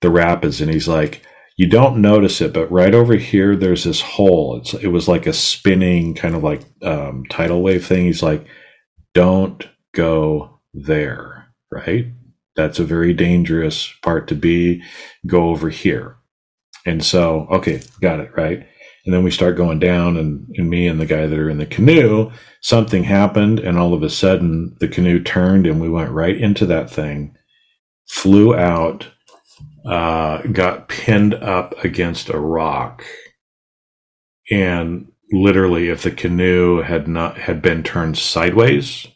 the 0.00 0.10
rapids, 0.10 0.60
and 0.62 0.70
he's 0.72 0.88
like, 0.88 1.22
you 1.56 1.68
don't 1.68 2.00
notice 2.00 2.40
it, 2.40 2.54
but 2.54 2.70
right 2.72 2.94
over 2.94 3.16
here, 3.16 3.54
there's 3.56 3.84
this 3.84 4.00
hole. 4.00 4.56
It's 4.56 4.72
it 4.74 4.88
was 4.88 5.06
like 5.06 5.26
a 5.26 5.34
spinning 5.34 6.14
kind 6.14 6.34
of 6.34 6.42
like 6.42 6.62
um, 6.82 7.24
tidal 7.28 7.62
wave 7.62 7.84
thing. 7.86 8.06
He's 8.06 8.22
like, 8.22 8.46
don't 9.12 9.62
go 9.92 10.60
there, 10.72 11.52
right? 11.70 12.06
That's 12.60 12.78
a 12.78 12.84
very 12.84 13.14
dangerous 13.14 13.90
part 14.02 14.28
to 14.28 14.34
be. 14.34 14.82
Go 15.26 15.48
over 15.48 15.70
here. 15.70 16.16
And 16.84 17.02
so, 17.02 17.46
okay, 17.50 17.80
got 18.02 18.20
it, 18.20 18.30
right? 18.36 18.66
And 19.06 19.14
then 19.14 19.24
we 19.24 19.30
start 19.30 19.56
going 19.56 19.78
down, 19.78 20.18
and, 20.18 20.46
and 20.56 20.68
me 20.68 20.86
and 20.86 21.00
the 21.00 21.06
guy 21.06 21.26
that 21.26 21.38
are 21.38 21.48
in 21.48 21.56
the 21.56 21.64
canoe, 21.64 22.30
something 22.60 23.04
happened, 23.04 23.58
and 23.58 23.78
all 23.78 23.94
of 23.94 24.02
a 24.02 24.10
sudden 24.10 24.76
the 24.78 24.88
canoe 24.88 25.22
turned, 25.22 25.66
and 25.66 25.80
we 25.80 25.88
went 25.88 26.10
right 26.10 26.36
into 26.36 26.66
that 26.66 26.90
thing, 26.90 27.34
flew 28.06 28.54
out, 28.54 29.08
uh, 29.86 30.42
got 30.52 30.88
pinned 30.88 31.32
up 31.34 31.82
against 31.82 32.28
a 32.28 32.38
rock. 32.38 33.02
And 34.50 35.10
literally, 35.32 35.88
if 35.88 36.02
the 36.02 36.10
canoe 36.10 36.82
had 36.82 37.08
not 37.08 37.38
had 37.38 37.62
been 37.62 37.82
turned 37.82 38.18
sideways, 38.18 39.06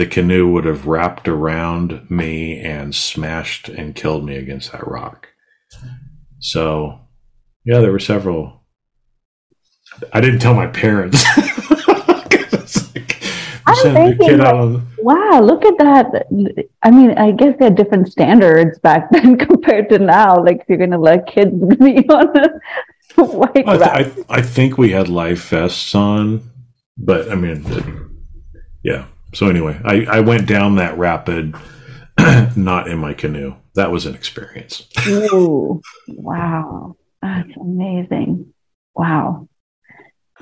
the 0.00 0.06
canoe 0.06 0.50
would 0.50 0.64
have 0.64 0.86
wrapped 0.86 1.28
around 1.28 2.10
me 2.10 2.58
and 2.58 2.94
smashed 2.94 3.68
and 3.68 3.94
killed 3.94 4.24
me 4.24 4.36
against 4.36 4.72
that 4.72 4.86
rock. 4.86 5.28
So, 6.38 7.00
yeah, 7.66 7.80
there 7.80 7.92
were 7.92 7.98
several. 7.98 8.64
I 10.10 10.22
didn't 10.22 10.38
tell 10.38 10.54
my 10.54 10.68
parents. 10.68 11.22
I'm 13.66 13.94
thinking, 13.94 14.38
like, 14.38 14.80
wow, 15.00 15.42
look 15.42 15.66
at 15.66 15.76
that. 15.76 16.26
I 16.82 16.90
mean, 16.90 17.10
I 17.18 17.32
guess 17.32 17.54
they 17.58 17.66
had 17.66 17.76
different 17.76 18.10
standards 18.10 18.78
back 18.78 19.10
then 19.12 19.36
compared 19.36 19.90
to 19.90 19.98
now. 19.98 20.42
Like, 20.42 20.62
if 20.62 20.68
you're 20.70 20.78
going 20.78 20.92
to 20.92 20.98
let 20.98 21.26
kids 21.26 21.52
be 21.78 22.08
on 22.08 22.36
a 23.18 23.22
white 23.22 23.68
I, 23.68 23.76
th- 23.76 24.26
I, 24.30 24.36
I, 24.38 24.40
think 24.40 24.78
we 24.78 24.92
had 24.92 25.08
life 25.08 25.50
vests 25.50 25.94
on, 25.94 26.50
but 26.96 27.30
I 27.30 27.34
mean, 27.34 27.62
it, 27.66 27.84
yeah. 28.82 29.04
So 29.32 29.48
anyway, 29.48 29.80
I, 29.84 30.04
I 30.04 30.20
went 30.20 30.46
down 30.46 30.76
that 30.76 30.98
rapid, 30.98 31.54
not 32.56 32.88
in 32.88 32.98
my 32.98 33.14
canoe. 33.14 33.54
That 33.74 33.90
was 33.90 34.06
an 34.06 34.14
experience. 34.14 34.88
Ooh, 35.06 35.80
wow. 36.08 36.96
That's 37.22 37.50
amazing. 37.56 38.52
Wow. 38.94 39.48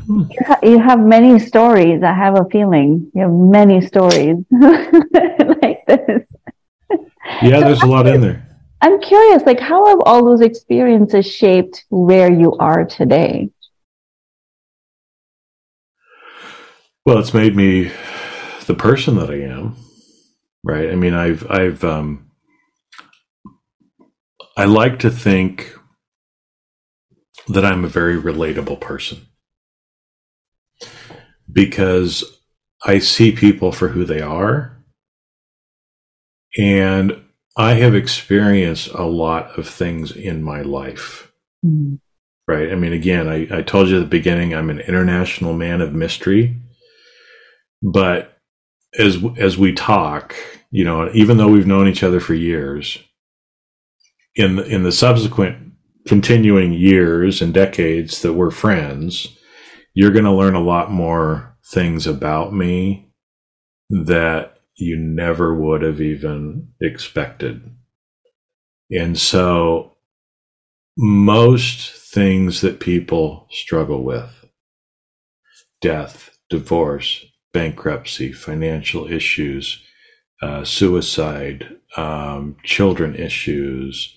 Hmm. 0.07 0.23
You, 0.31 0.39
ha- 0.47 0.61
you 0.63 0.79
have 0.79 1.01
many 1.01 1.39
stories. 1.39 2.03
I 2.03 2.15
have 2.15 2.39
a 2.39 2.45
feeling 2.51 3.11
you 3.15 3.23
have 3.23 3.33
many 3.33 3.81
stories 3.81 4.37
like 4.51 5.85
this. 5.87 6.23
Yeah, 7.43 7.61
there's 7.61 7.83
a 7.83 7.87
lot 7.87 8.07
in 8.07 8.21
there. 8.21 8.45
I'm 8.81 9.01
curious, 9.01 9.43
like, 9.43 9.61
how 9.61 9.87
have 9.87 10.01
all 10.07 10.25
those 10.25 10.41
experiences 10.41 11.27
shaped 11.27 11.85
where 11.91 12.33
you 12.33 12.55
are 12.59 12.85
today? 12.85 13.51
Well, 17.05 17.19
it's 17.19 17.35
made 17.35 17.57
me 17.57 17.91
the 18.69 18.75
person 18.75 19.17
that 19.17 19.31
I 19.31 19.41
am, 19.41 19.77
right? 20.63 20.91
I 20.91 20.95
mean, 20.95 21.15
I've, 21.15 21.51
I've, 21.51 21.83
um, 21.83 22.31
I 24.57 24.67
like 24.67 25.01
to 25.01 25.11
think 25.11 25.75
that 27.49 27.65
I'm 27.65 27.85
a 27.85 27.89
very 27.89 28.21
relatable 28.21 28.81
person 28.81 29.27
because 31.51 32.25
I 32.85 32.99
see 32.99 33.33
people 33.33 33.73
for 33.73 33.89
who 33.89 34.05
they 34.05 34.21
are. 34.21 34.77
And 36.59 37.25
I 37.57 37.75
have 37.75 37.95
experienced 37.95 38.89
a 38.89 39.05
lot 39.05 39.59
of 39.59 39.67
things 39.69 40.13
in 40.13 40.43
my 40.43 40.61
life. 40.63 41.33
Mm-hmm. 41.65 41.95
Right. 42.47 42.71
I 42.71 42.77
mean, 42.77 42.93
again, 42.93 43.29
I, 43.29 43.59
I 43.59 43.63
told 43.63 43.89
you 43.89 43.97
at 43.97 44.01
the 44.01 44.07
beginning, 44.07 44.55
I'm 44.55 44.71
an 44.71 44.81
international 44.81 45.55
man 45.55 45.81
of 45.81 45.95
mystery. 45.95 46.57
But 47.83 48.38
as 48.97 49.19
as 49.39 49.59
we 49.59 49.73
talk, 49.73 50.35
you 50.71 50.85
know, 50.85 51.11
even 51.13 51.37
though 51.37 51.49
we've 51.49 51.67
known 51.67 51.89
each 51.89 52.03
other 52.03 52.21
for 52.21 52.35
years, 52.35 52.99
in 54.35 54.59
in 54.61 54.83
the 54.85 54.93
subsequent 54.93 55.73
continuing 56.07 56.73
years 56.73 57.43
and 57.43 57.53
decades 57.53 58.23
that 58.23 58.33
we're 58.33 58.51
friends, 58.51 59.37
you're 59.95 60.13
going 60.13 60.25
to 60.25 60.33
learn 60.33 60.55
a 60.55 60.63
lot 60.63 60.91
more 60.91 61.57
things 61.67 62.07
about 62.07 62.55
me 62.55 63.13
that 63.91 64.59
you 64.77 64.97
never 64.97 65.55
would 65.55 65.83
have 65.83 66.01
even 66.01 66.69
expected. 66.81 67.63
And 68.91 69.19
so, 69.19 69.97
most 70.97 71.93
things 71.93 72.63
that 72.63 72.81
people 72.81 73.47
struggle 73.51 74.03
with 74.03 74.47
death, 75.81 76.39
divorce, 76.49 77.25
bankruptcy, 77.53 78.33
financial 78.33 79.11
issues, 79.11 79.83
uh, 80.43 80.65
suicide, 80.65 81.77
um, 81.97 82.57
children 82.65 83.15
issues, 83.15 84.15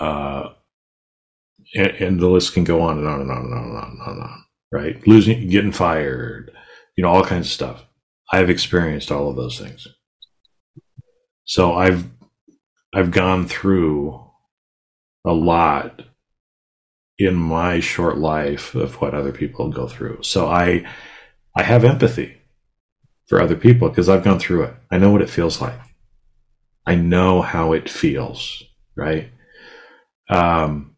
uh, 0.00 0.48
and, 1.74 1.88
and, 1.88 2.20
the 2.20 2.28
list 2.28 2.54
can 2.54 2.64
go 2.64 2.80
on 2.80 2.98
and 2.98 3.06
on 3.06 3.20
and 3.20 3.30
on 3.30 3.44
and 3.44 3.54
on 3.54 3.64
and 3.64 3.76
on 3.76 3.98
and 4.08 4.22
on 4.22 4.44
right? 4.74 5.06
Losing, 5.06 5.48
getting 5.48 5.70
fired, 5.70 6.50
you 6.96 7.02
know, 7.02 7.08
all 7.08 7.24
kinds 7.24 7.46
of 7.46 7.52
stuff. 7.52 7.84
I've 8.32 8.50
experienced 8.50 9.12
all 9.12 9.30
of 9.30 9.36
those 9.36 9.58
things. 9.58 9.86
So 11.44 11.74
I've 11.74 12.10
I've 12.92 13.12
gone 13.12 13.46
through 13.46 14.20
a 15.24 15.32
lot 15.32 16.02
in 17.18 17.34
my 17.34 17.78
short 17.80 18.18
life 18.18 18.74
of 18.74 19.00
what 19.00 19.14
other 19.14 19.32
people 19.32 19.70
go 19.70 19.86
through. 19.86 20.22
So 20.22 20.48
I 20.48 20.84
I 21.56 21.62
have 21.62 21.84
empathy 21.84 22.36
for 23.28 23.40
other 23.40 23.56
people 23.56 23.88
because 23.88 24.08
I've 24.08 24.24
gone 24.24 24.38
through 24.38 24.64
it. 24.64 24.74
I 24.90 24.98
know 24.98 25.10
what 25.10 25.22
it 25.22 25.30
feels 25.30 25.60
like. 25.60 25.78
I 26.86 26.94
know 26.94 27.40
how 27.42 27.72
it 27.72 27.88
feels, 27.88 28.62
right? 28.96 29.30
Um, 30.28 30.96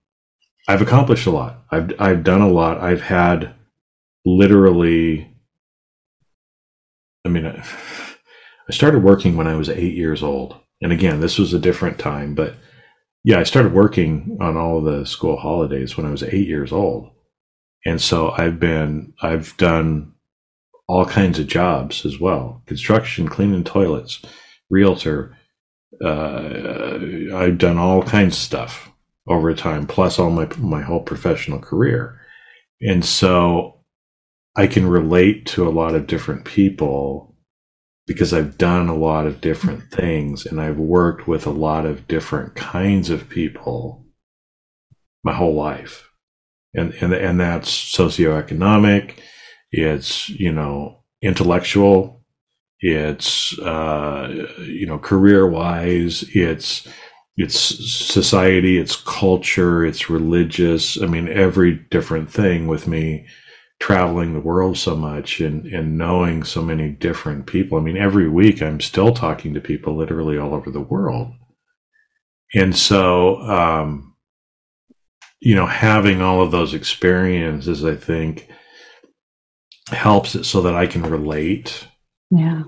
I've 0.68 0.82
accomplished 0.82 1.26
a 1.26 1.30
lot. 1.30 1.62
I've 1.70 1.92
I've 2.00 2.24
done 2.24 2.40
a 2.40 2.48
lot. 2.48 2.80
I've 2.80 3.02
had 3.02 3.54
literally 4.26 5.32
i 7.24 7.28
mean 7.28 7.46
i 8.68 8.72
started 8.72 9.02
working 9.02 9.36
when 9.36 9.46
i 9.46 9.54
was 9.54 9.70
eight 9.70 9.94
years 9.94 10.22
old 10.22 10.56
and 10.82 10.92
again 10.92 11.20
this 11.20 11.38
was 11.38 11.54
a 11.54 11.60
different 11.60 11.98
time 11.98 12.34
but 12.34 12.54
yeah 13.22 13.38
i 13.38 13.44
started 13.44 13.72
working 13.72 14.36
on 14.40 14.56
all 14.56 14.82
the 14.82 15.06
school 15.06 15.36
holidays 15.36 15.96
when 15.96 16.04
i 16.04 16.10
was 16.10 16.24
eight 16.24 16.48
years 16.48 16.72
old 16.72 17.10
and 17.86 18.02
so 18.02 18.32
i've 18.32 18.58
been 18.58 19.14
i've 19.22 19.56
done 19.56 20.12
all 20.88 21.04
kinds 21.04 21.38
of 21.38 21.46
jobs 21.46 22.04
as 22.04 22.20
well 22.20 22.62
construction 22.66 23.28
cleaning 23.28 23.64
toilets 23.64 24.22
realtor 24.70 25.36
uh, 26.04 26.98
i've 27.34 27.58
done 27.58 27.78
all 27.78 28.02
kinds 28.02 28.36
of 28.36 28.42
stuff 28.42 28.90
over 29.28 29.54
time 29.54 29.86
plus 29.86 30.18
all 30.18 30.30
my 30.30 30.48
my 30.58 30.82
whole 30.82 31.00
professional 31.00 31.58
career 31.58 32.20
and 32.80 33.04
so 33.04 33.76
I 34.56 34.66
can 34.66 34.86
relate 34.86 35.44
to 35.46 35.68
a 35.68 35.70
lot 35.70 35.94
of 35.94 36.06
different 36.06 36.44
people 36.44 37.34
because 38.06 38.32
I've 38.32 38.56
done 38.56 38.88
a 38.88 38.94
lot 38.94 39.26
of 39.26 39.40
different 39.40 39.90
things 39.90 40.46
and 40.46 40.60
I've 40.60 40.78
worked 40.78 41.28
with 41.28 41.46
a 41.46 41.50
lot 41.50 41.84
of 41.84 42.08
different 42.08 42.54
kinds 42.54 43.10
of 43.10 43.28
people 43.28 44.04
my 45.22 45.34
whole 45.34 45.54
life. 45.54 46.08
And 46.74 46.94
and 47.00 47.12
and 47.12 47.40
that's 47.40 47.70
socioeconomic, 47.70 49.18
it's, 49.70 50.28
you 50.28 50.52
know, 50.52 51.02
intellectual, 51.22 52.24
it's 52.80 53.58
uh 53.58 54.46
you 54.60 54.86
know, 54.86 54.98
career-wise, 54.98 56.24
it's 56.34 56.86
it's 57.36 57.58
society, 57.58 58.78
it's 58.78 58.96
culture, 58.96 59.84
it's 59.84 60.08
religious. 60.08 61.00
I 61.00 61.06
mean, 61.06 61.28
every 61.28 61.74
different 61.90 62.30
thing 62.30 62.66
with 62.66 62.86
me 62.86 63.26
traveling 63.78 64.32
the 64.32 64.40
world 64.40 64.78
so 64.78 64.96
much 64.96 65.40
and, 65.40 65.66
and 65.66 65.98
knowing 65.98 66.42
so 66.44 66.62
many 66.62 66.88
different 66.90 67.46
people. 67.46 67.76
I 67.76 67.82
mean, 67.82 67.96
every 67.96 68.28
week 68.28 68.62
I'm 68.62 68.80
still 68.80 69.12
talking 69.12 69.52
to 69.54 69.60
people 69.60 69.96
literally 69.96 70.38
all 70.38 70.54
over 70.54 70.70
the 70.70 70.80
world. 70.80 71.32
And 72.54 72.74
so, 72.74 73.38
um, 73.42 74.14
you 75.40 75.54
know, 75.54 75.66
having 75.66 76.22
all 76.22 76.40
of 76.40 76.52
those 76.52 76.72
experiences, 76.72 77.84
I 77.84 77.96
think, 77.96 78.48
helps 79.88 80.34
it 80.34 80.44
so 80.44 80.62
that 80.62 80.74
I 80.74 80.86
can 80.86 81.02
relate 81.02 81.86
yeah. 82.30 82.62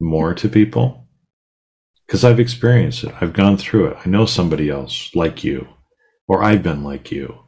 more 0.00 0.34
to 0.34 0.48
people 0.48 1.06
because 2.06 2.24
I've 2.24 2.40
experienced 2.40 3.04
it. 3.04 3.14
I've 3.20 3.32
gone 3.32 3.56
through 3.56 3.88
it. 3.88 3.98
I 4.04 4.08
know 4.08 4.26
somebody 4.26 4.70
else 4.70 5.14
like 5.14 5.44
you, 5.44 5.68
or 6.26 6.42
I've 6.42 6.62
been 6.62 6.84
like 6.84 7.10
you, 7.10 7.38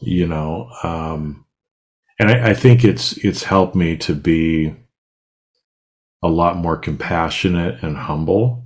you 0.00 0.26
know. 0.26 0.70
Um, 0.82 1.44
and 2.18 2.30
I, 2.30 2.50
I 2.50 2.54
think 2.54 2.84
it's 2.84 3.16
it's 3.18 3.44
helped 3.44 3.74
me 3.74 3.96
to 3.98 4.14
be 4.14 4.74
a 6.22 6.28
lot 6.28 6.56
more 6.56 6.76
compassionate 6.76 7.82
and 7.82 7.96
humble 7.96 8.64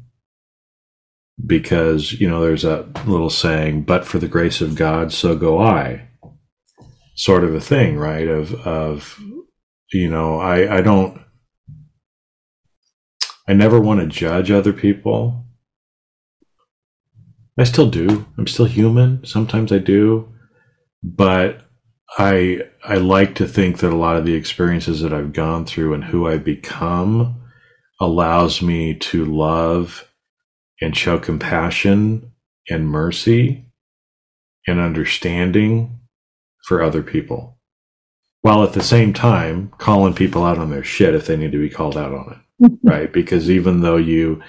because 1.46 2.12
you 2.12 2.28
know 2.28 2.42
there's 2.42 2.62
that 2.62 3.06
little 3.08 3.30
saying 3.30 3.82
but 3.82 4.04
for 4.04 4.18
the 4.18 4.28
grace 4.28 4.60
of 4.60 4.74
god 4.74 5.10
so 5.12 5.34
go 5.34 5.58
i 5.58 6.06
sort 7.14 7.44
of 7.44 7.54
a 7.54 7.60
thing 7.60 7.96
right 7.96 8.28
of 8.28 8.54
of 8.66 9.18
you 9.92 10.08
know 10.08 10.38
i 10.38 10.78
i 10.78 10.80
don't 10.80 11.20
i 13.48 13.52
never 13.52 13.80
want 13.80 14.00
to 14.00 14.06
judge 14.06 14.50
other 14.50 14.72
people. 14.72 15.44
I 17.58 17.64
still 17.64 17.90
do. 17.90 18.24
I'm 18.38 18.46
still 18.46 18.64
human. 18.64 19.24
Sometimes 19.24 19.72
i 19.72 19.78
do. 19.78 20.32
But 21.02 21.62
i 22.18 22.60
i 22.84 22.96
like 22.96 23.34
to 23.36 23.46
think 23.46 23.78
that 23.78 23.92
a 23.92 23.96
lot 23.96 24.16
of 24.16 24.24
the 24.24 24.34
experiences 24.34 25.00
that 25.00 25.12
i've 25.12 25.32
gone 25.32 25.64
through 25.64 25.94
and 25.94 26.04
who 26.04 26.26
i've 26.26 26.44
become 26.44 27.40
allows 28.00 28.60
me 28.62 28.94
to 28.94 29.24
love 29.24 30.08
and 30.80 30.96
show 30.96 31.18
compassion 31.18 32.32
and 32.68 32.88
mercy 32.88 33.64
and 34.66 34.80
understanding 34.80 36.00
for 36.66 36.82
other 36.82 37.02
people 37.02 37.59
while 38.42 38.62
at 38.62 38.72
the 38.72 38.82
same 38.82 39.12
time 39.12 39.72
calling 39.78 40.14
people 40.14 40.44
out 40.44 40.58
on 40.58 40.70
their 40.70 40.84
shit 40.84 41.14
if 41.14 41.26
they 41.26 41.36
need 41.36 41.52
to 41.52 41.60
be 41.60 41.70
called 41.70 41.96
out 41.96 42.12
on 42.12 42.42
it 42.62 42.72
right 42.82 43.12
because 43.12 43.50
even 43.50 43.80
though 43.80 43.96
you 43.96 44.40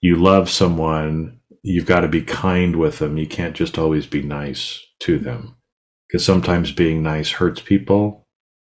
you 0.00 0.16
love 0.16 0.48
someone 0.48 1.38
you've 1.62 1.86
got 1.86 2.00
to 2.00 2.08
be 2.08 2.22
kind 2.22 2.76
with 2.76 2.98
them 2.98 3.16
you 3.16 3.26
can't 3.26 3.54
just 3.54 3.78
always 3.78 4.06
be 4.06 4.22
nice 4.22 4.80
to 5.00 5.18
them 5.18 5.56
because 6.06 6.24
sometimes 6.24 6.72
being 6.72 7.02
nice 7.02 7.30
hurts 7.30 7.60
people 7.60 8.26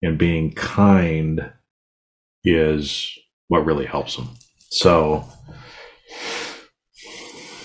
and 0.01 0.17
being 0.17 0.51
kind 0.53 1.51
is 2.43 3.17
what 3.47 3.65
really 3.65 3.85
helps 3.85 4.15
them 4.15 4.29
so 4.71 5.23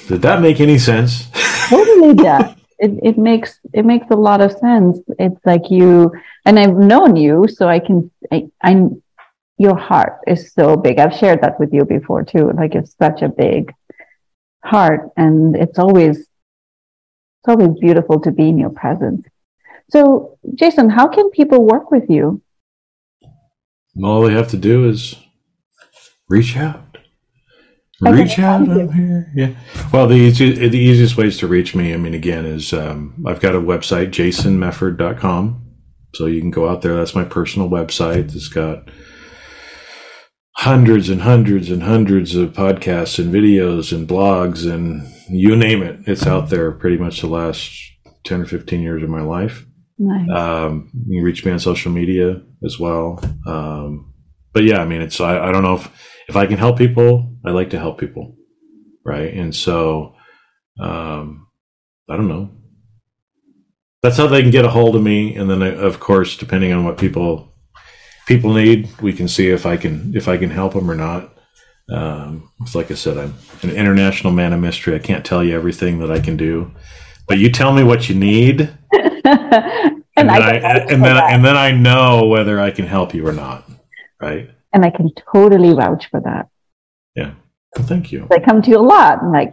did 0.09 0.21
that 0.23 0.43
make 0.43 0.61
any 0.61 0.79
sense? 0.79 1.29
totally 1.69 2.15
does. 2.15 2.55
It, 2.79 2.93
it 3.03 3.19
makes 3.19 3.61
it 3.73 3.85
makes 3.85 4.07
a 4.11 4.17
lot 4.17 4.41
of 4.41 4.53
sense. 4.53 4.99
It's 5.19 5.41
like 5.45 5.71
you 5.71 6.13
and 6.45 6.59
I've 6.59 6.77
known 6.77 7.17
you, 7.17 7.47
so 7.49 7.69
I 7.69 7.79
can 7.79 8.11
I, 8.33 8.49
I 8.63 8.89
your 9.59 9.77
heart 9.77 10.21
is 10.27 10.53
so 10.53 10.77
big. 10.77 10.99
I've 10.99 11.15
shared 11.15 11.41
that 11.43 11.61
with 11.61 11.73
you 11.73 11.85
before 11.85 12.25
too. 12.25 12.51
Like 12.55 12.75
it's 12.75 12.97
such 12.97 13.23
a 13.23 13.29
big 13.29 13.73
heart, 14.65 15.11
and 15.17 15.55
it's 15.57 15.79
always 15.79 16.19
it's 16.19 17.49
always 17.49 17.79
beautiful 17.79 18.21
to 18.21 18.31
be 18.31 18.49
in 18.49 18.59
your 18.59 18.71
presence. 18.71 19.27
So, 19.91 20.39
Jason, 20.55 20.89
how 20.91 21.09
can 21.09 21.31
people 21.31 21.65
work 21.65 21.91
with 21.91 22.09
you? 22.09 22.43
All 24.03 24.23
they 24.23 24.33
have 24.33 24.49
to 24.49 24.57
do 24.57 24.89
is 24.89 25.15
reach 26.29 26.57
out. 26.57 26.94
Reach 28.13 28.39
out. 28.39 28.69
I'm 28.69 28.93
here. 28.93 29.33
Yeah. 29.35 29.55
Well, 29.93 30.07
the 30.07 30.15
easy, 30.15 30.69
the 30.69 30.79
easiest 30.79 31.17
ways 31.17 31.39
to 31.39 31.47
reach 31.47 31.75
me, 31.75 31.95
I 31.95 31.97
mean, 31.97 32.15
again, 32.15 32.45
is 32.45 32.73
um, 32.73 33.25
I've 33.27 33.41
got 33.41 33.55
a 33.55 33.61
website, 33.61 34.11
jasonmefford.com. 34.11 35.61
So 36.15 36.27
you 36.27 36.41
can 36.41 36.51
go 36.51 36.69
out 36.69 36.83
there. 36.83 36.97
That's 36.97 37.15
my 37.15 37.25
personal 37.25 37.69
website. 37.69 38.35
It's 38.35 38.49
got 38.49 38.89
hundreds 40.57 41.09
and 41.09 41.23
hundreds 41.23 41.71
and 41.71 41.83
hundreds 41.83 42.37
of 42.37 42.53
podcasts 42.53 43.19
and 43.19 43.35
videos 43.35 43.93
and 43.93 44.07
blogs 44.07 44.71
and 44.71 45.07
you 45.29 45.57
name 45.57 45.83
it. 45.83 46.01
It's 46.07 46.27
out 46.27 46.49
there 46.49 46.71
pretty 46.71 46.97
much 46.97 47.21
the 47.21 47.27
last 47.27 47.73
10 48.25 48.43
or 48.43 48.47
15 48.47 48.81
years 48.81 49.03
of 49.03 49.09
my 49.09 49.23
life. 49.23 49.67
Nice. 49.99 50.31
Um, 50.31 50.91
you 51.09 51.19
can 51.19 51.25
reach 51.25 51.45
me 51.45 51.53
on 51.53 51.59
social 51.59 51.91
media 51.91 52.41
as 52.65 52.79
well. 52.79 53.21
Um, 53.47 54.13
but 54.53 54.65
yeah, 54.65 54.81
I 54.81 54.85
mean, 54.85 55.03
it's, 55.03 55.21
I, 55.21 55.49
I 55.49 55.53
don't 55.53 55.63
know 55.63 55.77
if, 55.77 56.14
if 56.29 56.37
I 56.37 56.47
can 56.47 56.59
help 56.59 56.79
people, 56.79 57.37
I 57.45 57.51
like 57.51 57.71
to 57.71 57.79
help 57.79 57.99
people, 57.99 58.37
right? 59.05 59.33
And 59.33 59.55
so, 59.55 60.15
um, 60.81 61.49
I 62.09 62.17
don't 62.17 62.29
know. 62.29 62.51
That's 64.03 64.17
how 64.17 64.27
they 64.27 64.43
can 64.43 64.51
get 64.51 64.65
a 64.65 64.71
hold 64.71 64.97
of 64.97 65.03
me, 65.03 65.35
and 65.35 65.49
then 65.49 65.63
of 65.63 65.99
course, 65.99 66.37
depending 66.37 66.73
on 66.73 66.85
what 66.85 66.99
people 66.99 67.55
people 68.27 68.53
need, 68.53 68.89
we 69.01 69.13
can 69.13 69.29
see 69.29 69.49
if 69.49 69.67
I 69.67 69.77
can 69.77 70.15
if 70.15 70.29
I 70.29 70.37
can 70.37 70.51
help 70.51 70.75
them 70.75 70.91
or 70.91 70.95
not. 70.95 71.35
Um, 71.89 72.51
it's 72.61 72.75
like 72.75 72.91
I 72.91 72.95
said, 72.95 73.19
I'm 73.19 73.35
an 73.63 73.71
international 73.71 74.33
man 74.33 74.53
of 74.53 74.61
mystery. 74.61 74.95
I 74.95 74.99
can't 74.99 75.25
tell 75.25 75.43
you 75.45 75.55
everything 75.55 75.99
that 76.01 76.11
I 76.11 76.21
can 76.21 76.37
do, 76.37 76.71
but 77.27 77.39
you 77.39 77.51
tell 77.51 77.73
me 77.73 77.83
what 77.83 78.09
you 78.09 78.15
need, 78.15 78.61
and, 78.93 80.03
and, 80.17 80.29
then 80.29 80.43
I, 80.43 80.57
and 80.57 81.03
then 81.03 81.17
and 81.17 81.45
then 81.45 81.57
I 81.57 81.71
know 81.71 82.27
whether 82.27 82.61
I 82.61 82.71
can 82.71 82.87
help 82.87 83.15
you 83.15 83.27
or 83.27 83.33
not, 83.33 83.69
right? 84.21 84.51
And 84.75 84.85
I 84.85 84.91
can 84.91 85.11
totally 85.33 85.73
vouch 85.73 86.11
for 86.11 86.21
that. 86.21 86.49
Yeah. 87.15 87.35
Well, 87.77 87.87
thank 87.87 88.13
you. 88.13 88.27
I 88.31 88.41
come 88.41 88.61
to 88.63 88.71
you 88.71 88.79
a 88.79 88.81
lot. 88.81 89.23
I'm 89.23 89.33
like, 89.33 89.53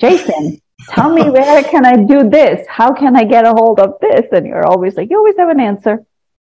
Jason, 0.00 0.60
tell 0.88 1.12
me 1.12 1.30
where 1.30 1.62
can 1.62 1.84
I 1.84 1.96
do 1.96 2.28
this? 2.28 2.66
How 2.68 2.92
can 2.92 3.14
I 3.14 3.24
get 3.24 3.46
a 3.46 3.50
hold 3.50 3.78
of 3.78 3.94
this? 4.00 4.26
And 4.32 4.46
you're 4.46 4.66
always 4.66 4.96
like, 4.96 5.10
you 5.10 5.18
always 5.18 5.36
have 5.36 5.50
an 5.50 5.60
answer. 5.60 6.04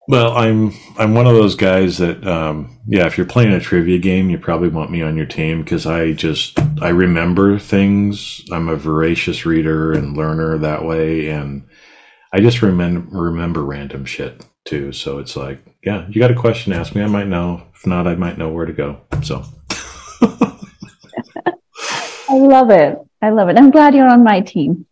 Well, 0.08 0.36
I'm 0.36 0.72
I'm 0.98 1.14
one 1.14 1.28
of 1.28 1.34
those 1.34 1.54
guys 1.54 1.98
that 1.98 2.26
um, 2.26 2.80
yeah, 2.88 3.06
if 3.06 3.16
you're 3.16 3.26
playing 3.26 3.52
a 3.52 3.60
trivia 3.60 3.98
game, 3.98 4.30
you 4.30 4.38
probably 4.38 4.68
want 4.68 4.90
me 4.90 5.00
on 5.00 5.16
your 5.16 5.26
team 5.26 5.62
because 5.62 5.86
I 5.86 6.12
just 6.12 6.58
I 6.80 6.88
remember 6.88 7.56
things. 7.58 8.42
I'm 8.50 8.68
a 8.68 8.74
voracious 8.74 9.46
reader 9.46 9.92
and 9.92 10.16
learner 10.16 10.58
that 10.58 10.84
way, 10.84 11.28
and 11.28 11.68
I 12.32 12.40
just 12.40 12.62
remember 12.62 13.16
remember 13.16 13.64
random 13.64 14.04
shit 14.04 14.44
too. 14.64 14.92
So 14.92 15.18
it's 15.18 15.36
like, 15.36 15.64
yeah, 15.84 16.08
you 16.08 16.20
got 16.20 16.32
a 16.32 16.36
question, 16.36 16.72
ask 16.72 16.96
me. 16.96 17.02
I 17.02 17.06
might 17.06 17.28
know. 17.28 17.62
If 17.82 17.88
not, 17.88 18.06
I 18.06 18.14
might 18.14 18.38
know 18.38 18.48
where 18.48 18.64
to 18.64 18.72
go. 18.72 19.00
So. 19.24 19.42
I 20.22 20.54
love 22.30 22.70
it. 22.70 22.96
I 23.20 23.30
love 23.30 23.48
it. 23.48 23.58
I'm 23.58 23.72
glad 23.72 23.96
you're 23.96 24.08
on 24.08 24.22
my 24.22 24.40
team. 24.40 24.86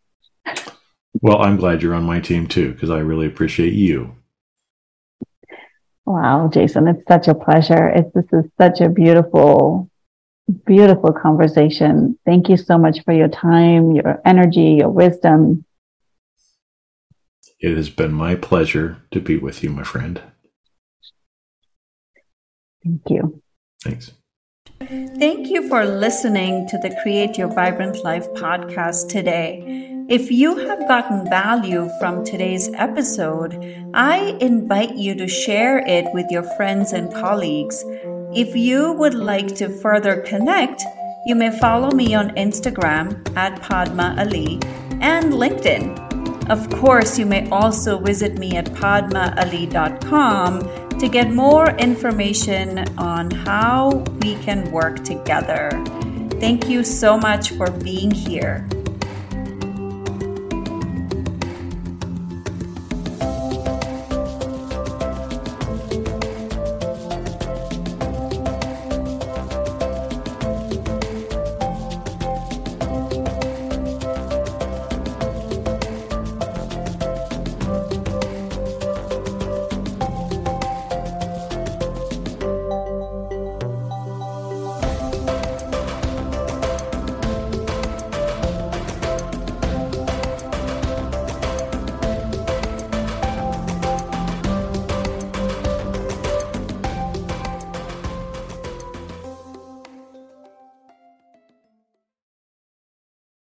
Well, 1.23 1.41
I'm 1.41 1.57
glad 1.57 1.85
you're 1.85 1.95
on 1.95 2.03
my 2.03 2.19
team 2.19 2.49
too, 2.49 2.73
because 2.73 2.91
I 2.91 2.99
really 2.99 3.29
appreciate 3.29 3.75
you. 3.75 4.17
Wow, 6.05 6.51
Jason, 6.53 6.89
it's 6.89 7.07
such 7.07 7.29
a 7.29 7.35
pleasure. 7.35 7.91
It's, 7.91 8.13
this 8.13 8.25
is 8.33 8.51
such 8.59 8.81
a 8.81 8.89
beautiful, 8.89 9.89
beautiful 10.67 11.13
conversation. 11.13 12.19
Thank 12.27 12.49
you 12.49 12.57
so 12.57 12.77
much 12.77 13.05
for 13.05 13.13
your 13.13 13.29
time, 13.29 13.93
your 13.93 14.21
energy, 14.27 14.79
your 14.81 14.91
wisdom. 14.91 15.65
It 17.61 17.77
has 17.77 17.89
been 17.89 18.13
my 18.13 18.35
pleasure 18.35 18.97
to 19.13 19.21
be 19.21 19.37
with 19.37 19.63
you, 19.63 19.71
my 19.71 19.85
friend. 19.85 20.21
Thank 22.83 23.03
you. 23.09 23.43
Thanks. 23.83 24.13
Thank 25.19 25.49
you 25.49 25.69
for 25.69 25.85
listening 25.85 26.67
to 26.69 26.79
the 26.79 26.97
Create 27.03 27.37
Your 27.37 27.49
Vibrant 27.49 28.03
Life 28.03 28.29
podcast 28.33 29.09
today. 29.09 29.87
If 30.09 30.31
you 30.31 30.57
have 30.57 30.89
gotten 30.89 31.29
value 31.29 31.89
from 32.01 32.25
today's 32.25 32.69
episode, 32.75 33.55
I 33.95 34.37
invite 34.41 34.97
you 34.97 35.15
to 35.15 35.29
share 35.29 35.79
it 35.87 36.07
with 36.13 36.27
your 36.31 36.43
friends 36.57 36.93
and 36.93 37.13
colleagues. 37.15 37.85
If 38.35 38.57
you 38.57 38.93
would 38.93 39.15
like 39.15 39.55
to 39.57 39.69
further 39.69 40.23
connect, 40.23 40.83
you 41.27 41.35
may 41.35 41.57
follow 41.59 41.91
me 41.91 42.15
on 42.15 42.31
Instagram 42.31 43.37
at 43.37 43.61
Padma 43.61 44.17
Ali 44.19 44.59
and 45.01 45.35
LinkedIn. 45.35 46.51
Of 46.51 46.71
course, 46.71 47.19
you 47.19 47.27
may 47.27 47.49
also 47.51 47.99
visit 47.99 48.39
me 48.39 48.57
at 48.57 48.67
padmaali.com 48.67 50.61
to 51.01 51.09
get 51.09 51.31
more 51.31 51.71
information 51.79 52.79
on 52.99 53.31
how 53.31 53.89
we 54.21 54.35
can 54.37 54.71
work 54.71 55.03
together. 55.03 55.71
Thank 56.39 56.69
you 56.69 56.85
so 56.85 57.17
much 57.17 57.53
for 57.53 57.71
being 57.71 58.11
here. 58.11 58.69